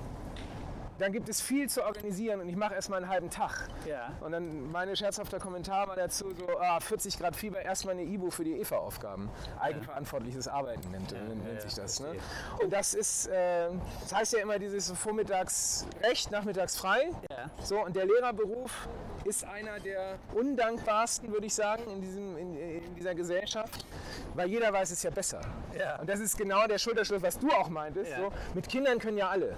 dann 0.98 1.12
gibt 1.12 1.28
es 1.28 1.40
viel 1.40 1.68
zu 1.68 1.84
organisieren 1.84 2.40
und 2.40 2.48
ich 2.48 2.56
mache 2.56 2.74
erstmal 2.74 3.02
einen 3.02 3.11
halben 3.11 3.30
Tag. 3.30 3.68
Ja. 3.87 4.12
Und 4.20 4.32
dann 4.32 4.70
meine 4.70 4.96
scherzhafter 4.96 5.38
Kommentar 5.38 5.88
war 5.88 5.96
dazu 5.96 6.32
so, 6.32 6.58
ah, 6.58 6.80
40 6.80 7.18
Grad 7.18 7.37
Fieber, 7.37 7.62
erstmal 7.62 7.94
eine 7.94 8.02
Ibu 8.02 8.30
für 8.30 8.44
die 8.44 8.61
EVA-Aufgaben. 8.61 9.30
Eigenverantwortliches 9.61 10.48
Arbeiten 10.48 10.90
nennt, 10.90 11.12
nennt 11.12 11.46
ja, 11.46 11.61
sich 11.61 11.74
das. 11.74 12.00
Ne? 12.00 12.16
Und 12.62 12.72
das 12.72 12.94
ist, 12.94 13.28
äh, 13.28 13.68
das 14.02 14.14
heißt 14.14 14.32
ja 14.34 14.40
immer 14.40 14.58
dieses 14.58 14.90
vormittags 14.90 15.87
recht, 16.02 16.30
nachmittags 16.30 16.76
frei. 16.76 17.11
Ja. 17.30 17.50
So, 17.62 17.84
und 17.84 17.94
der 17.94 18.06
Lehrerberuf 18.06 18.88
ist 19.24 19.44
einer 19.44 19.78
der 19.80 20.18
undankbarsten, 20.34 21.30
würde 21.32 21.46
ich 21.46 21.54
sagen, 21.54 21.82
in, 21.90 22.00
diesem, 22.00 22.37
in, 22.37 22.56
in 22.56 22.94
dieser 22.94 23.14
Gesellschaft, 23.14 23.87
weil 24.34 24.48
jeder 24.48 24.72
weiß 24.72 24.90
es 24.90 25.02
ja 25.02 25.11
besser. 25.11 25.40
Ja. 25.78 26.00
Und 26.00 26.08
das 26.08 26.20
ist 26.20 26.37
genau 26.37 26.66
der 26.66 26.78
Schulterschluss, 26.78 27.22
was 27.22 27.38
du 27.38 27.50
auch 27.50 27.68
meintest. 27.68 28.11
Ja. 28.11 28.18
So, 28.18 28.32
mit 28.54 28.68
Kindern 28.68 28.98
können 28.98 29.18
ja 29.18 29.28
alle. 29.28 29.56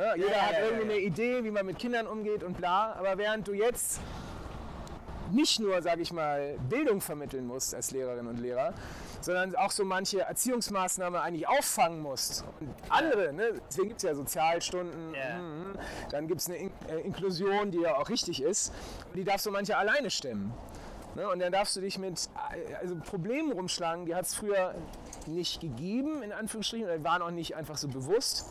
Ja, 0.00 0.14
jeder 0.14 0.30
ja, 0.30 0.42
hat 0.42 0.52
ja, 0.52 0.60
irgendwie 0.60 0.86
ja. 0.86 0.92
eine 0.94 1.00
Idee, 1.00 1.44
wie 1.44 1.50
man 1.50 1.66
mit 1.66 1.78
Kindern 1.78 2.06
umgeht 2.06 2.42
und 2.42 2.56
bla. 2.56 2.94
Aber 2.94 3.18
während 3.18 3.46
du 3.46 3.52
jetzt 3.52 4.00
nicht 5.30 5.60
nur, 5.60 5.82
sage 5.82 6.00
ich 6.00 6.12
mal, 6.12 6.56
Bildung 6.70 7.02
vermitteln 7.02 7.46
musst 7.46 7.74
als 7.74 7.90
Lehrerin 7.90 8.26
und 8.26 8.38
Lehrer, 8.38 8.72
sondern 9.20 9.54
auch 9.56 9.70
so 9.70 9.84
manche 9.84 10.22
Erziehungsmaßnahmen 10.22 11.20
eigentlich 11.20 11.46
auffangen 11.46 12.00
musst. 12.00 12.44
Und 12.60 12.74
andere, 12.88 13.32
ne? 13.32 13.60
deswegen 13.68 13.88
gibt 13.88 13.98
es 13.98 14.04
ja 14.04 14.14
Sozialstunden, 14.14 15.14
Ja. 15.14 15.38
mhm. 15.38 15.78
dann 16.10 16.26
gibt 16.26 16.40
es 16.40 16.48
eine 16.48 16.56
In 16.56 16.72
äh, 16.88 17.00
Inklusion, 17.00 17.70
die 17.70 17.80
ja 17.80 17.96
auch 17.96 18.08
richtig 18.08 18.42
ist. 18.42 18.72
Die 19.14 19.22
darfst 19.22 19.44
du 19.44 19.50
manche 19.50 19.76
alleine 19.76 20.10
stemmen. 20.10 20.52
Ne? 21.14 21.28
Und 21.28 21.40
dann 21.40 21.52
darfst 21.52 21.76
du 21.76 21.80
dich 21.80 21.98
mit 21.98 22.28
also 22.80 22.96
Problemen 22.96 23.52
rumschlagen, 23.52 24.06
die 24.06 24.14
hat 24.14 24.24
es 24.24 24.34
früher 24.34 24.74
nicht 25.26 25.60
gegeben, 25.60 26.22
in 26.22 26.32
Anführungsstrichen, 26.32 26.86
oder 26.86 26.98
die 26.98 27.04
waren 27.04 27.22
auch 27.22 27.30
nicht 27.30 27.54
einfach 27.54 27.76
so 27.76 27.88
bewusst. 27.88 28.46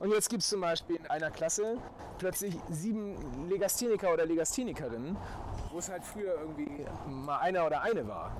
Und 0.00 0.10
jetzt 0.12 0.30
gibt 0.30 0.42
es 0.42 0.48
zum 0.48 0.62
Beispiel 0.62 0.96
in 0.96 1.06
einer 1.06 1.30
Klasse 1.30 1.76
plötzlich 2.18 2.56
sieben 2.70 3.48
Legastheniker 3.50 4.12
oder 4.12 4.24
Legasthenikerinnen, 4.24 5.14
wo 5.70 5.78
es 5.78 5.90
halt 5.90 6.04
früher 6.04 6.40
irgendwie 6.40 6.86
mal 7.06 7.38
einer 7.38 7.66
oder 7.66 7.82
eine 7.82 8.08
war. 8.08 8.34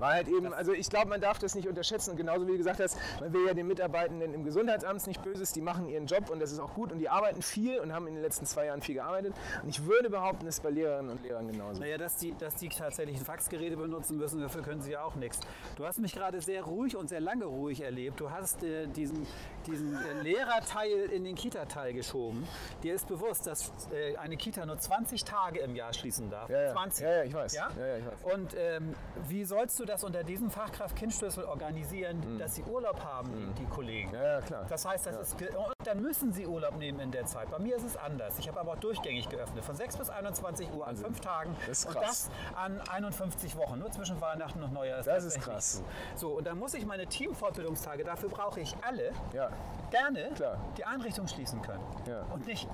War 0.00 0.14
halt 0.14 0.28
eben, 0.28 0.52
also 0.52 0.72
ich 0.72 0.88
glaube, 0.88 1.08
man 1.08 1.20
darf 1.20 1.38
das 1.38 1.54
nicht 1.54 1.68
unterschätzen. 1.68 2.12
Und 2.12 2.16
genauso 2.16 2.46
wie 2.46 2.52
du 2.52 2.58
gesagt 2.58 2.80
hast, 2.80 2.96
man 3.20 3.32
will 3.32 3.46
ja 3.46 3.54
den 3.54 3.66
Mitarbeitenden 3.66 4.34
im 4.34 4.44
Gesundheitsamt 4.44 5.06
nicht 5.06 5.22
Böses, 5.22 5.52
die 5.52 5.60
machen 5.60 5.88
ihren 5.88 6.06
Job 6.06 6.30
und 6.30 6.40
das 6.40 6.52
ist 6.52 6.58
auch 6.58 6.74
gut 6.74 6.92
und 6.92 6.98
die 6.98 7.08
arbeiten 7.08 7.42
viel 7.42 7.78
und 7.80 7.92
haben 7.92 8.06
in 8.06 8.14
den 8.14 8.22
letzten 8.22 8.46
zwei 8.46 8.66
Jahren 8.66 8.82
viel 8.82 8.96
gearbeitet. 8.96 9.34
Und 9.62 9.68
ich 9.68 9.84
würde 9.84 10.10
behaupten, 10.10 10.46
das 10.46 10.56
ist 10.56 10.62
bei 10.62 10.70
Lehrerinnen 10.70 11.10
und 11.10 11.22
Lehrern 11.22 11.46
genauso. 11.50 11.80
Naja, 11.80 11.98
dass 11.98 12.16
die, 12.16 12.34
dass 12.36 12.54
die 12.56 12.68
tatsächlich 12.68 13.16
ein 13.16 13.24
Faxgeräte 13.24 13.76
benutzen 13.76 14.16
müssen, 14.16 14.40
dafür 14.40 14.62
können 14.62 14.82
sie 14.82 14.92
ja 14.92 15.02
auch 15.02 15.14
nichts. 15.14 15.40
Du 15.76 15.86
hast 15.86 15.98
mich 15.98 16.14
gerade 16.14 16.40
sehr 16.40 16.62
ruhig 16.62 16.96
und 16.96 17.08
sehr 17.08 17.20
lange 17.20 17.44
ruhig 17.44 17.80
erlebt. 17.82 18.20
Du 18.20 18.30
hast 18.30 18.62
äh, 18.62 18.86
diesen, 18.86 19.26
diesen 19.66 19.94
äh, 19.94 20.22
Lehrerteil 20.22 21.10
in 21.12 21.24
den 21.24 21.34
Kita-Teil 21.34 21.92
geschoben. 21.92 22.46
Dir 22.82 22.94
ist 22.94 23.06
bewusst, 23.08 23.46
dass 23.46 23.72
äh, 23.92 24.16
eine 24.16 24.36
Kita 24.36 24.66
nur 24.66 24.78
20 24.78 25.24
Tage 25.24 25.60
im 25.60 25.74
Jahr 25.76 25.92
schließen 25.92 26.30
darf. 26.30 26.48
Ja, 26.50 26.62
ja. 26.62 26.72
20. 26.72 27.04
Ja, 27.04 27.12
ja, 27.12 27.24
ich 27.24 27.34
weiß. 27.34 27.54
Ja? 27.54 27.70
Ja, 27.78 27.86
ja, 27.86 27.96
ich 27.98 28.06
weiß. 28.06 28.34
Und 28.34 28.54
ähm, 28.56 28.94
wie 29.28 29.44
sollst 29.44 29.78
du 29.80 29.84
das 29.90 30.04
unter 30.04 30.22
diesem 30.24 30.50
Fachkraft-Kindschlüssel 30.50 31.44
organisieren, 31.44 32.38
dass 32.38 32.54
sie 32.54 32.62
Urlaub 32.64 33.02
haben, 33.04 33.30
die, 33.56 33.62
die 33.62 33.66
Kollegen. 33.66 34.12
Ja, 34.14 34.22
ja, 34.22 34.40
klar. 34.40 34.66
Das 34.68 34.84
heißt, 34.86 35.06
das 35.06 35.16
ist 35.16 35.38
ge- 35.38 35.54
und 35.54 35.74
dann 35.84 36.00
müssen 36.00 36.32
sie 36.32 36.46
Urlaub 36.46 36.76
nehmen 36.76 37.00
in 37.00 37.10
der 37.10 37.26
Zeit. 37.26 37.50
Bei 37.50 37.58
mir 37.58 37.76
ist 37.76 37.84
es 37.84 37.96
anders. 37.96 38.38
Ich 38.38 38.48
habe 38.48 38.60
aber 38.60 38.72
auch 38.72 38.78
durchgängig 38.78 39.28
geöffnet, 39.28 39.64
von 39.64 39.74
6 39.76 39.96
bis 39.96 40.10
21 40.10 40.72
Uhr 40.72 40.86
an 40.86 40.96
fünf 40.96 41.20
Tagen 41.20 41.56
Das 41.66 41.80
ist 41.80 41.86
und 41.86 41.92
krass. 41.94 42.30
das 42.52 42.56
an 42.56 42.80
51 42.88 43.56
Wochen, 43.56 43.78
nur 43.78 43.90
zwischen 43.90 44.20
Weihnachten 44.20 44.62
und 44.62 44.72
Neujahr. 44.72 45.02
Das 45.02 45.24
ist 45.24 45.34
tatsächlich 45.34 45.44
krass. 45.44 45.82
So. 46.14 46.28
so, 46.30 46.36
und 46.38 46.46
dann 46.46 46.58
muss 46.58 46.74
ich 46.74 46.86
meine 46.86 47.06
Teamfortbildungstage, 47.06 48.04
dafür 48.04 48.28
brauche 48.28 48.60
ich 48.60 48.74
alle, 48.82 49.12
Ja. 49.32 49.50
gerne 49.90 50.30
Klar. 50.34 50.56
die 50.76 50.84
Einrichtung 50.84 51.26
schließen 51.28 51.60
können. 51.62 51.82
Ja. 52.06 52.22
Und 52.32 52.46
nicht, 52.46 52.68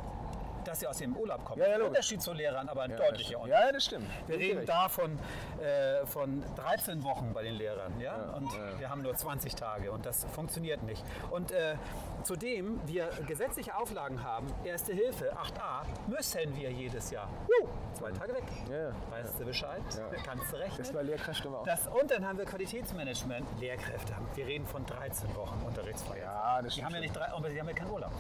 dass 0.67 0.81
sie 0.81 0.87
aus 0.87 0.99
dem 0.99 1.17
Urlaub 1.17 1.45
kommen. 1.45 1.61
Ja, 1.63 1.69
ja, 1.69 1.77
logisch. 1.77 1.89
Unterschied 1.91 2.23
zu 2.23 2.33
Lehrern, 2.33 2.69
aber 2.69 2.83
ein 2.83 2.91
Ja, 2.91 2.97
deutlicher 2.97 3.39
Unterschied. 3.41 3.65
Ja, 3.67 3.73
das 3.73 3.85
stimmt. 3.85 4.07
Wir 4.27 4.39
reden 4.39 4.67
da 4.67 4.89
von, 4.89 5.19
äh, 5.61 6.05
von 6.07 6.43
13 6.57 7.03
Wochen 7.05 7.33
bei 7.33 7.43
den 7.43 7.55
Lehrern, 7.55 7.99
ja? 8.01 8.17
Ja, 8.17 8.33
und 8.35 8.53
ja. 8.53 8.79
wir 8.79 8.91
haben 8.91 9.03
nur 9.03 9.15
20 9.15 9.55
Tage 9.55 9.91
und 9.93 10.05
das 10.07 10.25
funktioniert 10.33 10.83
nicht. 10.83 11.03
Und 11.31 11.51
äh, 11.53 11.77
zudem 12.23 12.81
wir 12.87 13.09
gesetzliche 13.27 13.77
Auflagen 13.77 14.23
haben, 14.23 14.47
Erste 14.65 14.93
Hilfe 14.93 15.33
8a, 15.33 15.85
müssen 16.09 16.57
wir 16.57 16.71
jedes 16.71 17.11
Jahr. 17.11 17.29
Uh, 17.63 17.69
zwei 17.93 18.11
Tage 18.13 18.35
weg. 18.35 18.45
Ja. 18.71 18.91
Weißt 19.11 19.39
du 19.39 19.45
Bescheid? 19.45 19.83
Ja. 19.97 20.23
Kannst 20.25 20.53
du 20.53 20.57
rechnen? 20.57 20.79
Das 20.79 20.93
bei 20.93 21.03
Lehrkräften 21.03 21.47
aber 21.49 21.61
auch. 21.61 21.65
Das, 21.65 21.87
und 21.87 22.11
dann 22.11 22.27
haben 22.27 22.39
wir 22.39 22.45
Qualitätsmanagement, 22.45 23.47
Lehrkräfte. 23.61 24.15
haben- 24.17 24.27
Wir 24.35 24.47
reden 24.47 24.67
von 24.67 24.85
13 24.87 25.35
Wochen 25.37 25.63
Unterrichtsfreiheit. 25.65 26.23
Ja, 26.25 26.57
das 26.57 26.65
Die 26.65 26.71
stimmt 26.73 26.87
haben 26.87 26.95
ja 26.95 27.01
nicht 27.01 27.17
drei, 27.17 27.29
aber 27.33 27.51
sie 27.51 27.61
haben 27.61 27.69
ja 27.69 27.75
keinen 27.75 27.91
Urlaub. 27.91 28.13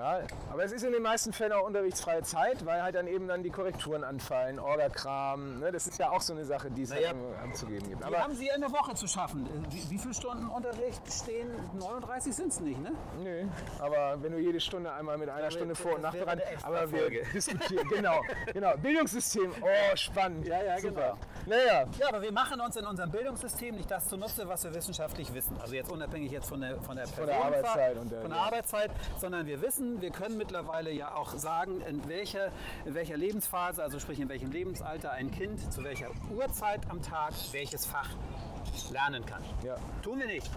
Ja, 0.00 0.20
aber 0.50 0.64
es 0.64 0.72
ist 0.72 0.82
in 0.82 0.92
den 0.92 1.02
meisten 1.02 1.30
Fällen 1.34 1.52
auch 1.52 1.66
unterrichtsfreie 1.66 2.22
Zeit, 2.22 2.64
weil 2.64 2.82
halt 2.82 2.94
dann 2.94 3.06
eben 3.06 3.28
dann 3.28 3.42
die 3.42 3.50
Korrekturen 3.50 4.02
anfallen, 4.02 4.58
Orga-Kram. 4.58 5.60
Ne? 5.60 5.70
Das 5.72 5.86
ist 5.86 5.98
ja 5.98 6.08
auch 6.10 6.22
so 6.22 6.32
eine 6.32 6.46
Sache, 6.46 6.70
die 6.70 6.82
es 6.84 6.90
Naja. 6.90 7.08
halt 7.08 7.18
anzugeben 7.42 7.86
gibt. 7.86 8.00
Wie 8.00 8.04
Aber 8.04 8.18
haben 8.18 8.34
Sie 8.34 8.48
in 8.54 8.62
der 8.62 8.72
Woche 8.72 8.94
zu 8.94 9.06
schaffen? 9.06 9.44
Äh, 9.46 9.70
Wie, 9.74 9.90
wie 9.90 9.98
viele 9.98 10.14
Stunden 10.14 10.48
Unterricht 10.48 11.02
stehen? 11.12 11.50
39 11.78 12.34
sind 12.34 12.50
es 12.50 12.60
nicht, 12.60 12.80
ne? 12.80 12.92
nö, 13.22 13.44
aber 13.78 14.22
wenn 14.22 14.32
du 14.32 14.38
jede 14.38 14.58
Stunde 14.60 14.90
einmal 14.90 15.18
mit 15.18 15.28
einer 15.28 15.50
Stunde 15.50 15.74
Vor- 15.74 15.96
und 15.96 16.04
eine 16.04 16.44
extra 16.44 16.68
Aber 16.68 16.90
wir 16.90 17.10
diskutieren, 17.34 17.86
genau, 17.90 18.22
genau. 18.54 18.74
Bildungssystem, 18.78 19.52
oh, 19.60 19.96
spannend. 19.96 20.46
Ja, 20.46 20.62
ja, 20.62 20.78
Super. 20.78 21.18
genau. 21.46 21.56
Naja, 21.58 21.84
Ja, 21.98 22.08
aber 22.08 22.22
wir 22.22 22.32
machen 22.32 22.58
uns 22.60 22.74
in 22.76 22.86
unserem 22.86 23.10
Bildungssystem 23.10 23.74
nicht 23.74 23.90
das 23.90 24.08
zunutze, 24.08 24.48
was 24.48 24.64
wir 24.64 24.74
wissenschaftlich 24.74 25.32
wissen. 25.34 25.58
Also 25.60 25.74
jetzt 25.74 25.90
unabhängig 25.92 26.30
jetzt 26.32 26.48
von 26.48 26.60
der 26.62 26.80
von 26.80 26.96
der, 26.96 27.04
der 27.06 27.12
Personenzahl, 27.12 27.42
Arbeitszeit 27.46 27.96
und 27.98 28.12
der- 28.12 28.20
von 28.22 28.30
der 28.30 28.38
ja. 28.38 28.44
Arbeitszeit, 28.46 28.90
sondern 29.18 29.46
wir 29.46 29.60
wissen, 29.60 29.89
wir 30.00 30.10
können 30.10 30.36
mittlerweile 30.36 30.92
ja 30.92 31.14
auch 31.14 31.34
sagen, 31.36 31.80
in 31.82 32.08
welcher 32.08 32.52
in 32.84 32.94
welcher 32.94 33.16
Lebensphase, 33.16 33.82
also 33.82 33.98
sprich 33.98 34.20
in 34.20 34.28
welchem 34.28 34.50
Lebensalter 34.50 35.12
ein 35.12 35.30
Kind 35.30 35.72
zu 35.72 35.82
welcher 35.84 36.10
Uhrzeit 36.30 36.80
am 36.90 37.02
Tag 37.02 37.32
welches 37.52 37.86
Fach 37.86 38.10
lernen 38.92 39.24
kann. 39.26 39.42
Ja. 39.64 39.76
Tun 40.02 40.18
wir 40.18 40.26
nicht. 40.26 40.50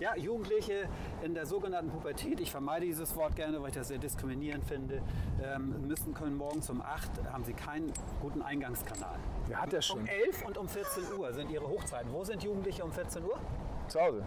Ja, 0.00 0.16
Jugendliche 0.16 0.88
in 1.22 1.34
der 1.34 1.44
sogenannten 1.44 1.90
Pubertät, 1.90 2.40
ich 2.40 2.50
vermeide 2.50 2.86
dieses 2.86 3.14
Wort 3.16 3.36
gerne, 3.36 3.60
weil 3.60 3.68
ich 3.68 3.74
das 3.74 3.88
sehr 3.88 3.98
diskriminierend 3.98 4.64
finde, 4.64 5.02
ähm, 5.42 5.86
müssen 5.86 6.14
können 6.14 6.36
morgens 6.36 6.70
um 6.70 6.80
8 6.80 7.10
haben 7.30 7.44
sie 7.44 7.52
keinen 7.52 7.92
guten 8.20 8.40
Eingangskanal. 8.40 9.18
wer 9.46 9.60
hat 9.60 9.72
das 9.72 9.86
schon? 9.86 10.00
Um 10.00 10.06
11 10.06 10.46
und 10.46 10.58
um 10.58 10.68
14 10.68 11.12
Uhr 11.18 11.32
sind 11.34 11.50
ihre 11.50 11.68
Hochzeiten. 11.68 12.10
Wo 12.12 12.24
sind 12.24 12.42
Jugendliche 12.42 12.82
um 12.82 12.92
14 12.92 13.22
Uhr? 13.24 13.38
Zu 13.88 14.00
Hause. 14.00 14.24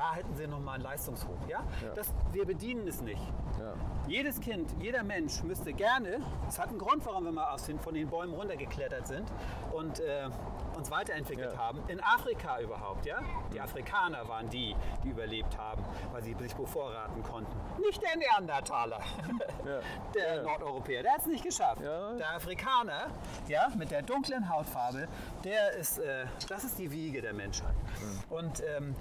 Da 0.00 0.14
hätten 0.14 0.34
sie 0.34 0.46
nochmal 0.46 0.76
einen 0.76 0.84
Leistungshoch. 0.84 1.46
Ja? 1.46 1.62
Das, 1.94 2.10
wir 2.32 2.46
bedienen 2.46 2.88
es 2.88 3.02
nicht. 3.02 3.20
Ja. 3.58 3.74
Jedes 4.08 4.40
Kind, 4.40 4.74
jeder 4.80 5.02
Mensch 5.02 5.42
müsste 5.42 5.74
gerne, 5.74 6.22
es 6.48 6.58
hat 6.58 6.68
einen 6.70 6.78
Grund, 6.78 7.04
warum 7.04 7.24
wir 7.26 7.32
mal 7.32 7.50
aus 7.52 7.64
den, 7.64 7.78
von 7.78 7.92
den 7.92 8.08
Bäumen 8.08 8.32
runtergeklettert 8.32 9.06
sind 9.06 9.30
und 9.74 10.00
äh, 10.00 10.30
uns 10.74 10.90
weiterentwickelt 10.90 11.52
Ja. 11.52 11.58
haben. 11.58 11.82
In 11.88 12.00
Afrika 12.02 12.60
überhaupt, 12.60 13.04
ja? 13.04 13.18
Die 13.52 13.60
Afrikaner 13.60 14.26
waren 14.26 14.48
die, 14.48 14.74
die 15.04 15.10
überlebt 15.10 15.58
haben, 15.58 15.84
weil 16.12 16.22
sie 16.22 16.32
sich 16.32 16.54
bevorraten 16.56 17.22
konnten. 17.22 17.52
Nicht 17.82 18.00
der 18.02 18.16
Neandertaler, 18.16 19.00
der 20.14 20.42
Nordeuropäer, 20.42 21.02
der 21.02 21.12
hat 21.12 21.20
es 21.20 21.26
nicht 21.26 21.44
geschafft. 21.44 21.82
Ja. 21.82 22.14
Der 22.14 22.34
Afrikaner, 22.36 23.08
ja, 23.48 23.68
mit 23.76 23.90
der 23.90 24.00
dunklen 24.00 24.48
Hautfarbe, 24.48 25.08
der 25.44 25.72
ist, 25.74 25.98
äh, 25.98 26.24
das 26.48 26.64
ist 26.64 26.78
die 26.78 26.90
Wiege 26.90 27.20
der 27.20 27.34
Menschheit. 27.34 27.74
Und 28.30 28.62
ähm, 28.76 28.96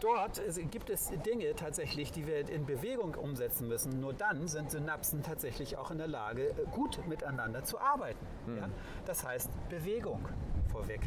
dort 0.00 0.40
gibt 0.70 0.90
es 0.90 1.10
Dinge 1.24 1.54
tatsächlich, 1.54 2.12
die 2.12 2.26
wir 2.26 2.48
in 2.48 2.66
Bewegung 2.66 3.14
umsetzen 3.14 3.68
müssen. 3.68 4.00
Nur 4.00 4.12
dann 4.12 4.48
sind 4.48 4.70
Synapsen 4.70 5.22
tatsächlich 5.22 5.76
auch 5.76 5.90
in 5.90 5.98
der 5.98 6.08
Lage, 6.08 6.50
äh, 6.50 6.54
gut 6.72 7.06
miteinander 7.06 7.64
zu 7.64 7.78
arbeiten. 7.78 8.24
Ja? 8.56 8.68
Das 9.04 9.24
heißt 9.24 9.50
Bewegung 9.68 10.26
vorweg. 10.70 11.00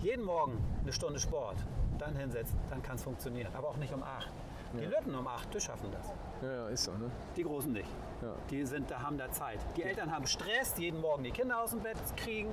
Jeden 0.00 0.24
Morgen 0.24 0.64
eine 0.82 0.92
Stunde 0.92 1.18
Sport, 1.18 1.56
dann 1.98 2.16
hinsetzen, 2.16 2.58
dann 2.70 2.82
kann 2.82 2.96
es 2.96 3.02
funktionieren. 3.02 3.52
Aber 3.54 3.68
auch 3.68 3.76
nicht 3.76 3.92
um 3.92 4.02
acht. 4.02 4.32
Die 4.74 4.84
Lütten 4.84 5.14
um 5.14 5.26
acht, 5.26 5.52
die 5.54 5.60
schaffen 5.60 5.90
das. 5.90 6.12
Ja, 6.42 6.52
ja, 6.52 6.68
ist 6.68 6.84
so, 6.84 6.92
ne? 6.92 7.10
Die 7.36 7.42
Großen 7.42 7.72
nicht. 7.72 7.88
Ja. 8.22 8.34
Die 8.50 8.64
sind, 8.64 8.90
da 8.90 9.02
haben 9.02 9.16
da 9.16 9.30
Zeit. 9.30 9.58
Die 9.76 9.82
Eltern 9.82 10.12
haben 10.14 10.26
Stress, 10.26 10.76
jeden 10.76 11.00
Morgen 11.00 11.24
die 11.24 11.30
Kinder 11.30 11.62
aus 11.62 11.70
dem 11.70 11.80
Bett 11.80 11.96
kriegen. 12.16 12.50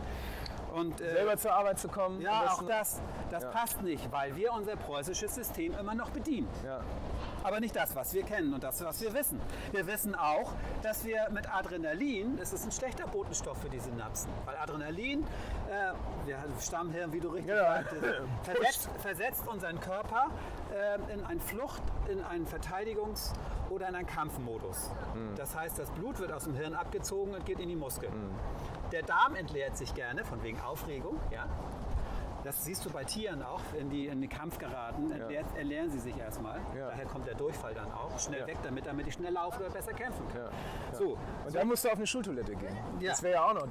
Und, 0.76 1.00
äh, 1.02 1.14
Selber 1.14 1.38
zur 1.38 1.54
Arbeit 1.54 1.80
zu 1.80 1.88
kommen. 1.88 2.20
ja, 2.22 2.48
auch 2.52 2.64
das, 2.68 3.02
das 3.32 3.44
Ja. 3.44 3.50
passt 3.50 3.82
nicht, 3.82 4.12
weil 4.12 4.36
wir 4.36 4.52
unser 4.54 4.76
preußisches 4.76 5.34
System 5.36 5.74
immer 5.80 5.96
noch 5.96 6.10
bedienen. 6.10 6.50
Ja. 6.66 6.82
Aber 7.46 7.60
nicht 7.60 7.76
das, 7.76 7.96
was 7.96 8.12
wir 8.16 8.24
kennen 8.24 8.56
und 8.56 8.64
das, 8.64 8.84
was 8.84 9.00
wir 9.02 9.14
wissen. 9.14 9.40
Wir 9.72 9.86
wissen 9.86 10.16
auch, 10.16 10.52
dass 10.82 11.06
wir 11.06 11.28
mit 11.30 11.48
Adrenalin, 11.54 12.38
das 12.38 12.54
ist 12.54 12.66
ein 12.66 12.72
schlechter 12.72 13.06
Botenstoff 13.06 13.60
für 13.62 13.70
die 13.70 13.80
Synapsen. 13.80 14.32
Weil 14.46 14.58
Adrenalin, 14.58 15.24
äh, 15.70 15.94
wir 16.26 16.40
Stammhirn, 16.60 17.14
wie 17.14 17.20
du 17.20 17.30
richtig 17.30 17.54
Ja. 17.54 17.84
sagtest, 17.84 18.04
versetzt, 18.44 18.90
versetzt 19.00 19.48
unseren 19.48 19.80
Körper 19.80 20.26
äh, 20.74 21.14
in 21.14 21.24
einen 21.24 21.40
Flucht, 21.40 21.84
in 22.10 22.24
einen 22.24 22.48
Verteidigungs- 22.48 23.34
oder 23.70 23.90
in 23.90 23.96
einen 23.96 24.08
Kampfmodus. 24.08 24.90
Das 25.36 25.56
heißt, 25.56 25.78
das 25.78 25.90
Blut 25.92 26.18
wird 26.20 26.32
aus 26.32 26.46
dem 26.46 26.56
Hirn 26.56 26.74
abgezogen 26.74 27.36
und 27.36 27.46
geht 27.46 27.60
in 27.60 27.70
die 27.70 27.76
Muskeln. 27.76 28.12
Der 28.92 29.04
Darm 29.04 29.36
entleert 29.36 29.78
sich 29.78 29.94
gerne, 29.94 30.26
von 30.26 30.42
wegen 30.42 30.60
Aufregung, 30.62 31.20
ja. 31.32 31.46
Das 32.46 32.64
siehst 32.64 32.86
du 32.86 32.92
bei 32.92 33.04
Tieren 33.04 33.42
auch, 33.42 33.60
wenn 33.74 33.90
die 33.90 34.06
in 34.06 34.22
den 34.22 34.30
Kampf 34.30 34.60
geraten, 34.60 35.12
entleert, 35.12 35.48
erlernen 35.58 35.90
sie 35.90 35.98
sich 35.98 36.16
erstmal. 36.16 36.60
Ja. 36.78 36.90
Daher 36.90 37.06
kommt 37.08 37.26
der 37.26 37.34
Durchfall 37.34 37.74
dann 37.74 37.92
auch. 37.92 38.20
Schnell 38.20 38.42
Ja. 38.42 38.48
weg 38.48 38.58
damit, 38.62 38.86
damit 38.86 39.08
ich 39.08 39.16
schnell 39.16 39.34
laufen 39.34 39.62
oder 39.64 39.72
besser 39.72 39.94
kämpfen 39.94 40.28
kann. 40.28 40.42
Ja. 40.44 40.96
So, 40.98 41.18
Und 41.46 41.56
dann 41.56 41.68
musst 41.68 41.84
du 41.84 41.90
auf 41.90 41.96
eine 41.96 42.06
Schultoilette 42.06 42.56
gehen. 42.56 42.78
Ja. 43.00 43.10
Das 43.12 43.24
wäre 43.24 43.34
ja 43.34 43.50
auch 43.50 43.54
noch. 43.56 43.68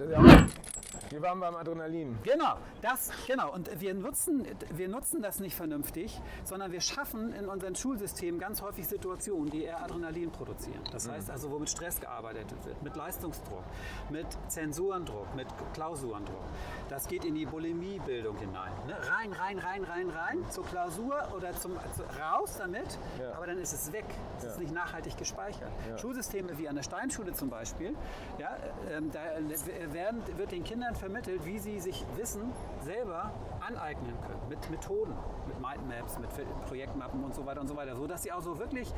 Wir 1.15 1.23
waren 1.23 1.39
beim 1.39 1.55
Adrenalin. 1.55 2.19
Genau, 2.25 2.57
das, 2.83 3.09
genau. 3.29 3.53
Und 3.53 3.71
wir 3.81 3.95
nutzen, 3.95 4.45
wir 4.75 4.89
nutzen 4.89 5.23
das 5.23 5.39
nicht 5.39 5.55
vernünftig, 5.55 6.21
sondern 6.43 6.73
wir 6.73 6.81
schaffen 6.81 7.33
in 7.35 7.47
unserem 7.47 7.77
Schulsystem 7.77 8.41
ganz 8.41 8.61
häufig 8.63 8.89
Situationen, 8.89 9.49
die 9.49 9.63
eher 9.63 9.81
Adrenalin 9.81 10.33
produzieren. 10.33 10.81
Das 10.91 11.09
heißt 11.09 11.31
also, 11.31 11.53
wo 11.53 11.61
mit 11.61 11.71
Stress 11.71 12.01
gearbeitet 12.01 12.47
wird, 12.65 12.83
mit 12.83 12.97
Leistungsdruck, 12.97 13.63
mit 14.11 14.27
Zensurendruck, 14.49 15.33
mit 15.37 15.47
Klausurendruck. 15.73 16.43
Das 16.89 17.07
geht 17.07 17.25
in 17.25 17.37
die 17.37 17.47
Bulimiebildung 17.47 18.37
hinein. 18.39 18.73
Ne? 18.89 18.97
Rein, 19.09 19.33
rein, 19.35 19.59
rein, 19.61 19.85
rein, 19.85 20.11
rein, 20.11 20.39
zur 20.51 20.65
Klausur 20.67 21.15
oder 21.37 21.53
zum, 21.53 21.77
zu, 21.95 22.03
raus 22.21 22.57
damit, 22.59 22.99
Ja. 23.21 23.35
aber 23.37 23.47
dann 23.47 23.59
ist 23.59 23.73
es 23.73 23.93
weg. 23.93 24.05
Es 24.39 24.43
ist 24.47 24.55
Ja. 24.57 24.63
nicht 24.63 24.75
nachhaltig 24.75 25.17
gespeichert. 25.17 25.71
Schulsysteme 26.01 26.59
wie 26.59 26.69
an 26.69 26.75
der 26.75 26.83
Steinschule 26.83 27.33
zum 27.35 27.51
Beispiel, 27.51 27.95
ja, 28.39 28.57
ähm, 28.91 29.13
da 29.13 29.21
äh, 29.37 29.93
werden, 29.93 30.21
wird 30.37 30.51
den 30.51 30.65
Kindern 30.65 30.97
vermittelt, 31.05 31.45
wie 31.45 31.59
sie 31.59 31.81
sich 31.81 32.03
Wissen 32.17 32.51
selber 32.83 33.31
aneignen 33.61 34.19
können. 34.23 34.41
Mit 34.49 34.71
Methoden, 34.71 35.13
mit 35.47 35.61
Mindmaps, 35.61 36.19
mit 36.19 36.31
Projektmappen 36.67 37.23
und 37.23 37.35
so 37.35 37.45
weiter 37.45 37.61
und 37.61 37.69
so 37.69 37.77
weiter. 37.77 37.95
So 37.95 38.07
dass 38.07 38.23
sie 38.23 38.33
auch 38.33 38.41
so 38.41 38.59
wirklich 38.59 38.91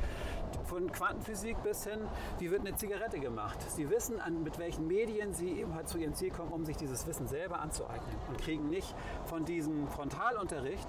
von 0.63 0.89
Quantenphysik 0.89 1.61
bis 1.63 1.83
hin, 1.83 1.99
wie 2.39 2.49
wird 2.49 2.61
eine 2.61 2.73
Zigarette 2.77 3.19
gemacht. 3.19 3.57
Sie 3.71 3.89
wissen, 3.89 4.21
an, 4.21 4.41
mit 4.41 4.57
welchen 4.57 4.87
Medien 4.87 5.33
sie 5.33 5.59
eben 5.59 5.75
halt 5.75 5.89
zu 5.89 5.97
ihrem 5.97 6.13
Ziel 6.13 6.31
kommen, 6.31 6.53
um 6.53 6.63
sich 6.63 6.77
dieses 6.77 7.05
Wissen 7.07 7.27
selber 7.27 7.59
anzueignen. 7.59 8.15
Und 8.29 8.37
kriegen 8.37 8.69
nicht 8.69 8.95
von 9.25 9.43
diesem 9.43 9.89
Frontalunterricht, 9.89 10.87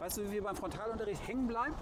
weißt 0.00 0.18
du, 0.18 0.24
wie 0.24 0.32
wir 0.32 0.42
beim 0.42 0.56
Frontalunterricht 0.56 1.26
hängen 1.26 1.46
bleiben? 1.46 1.74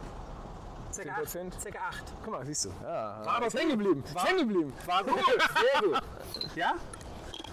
Circa 0.93 1.23
10%? 1.23 1.49
8. 1.49 1.61
Circa 1.61 1.79
8. 1.89 2.05
Guck 2.23 2.33
mal, 2.33 2.47
siehst 2.47 2.67
du. 2.67 2.69
Ja, 2.85 3.25
War 3.25 3.37
aber 3.39 3.47
hängen 3.49 3.71
geblieben. 3.71 4.05
Ist 4.05 4.25
hängen 4.25 4.49
geblieben. 4.49 4.73
War 4.87 5.03
gut, 5.03 5.19
sehr 5.27 5.83
gut. 5.83 6.03
Ja? 6.55 6.75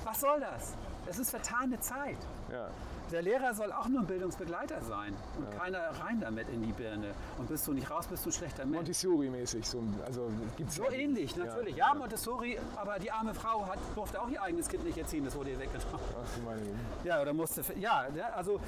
Was 0.03 0.21
soll 0.21 0.39
das? 0.39 0.75
Es 1.07 1.19
ist 1.19 1.29
vertane 1.29 1.79
Zeit. 1.79 2.17
Ja. 2.51 2.69
Der 3.11 3.21
Lehrer 3.21 3.53
soll 3.53 3.71
auch 3.71 3.87
nur 3.87 4.01
ein 4.01 4.07
Bildungsbegleiter 4.07 4.81
sein 4.81 5.13
und 5.37 5.51
keiner 5.57 5.79
rein 6.03 6.19
damit 6.19 6.49
in 6.49 6.63
die 6.63 6.71
Birne. 6.71 7.13
Und 7.37 7.47
bist 7.47 7.67
du 7.67 7.73
nicht 7.73 7.89
raus, 7.91 8.07
bist 8.07 8.25
du 8.25 8.29
ein 8.29 8.33
schlechter 8.33 8.65
Mensch. 8.65 8.77
Montessori-mäßig. 8.77 9.67
So, 9.67 9.83
also 10.05 10.31
gibt's 10.57 10.75
So 10.75 10.89
ähnlich, 10.89 11.35
natürlich. 11.35 11.75
Ja, 11.75 11.93
Montessori, 11.93 12.57
aber 12.75 12.97
die 12.97 13.11
arme 13.11 13.33
Frau 13.33 13.67
hat, 13.67 13.77
durfte 13.93 14.21
auch 14.21 14.29
ihr 14.29 14.41
eigenes 14.41 14.67
Kind 14.67 14.85
nicht 14.85 14.97
erziehen, 14.97 15.25
das 15.25 15.35
wurde 15.35 15.51
ihr 15.51 15.59
weggenommen. 15.59 15.83
Ach 15.93 16.45
meine. 16.45 16.61
Ja, 17.03 17.21
oder 17.21 17.33
musste. 17.33 17.61
Ja, 17.75 18.07
ja, 18.15 18.29
also 18.29 18.59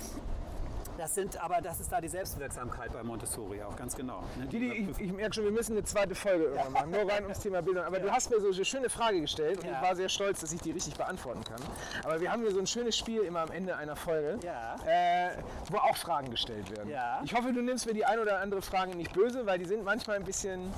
Das 0.97 1.13
sind, 1.13 1.41
aber 1.43 1.61
das 1.61 1.79
ist 1.79 1.91
da 1.91 1.99
die 1.99 2.07
Selbstwirksamkeit 2.07 2.93
bei 2.93 3.03
Montessori 3.03 3.61
auch, 3.63 3.75
ganz 3.75 3.95
genau. 3.95 4.23
ne? 4.37 4.45
Didi, 4.47 4.71
ich, 4.97 5.01
ich 5.01 5.11
merke 5.13 5.33
schon, 5.35 5.43
wir 5.43 5.51
müssen 5.51 5.73
eine 5.73 5.83
zweite 5.83 6.15
Folge 6.15 6.45
irgendwann 6.45 6.71
machen, 6.71 6.91
nur 6.91 7.11
rein 7.11 7.23
ums 7.23 7.39
Thema 7.39 7.61
Bildung. 7.61 7.83
Aber 7.83 7.99
du 7.99 8.09
hast 8.11 8.29
mir 8.29 8.39
so 8.39 8.47
eine 8.51 8.65
schöne 8.65 8.89
Frage 8.89 9.19
gestellt 9.21 9.59
und 9.59 9.65
Ja. 9.65 9.75
ich 9.81 9.81
war 9.87 9.95
sehr 9.95 10.09
stolz, 10.09 10.39
dass 10.41 10.53
ich 10.53 10.61
die 10.61 10.71
richtig 10.71 10.95
beantworten 10.95 11.43
kann. 11.43 11.59
Aber 12.03 12.21
wir 12.21 12.31
haben 12.31 12.41
hier 12.41 12.51
so 12.51 12.59
ein 12.59 12.67
schönes 12.67 12.97
Spiel 12.97 13.21
immer 13.23 13.41
am 13.41 13.51
Ende 13.51 13.75
einer 13.75 13.95
Folge, 13.95 14.39
Ja. 14.43 14.75
äh, 14.85 15.31
wo 15.69 15.77
auch 15.77 15.97
Fragen 15.97 16.31
gestellt 16.31 16.69
werden. 16.75 16.89
Ja. 16.89 17.19
Ich 17.23 17.33
hoffe, 17.33 17.51
du 17.51 17.61
nimmst 17.61 17.85
mir 17.85 17.93
die 17.93 18.05
ein 18.05 18.19
oder 18.19 18.39
andere 18.39 18.61
Frage 18.61 18.95
nicht 18.95 19.11
böse, 19.13 19.45
weil 19.45 19.59
die 19.59 19.65
sind 19.65 19.83
manchmal 19.83 20.15
ein 20.17 20.23
bisschen 20.23 20.71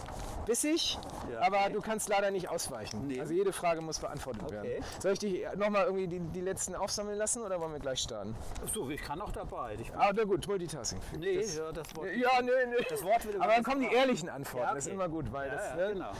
bissig, 0.45 0.97
Ja, 1.31 1.41
aber 1.41 1.57
okay. 1.65 1.73
du 1.73 1.81
kannst 1.81 2.07
leider 2.07 2.31
nicht 2.31 2.49
ausweichen. 2.49 3.05
Nee. 3.07 3.19
Also 3.19 3.33
jede 3.33 3.51
Frage 3.51 3.81
muss 3.81 3.99
beantwortet 3.99 4.49
werden. 4.49 4.65
Okay. 4.65 4.81
Soll 4.99 5.11
ich 5.13 5.19
dich 5.19 5.45
nochmal 5.57 5.85
irgendwie 5.85 6.07
die, 6.07 6.19
die 6.19 6.39
letzten 6.41 6.73
aufsammeln 6.73 7.17
lassen 7.17 7.41
oder 7.43 7.59
wollen 7.59 7.73
wir 7.73 7.79
gleich 7.81 7.99
starten? 7.99 8.33
So, 8.73 8.89
ich 8.89 9.01
kann 9.01 9.19
auch 9.21 9.31
dabei. 9.31 9.75
Ich, 9.79 9.91
Ah, 9.97 10.06
na 10.15 10.23
gut, 10.23 10.47
Multitasking. 10.47 10.99
nee, 11.19 11.37
Das- 11.37 11.55
ja, 11.57 11.71
das 11.71 11.95
Wort. 11.95 12.07
ja, 12.15 12.41
nö, 12.41 12.51
nö. 12.69 12.75
Das 12.89 13.03
Wort 13.03 13.25
wird 13.25 13.35
Aber 13.41 13.53
dann 13.53 13.63
kommen 13.63 13.81
die 13.81 13.93
ehrlichen 13.95 14.29
Antworten. 14.29 14.65
Ja, 14.67 14.73
Das 14.73 14.85
ist 14.85 14.87
okay. 14.87 14.95
immer 14.95 15.09
gut, 15.09 15.31
weil 15.31 15.47
Ja, 15.47 15.53
das 15.55 15.69
ja, 15.69 15.75
ne? 15.75 15.93
genau. 15.93 16.11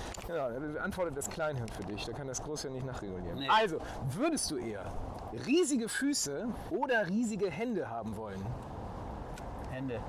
Genau, 0.49 0.73
da 0.75 0.81
antwortet 0.81 1.17
das 1.17 1.29
Kleinhirn 1.29 1.67
für 1.69 1.83
dich. 1.83 2.05
Da 2.05 2.13
kann 2.13 2.27
das 2.27 2.41
Großhirn 2.43 2.73
nicht 2.73 2.85
nachregulieren. 2.85 3.39
Nee. 3.39 3.47
Also, 3.49 3.79
würdest 4.15 4.49
du 4.51 4.57
eher 4.57 4.85
riesige 5.45 5.89
Füße 5.89 6.47
oder 6.71 7.07
riesige 7.07 7.49
Hände 7.49 7.89
haben 7.89 8.15
wollen? 8.15 8.45
Hände. 9.71 9.99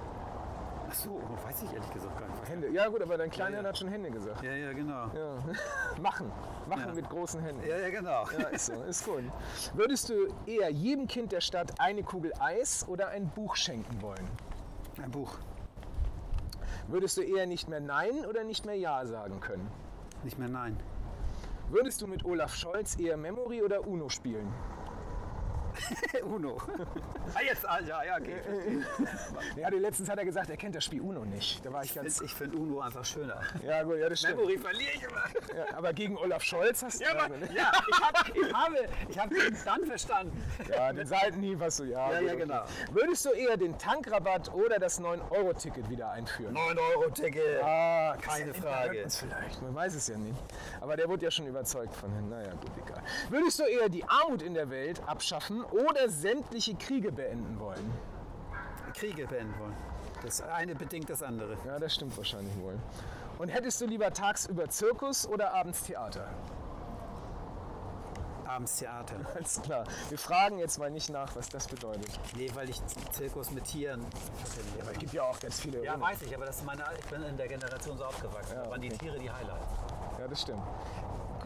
Ach 0.91 0.95
so, 0.95 1.21
weiß 1.45 1.63
ich 1.63 1.73
ehrlich 1.73 1.91
gesagt 1.93 2.19
gar 2.19 2.29
nicht. 2.29 2.49
Hände. 2.49 2.71
Ja 2.71 2.89
gut, 2.89 3.03
aber 3.03 3.19
dein 3.19 3.31
Kleinhirn 3.31 3.63
ja. 3.65 3.69
hat 3.69 3.79
schon 3.79 3.89
Hände 3.89 4.11
gesagt. 4.11 4.43
Ja, 4.43 4.53
ja, 4.53 4.73
genau. 4.73 5.09
Ja. 5.15 5.39
Machen. 6.03 6.33
Machen 6.69 6.89
Ja. 6.89 6.95
mit 6.95 7.09
großen 7.11 7.43
Händen. 7.43 7.67
Ja, 7.69 7.77
ja, 7.77 7.91
genau. 7.91 8.25
Ja, 8.39 8.49
ist 8.49 8.67
so, 8.67 8.83
ist 8.85 9.05
gut. 9.05 9.25
Würdest 9.75 10.09
du 10.09 10.15
eher 10.47 10.71
jedem 10.71 11.07
Kind 11.07 11.33
der 11.33 11.41
Stadt 11.41 11.79
eine 11.79 12.03
Kugel 12.03 12.33
Eis 12.39 12.87
oder 12.89 13.09
ein 13.09 13.29
Buch 13.29 13.57
schenken 13.57 14.01
wollen? 14.01 14.29
Ein 15.03 15.11
Buch. 15.11 15.39
Würdest 16.87 17.19
du 17.19 17.23
eher 17.23 17.47
nicht 17.47 17.69
mehr 17.69 17.81
Nein 17.81 18.25
oder 18.27 18.45
nicht 18.45 18.65
mehr 18.65 18.77
Ja 18.77 19.05
sagen 19.05 19.41
können? 19.41 19.71
Nicht 20.25 20.39
mehr 20.39 20.49
nein. 20.49 20.77
Würdest 21.71 22.01
du 22.01 22.07
mit 22.07 22.25
Olaf 22.25 22.55
Scholz 22.55 22.99
eher 22.99 23.19
Memory 23.19 23.63
oder 23.63 23.87
Uno 23.87 24.09
spielen? 24.09 24.51
Uno. 26.25 26.59
ah, 27.35 27.41
jetzt, 27.47 27.69
ah, 27.69 27.81
ja, 27.81 28.03
ja, 28.05 28.17
okay. 28.17 28.37
Ja, 29.57 29.71
die 29.71 29.79
letztens 29.79 30.09
hat 30.09 30.19
er 30.19 30.25
gesagt, 30.25 30.51
er 30.51 30.57
kennt 30.57 30.75
das 30.75 30.85
Spiel 30.85 31.01
Uno 31.01 31.25
nicht. 31.25 31.65
Da 31.65 31.73
war 31.73 31.85
ich 31.85 31.95
ganz. 31.95 32.21
Ich 32.21 32.35
finde 32.35 32.57
Uno 32.59 32.81
einfach 32.81 33.05
schöner. 33.05 33.41
Ja, 33.65 33.83
gut, 33.83 33.99
ja, 33.99 34.09
das 34.09 34.21
stimmt. 34.21 34.37
Memory 34.37 34.59
verliere 34.59 34.91
ich 34.95 35.03
immer. 35.03 35.57
Ja, 35.57 35.77
aber 35.77 35.93
gegen 35.93 36.17
Olaf 36.17 36.43
Scholz 36.43 36.83
hast 36.83 37.01
du. 37.01 37.05
Ja, 37.05 37.13
aber, 37.13 37.37
ja 37.53 37.73
ich, 37.89 38.01
hab, 38.01 38.37
ich 38.37 38.55
habe, 38.55 38.89
ich 39.09 39.19
habe 39.19 39.35
den 39.35 39.57
dann 39.65 39.85
verstanden. 39.87 40.45
Ja, 40.69 40.93
den 40.93 41.07
Seitenhieb 41.07 41.61
hast 41.61 41.81
du, 41.81 41.85
ja. 41.85 42.13
Ja, 42.13 42.21
gut, 42.21 42.29
ja, 42.29 42.35
genau. 42.35 42.65
Würdest 42.93 43.25
du 43.25 43.31
eher 43.31 43.57
den 43.57 43.77
Tankrabatt 43.79 44.53
oder 44.53 44.79
das 44.79 45.01
9-Euro-Ticket 45.01 45.89
wieder 45.91 46.11
einführen? 46.11 46.57
9-Euro-Ticket. 46.57 47.63
Ah, 47.63 48.17
Keine 48.21 48.55
Frage. 48.55 49.07
Vielleicht, 49.09 49.63
man 49.63 49.75
weiß 49.75 49.95
es 49.95 50.09
ja 50.09 50.17
nicht. 50.17 50.39
Aber 50.81 50.97
der 50.97 51.09
wurde 51.09 51.25
ja 51.25 51.31
schon 51.31 51.47
überzeugt 51.47 51.95
von 51.95 52.11
Herrn. 52.13 52.29
Naja, 52.29 52.53
gut, 52.53 52.71
egal. 52.85 53.03
Würdest 53.31 53.59
du 53.59 53.65
eher 53.65 53.89
die 53.89 54.05
Armut 54.05 54.43
in 54.43 54.55
der 54.55 54.71
Welt 54.71 55.01
abschaffen 55.07 55.65
oder 55.73 56.09
sämtliche 56.09 56.75
Kriege 56.75 57.13
beenden 57.13 57.59
wollen? 57.59 57.93
Kriege 58.95 59.27
beenden 59.27 59.59
wollen. 59.59 59.77
Das 60.23 60.43
eine 60.43 60.75
bedingt 60.75 61.09
das 61.11 61.23
andere. 61.23 61.57
Ja, 61.67 61.79
das 61.79 61.95
stimmt 61.95 62.17
wahrscheinlich 62.17 62.57
wohl. 62.61 62.79
Und 63.39 63.49
hättest 63.49 63.81
du 63.81 63.87
lieber 63.87 64.13
tagsüber 64.13 64.69
Zirkus 64.69 65.27
oder 65.29 65.55
abends 65.55 65.85
Theater? 65.85 66.29
Abends 68.45 68.79
Theater. 68.79 69.15
Alles 69.37 69.63
klar. 69.63 69.85
Wir 70.09 70.19
fragen 70.19 70.59
jetzt 70.59 70.79
mal 70.79 70.91
nicht 70.91 71.11
nach, 71.11 71.37
was 71.37 71.49
das 71.49 71.69
bedeutet. 71.69 72.09
Nee, 72.37 72.51
weil 72.55 72.69
ich 72.69 72.81
Zirkus 73.13 73.51
mit 73.53 73.65
Tieren 73.65 74.05
verbinde. 74.45 74.83
Aber 74.83 74.91
es 74.93 74.99
gibt 74.99 75.13
ja 75.13 75.23
auch 75.23 75.39
ganz 75.39 75.61
viele. 75.61 75.85
Ja, 75.85 75.95
ohne. 75.95 76.03
weiß 76.03 76.23
ich, 76.23 76.35
aber 76.35 76.47
das 76.47 76.57
ist 76.57 76.65
meine, 76.65 76.83
ich 76.99 77.05
bin 77.05 77.23
in 77.23 77.37
der 77.37 77.47
Generation 77.47 77.97
so 77.97 78.05
aufgewachsen. 78.05 78.57
Ja, 78.57 78.65
da 78.65 78.71
waren 78.71 78.81
die 78.81 78.89
okay. 78.89 78.99
Tiere 78.99 79.19
die 79.19 79.31
Highlights. 79.31 79.67
Ja, 80.19 80.27
das 80.27 80.43
stimmt. 80.43 80.63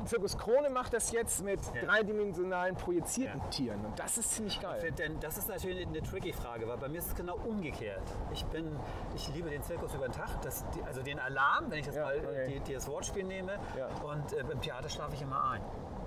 Zirkus 0.06 0.36
Krone 0.36 0.70
macht 0.70 0.92
das 0.92 1.12
jetzt 1.12 1.42
mit 1.44 1.60
Ja. 1.74 1.82
dreidimensionalen 1.82 2.76
projizierten 2.76 3.40
Tieren. 3.50 3.84
Und 3.84 3.98
das 3.98 4.18
ist 4.18 4.32
ziemlich 4.34 4.60
geil. 4.60 4.92
Denn 4.98 5.18
das 5.20 5.38
ist 5.38 5.48
natürlich 5.48 5.86
eine 5.86 6.02
tricky 6.02 6.32
Frage, 6.32 6.66
weil 6.68 6.76
bei 6.78 6.88
mir 6.88 6.98
ist 6.98 7.08
es 7.08 7.14
genau 7.14 7.36
umgekehrt. 7.36 8.02
Ich 8.32 8.44
bin, 8.46 8.76
ich 9.14 9.28
liebe 9.34 9.50
den 9.50 9.62
Zirkus 9.62 9.94
über 9.94 10.06
den 10.08 10.12
Tag, 10.12 10.40
das, 10.42 10.64
also 10.86 11.02
den 11.02 11.18
Alarm, 11.18 11.70
wenn 11.70 11.78
ich 11.80 11.86
das 11.86 11.96
Ja, 11.96 12.04
mal 12.04 12.16
okay. 12.18 12.46
die, 12.48 12.60
die 12.60 12.74
das 12.74 12.88
Wortspiel 12.88 13.24
nehme. 13.24 13.52
Ja. 13.78 13.88
Und 14.02 14.32
äh, 14.32 14.40
im 14.50 14.60
Theater 14.60 14.88
schlafe 14.88 15.14
ich 15.14 15.22
immer 15.22 15.50
ein. 15.52 15.62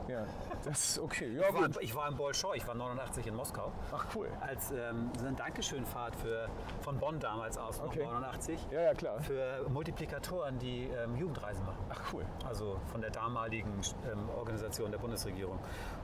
Ja, 0.07 0.25
das 0.63 0.89
ist 0.89 0.99
okay. 0.99 1.31
Ja, 1.33 1.49
Ich 1.49 1.53
war, 1.55 1.81
ich 1.81 1.95
war 1.95 2.07
in 2.09 2.15
Bolschoi, 2.15 2.57
ich 2.57 2.67
war 2.67 2.75
89 2.75 3.27
in 3.27 3.35
Moskau. 3.35 3.71
Ach, 3.91 4.05
cool. 4.15 4.29
Als 4.41 4.71
ähm, 4.71 5.11
so 5.17 5.25
eine 5.25 5.35
Dankeschönfahrt 5.35 6.15
für, 6.15 6.47
von 6.81 6.97
Bonn 6.97 7.19
damals 7.19 7.57
aus, 7.57 7.79
Okay. 7.79 8.03
89. 8.03 8.67
Ja, 8.71 8.81
ja, 8.81 8.93
klar. 8.93 9.19
Für 9.21 9.67
Multiplikatoren, 9.69 10.59
die 10.59 10.83
ähm, 10.85 11.15
Jugendreisen 11.15 11.65
machen. 11.65 11.83
Ach, 11.89 12.01
cool. 12.13 12.25
Also 12.45 12.79
von 12.91 13.01
der 13.01 13.09
damaligen 13.09 13.71
ähm, 14.11 14.29
Organisation 14.37 14.91
der 14.91 14.99
Bundesregierung. 14.99 15.59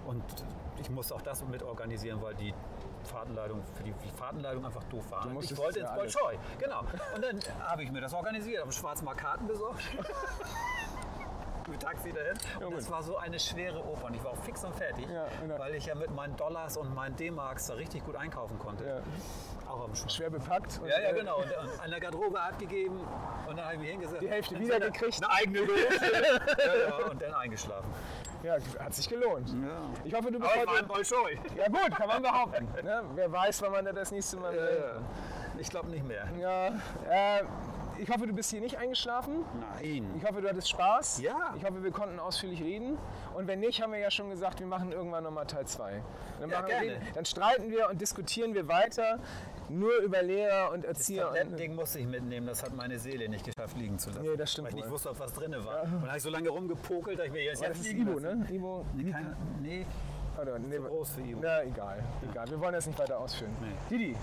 Und 0.06 0.24
ich 0.80 0.90
musste 0.90 1.16
auch 1.16 1.22
das 1.22 1.44
mit 1.46 1.64
organisieren, 1.64 2.22
weil 2.22 2.34
die 2.36 2.54
Fahrtenleitung, 3.04 3.64
für 3.76 3.84
die, 3.84 3.94
Fahrtenleitung 4.16 4.66
einfach 4.66 4.84
doof 4.86 5.10
war. 5.12 5.28
Ich 5.42 5.58
wollte 5.58 5.80
ins. 5.80 5.92
Bolschoi, 5.92 6.38
genau. 6.60 6.82
Und 7.16 7.24
dann 7.24 7.40
habe 7.68 7.84
ich 7.84 7.92
mir 7.92 8.02
das 8.02 8.14
organisiert, 8.14 8.62
habe 8.62 8.72
Schwarzmarkt 8.72 9.20
Karten 9.20 9.48
besorgt. 9.48 9.82
Mit 11.72 11.82
Taxi 11.82 12.12
dahin. 12.12 12.38
Ja, 12.60 12.68
Und 12.68 12.74
es 12.76 12.92
war 12.92 13.02
so 13.02 13.18
eine 13.18 13.40
schwere 13.40 13.80
Oper 13.80 14.06
und 14.08 14.14
ich 14.16 14.24
war 14.24 14.32
auch 14.32 14.38
fix 14.44 14.64
und 14.64 14.76
fertig, 14.76 15.08
Ja, 15.10 15.26
genau. 15.42 15.58
weil 15.58 15.74
ich 15.76 15.86
ja 15.86 15.96
mit 15.96 16.12
meinen 16.14 16.36
Dollars 16.36 16.76
und 16.78 16.94
meinen 16.94 17.16
D-Marks 17.16 17.68
da 17.68 17.74
richtig 17.76 18.04
gut 18.06 18.16
einkaufen 18.16 18.60
konnte. 18.60 18.86
Ja. 18.86 19.72
Auch 19.72 19.86
am. 19.86 19.96
Schwer 19.96 20.30
bepackt. 20.30 20.80
und, 20.84 20.90
Ja, 20.90 21.00
ja, 21.00 21.10
äh, 21.10 21.14
genau. 21.14 21.38
Und, 21.38 21.46
und 21.46 21.82
an 21.82 21.90
der 21.90 22.00
Garderobe 22.02 22.40
abgegeben 22.42 23.00
und 23.48 23.56
dann 23.58 23.64
habe 23.66 23.76
ich 23.76 23.80
mich 23.80 23.90
hingesetzt. 23.92 24.22
Die 24.22 24.30
Hälfte 24.30 24.56
in 24.56 24.62
wieder 24.62 24.76
eine- 24.76 24.92
gekriegt. 24.92 25.24
Eine 25.24 25.34
eigene 25.34 25.60
ja, 25.62 26.90
ja, 27.00 27.06
und 27.10 27.22
dann 27.22 27.34
eingeschlafen. 27.34 27.90
Ja, 28.44 28.56
hat 28.80 28.94
sich 28.94 29.08
gelohnt. 29.08 29.54
Ich 30.04 30.14
hoffe, 30.14 30.32
du 30.32 30.40
bist 30.40 30.52
Aber 30.62 30.72
heute... 30.72 30.84
Bolschoi. 30.86 31.40
Ja 31.56 31.68
gut, 31.68 31.96
kann 31.96 32.08
man 32.08 32.22
behaupten. 32.22 32.68
Ne? 32.84 33.04
Wer 33.16 33.32
weiß, 33.32 33.62
wann 33.62 33.72
man 33.72 33.86
da 33.86 33.94
das 33.94 34.12
nächste 34.12 34.38
Mal... 34.38 35.00
Ich 35.58 35.70
glaube 35.70 35.90
nicht 35.90 36.04
mehr. 36.06 36.28
Ja, 36.40 36.68
äh, 37.10 37.44
ich 38.02 38.10
hoffe, 38.10 38.28
du 38.28 38.34
bist 38.34 38.50
hier 38.52 38.62
nicht 38.62 38.78
eingeschlafen. 38.78 39.46
Nein. 39.60 40.06
Ich 40.18 40.28
hoffe, 40.28 40.42
du 40.42 40.50
hattest 40.50 40.70
Spaß. 40.70 41.22
Ja. 41.22 41.54
Ich 41.58 41.64
hoffe, 41.64 41.84
wir 41.84 41.92
konnten 41.92 42.20
ausführlich 42.20 42.62
reden. 42.62 42.98
Und 43.36 43.48
wenn 43.48 43.60
nicht, 43.60 43.82
haben 43.82 43.92
wir 43.94 44.00
ja 44.00 44.12
schon 44.12 44.30
gesagt, 44.30 44.60
wir 44.60 44.68
machen 44.68 44.92
irgendwann 44.92 45.24
nochmal 45.24 45.46
Teil 45.48 45.66
2. 45.66 46.02
Dann, 46.40 46.50
Ja, 46.50 46.62
gerne. 46.62 47.00
dann 47.14 47.26
streiten 47.26 47.70
wir 47.70 47.90
und 47.90 48.02
diskutieren 48.02 48.54
wir 48.54 48.68
weiter 48.68 49.20
nur 49.70 49.96
über 50.02 50.22
Lehrer 50.22 50.72
und 50.72 50.84
Das 50.84 50.98
Erzieher. 50.98 51.28
Und, 51.30 51.36
Tablettending 51.36 51.76
musste 51.76 52.00
ich 52.00 52.06
mitnehmen, 52.08 52.46
das 52.48 52.62
hat 52.64 52.74
meine 52.76 53.00
Seele 53.00 53.30
nicht 53.30 53.46
geschafft, 53.46 53.78
liegen 53.78 53.98
zu 53.98 54.10
lassen. 54.10 54.24
Nee, 54.24 54.36
das 54.36 54.52
stimmt 54.52 54.66
Weil 54.68 54.74
ich 54.78 54.84
nicht 54.84 54.92
wusste, 54.92 55.10
ob 55.12 55.20
was 55.20 55.32
drin 55.34 55.54
war. 55.64 55.84
Und 55.84 55.92
dann 55.94 56.08
habe 56.08 56.18
ich 56.18 56.24
so 56.24 56.30
lange 56.30 56.50
rumgepokelt, 56.50 57.18
dass 57.20 57.28
ich 57.28 57.32
mir 57.32 57.44
jetzt 57.44 57.62
Ja, 57.62 57.70
das 57.70 57.80
ist 57.80 57.94
lassen. 57.94 58.22
ne? 58.22 58.48
Ivo. 58.52 58.86
Nee, 58.96 59.12
keine, 59.12 59.36
nee, 59.62 59.86
Oder, 60.42 60.60
nee, 60.60 60.76
zu 60.76 60.82
groß 60.84 61.10
für 61.12 61.22
Ivo. 61.22 61.40
Na, 61.42 61.64
egal, 61.64 62.04
egal. 62.30 62.50
Wir 62.50 62.60
wollen 62.60 62.74
das 62.74 62.86
nicht 62.88 63.00
weiter 63.00 63.18
ausführen. 63.20 63.52
Nee. 63.62 63.68
Didi, 63.98 64.16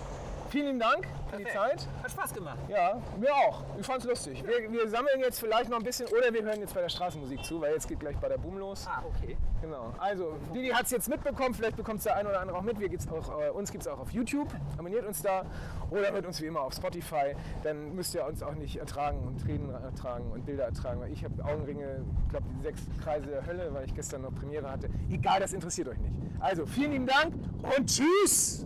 vielen 0.49 0.65
lieben 0.65 0.79
Dank 0.79 1.07
für 1.29 1.37
die 1.37 1.45
Zeit. 1.45 1.87
Hat 2.01 2.11
Spaß 2.11 2.33
gemacht. 2.33 2.57
Ja, 2.67 3.01
mir 3.19 3.33
auch. 3.33 3.63
Ich 3.79 3.85
fand's 3.85 4.05
lustig. 4.05 4.43
Wir, 4.45 4.71
wir 4.71 4.89
sammeln 4.89 5.19
jetzt 5.19 5.39
vielleicht 5.39 5.69
noch 5.69 5.77
ein 5.77 5.83
bisschen 5.83 6.07
oder 6.07 6.33
wir 6.33 6.43
hören 6.43 6.59
jetzt 6.59 6.73
bei 6.73 6.81
der 6.81 6.89
Straßenmusik 6.89 7.43
zu, 7.43 7.61
weil 7.61 7.73
jetzt 7.73 7.87
geht 7.87 7.99
gleich 7.99 8.17
bei 8.17 8.27
der 8.27 8.37
Boom 8.37 8.57
los. 8.57 8.87
Ah, 8.87 9.03
okay. 9.05 9.37
Genau. 9.61 9.93
Also, 9.99 10.37
Didi 10.53 10.69
hat 10.69 10.85
es 10.85 10.91
jetzt 10.91 11.09
mitbekommen, 11.09 11.53
vielleicht 11.53 11.75
bekommt 11.75 11.99
es 11.99 12.05
der 12.05 12.15
ein 12.15 12.25
oder 12.25 12.39
andere 12.39 12.57
auch 12.57 12.61
mit. 12.61 12.79
Wir 12.79 12.89
gibt's 12.89 13.07
auch, 13.09 13.39
äh, 13.39 13.49
uns 13.49 13.71
gibt 13.71 13.83
es 13.83 13.87
auch 13.87 13.99
auf 13.99 14.11
YouTube. 14.11 14.47
Abonniert 14.77 15.05
uns 15.05 15.21
da 15.21 15.43
oder 15.91 16.11
hört 16.11 16.25
uns 16.25 16.41
wie 16.41 16.45
immer 16.45 16.61
auf 16.61 16.73
Spotify. 16.73 17.35
Dann 17.63 17.95
müsst 17.95 18.15
ihr 18.15 18.25
uns 18.25 18.41
auch 18.41 18.55
nicht 18.55 18.77
ertragen 18.77 19.19
und 19.27 19.41
Tränen 19.41 19.69
ertragen 19.69 20.31
und 20.31 20.45
Bilder 20.45 20.65
ertragen. 20.65 21.01
Weil 21.01 21.11
ich 21.11 21.23
habe 21.23 21.43
Augenringe, 21.43 22.05
ich 22.25 22.29
glaube, 22.29 22.45
die 22.57 22.63
sechs 22.63 22.81
Kreise 23.03 23.27
der 23.27 23.45
Hölle, 23.45 23.73
weil 23.73 23.85
ich 23.85 23.93
gestern 23.93 24.21
noch 24.21 24.33
Premiere 24.33 24.69
hatte. 24.69 24.89
Egal, 25.11 25.39
das 25.39 25.53
interessiert 25.53 25.89
euch 25.89 25.99
nicht. 25.99 26.13
Also, 26.39 26.65
vielen 26.65 26.91
lieben 26.91 27.07
Dank 27.07 27.33
und 27.77 27.85
tschüss! 27.85 28.65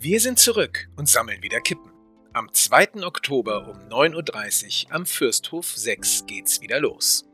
Wir 0.00 0.20
sind 0.20 0.38
zurück 0.38 0.88
und 0.94 1.08
sammeln 1.08 1.42
wieder 1.42 1.60
Kippen. 1.60 1.90
Am 2.32 2.52
2. 2.52 3.02
Oktober 3.04 3.66
um 3.66 3.78
9.30 3.88 4.86
Uhr 4.86 4.94
am 4.94 5.06
Fürsthof 5.06 5.76
6 5.76 6.24
geht's 6.26 6.60
wieder 6.60 6.78
los. 6.78 7.27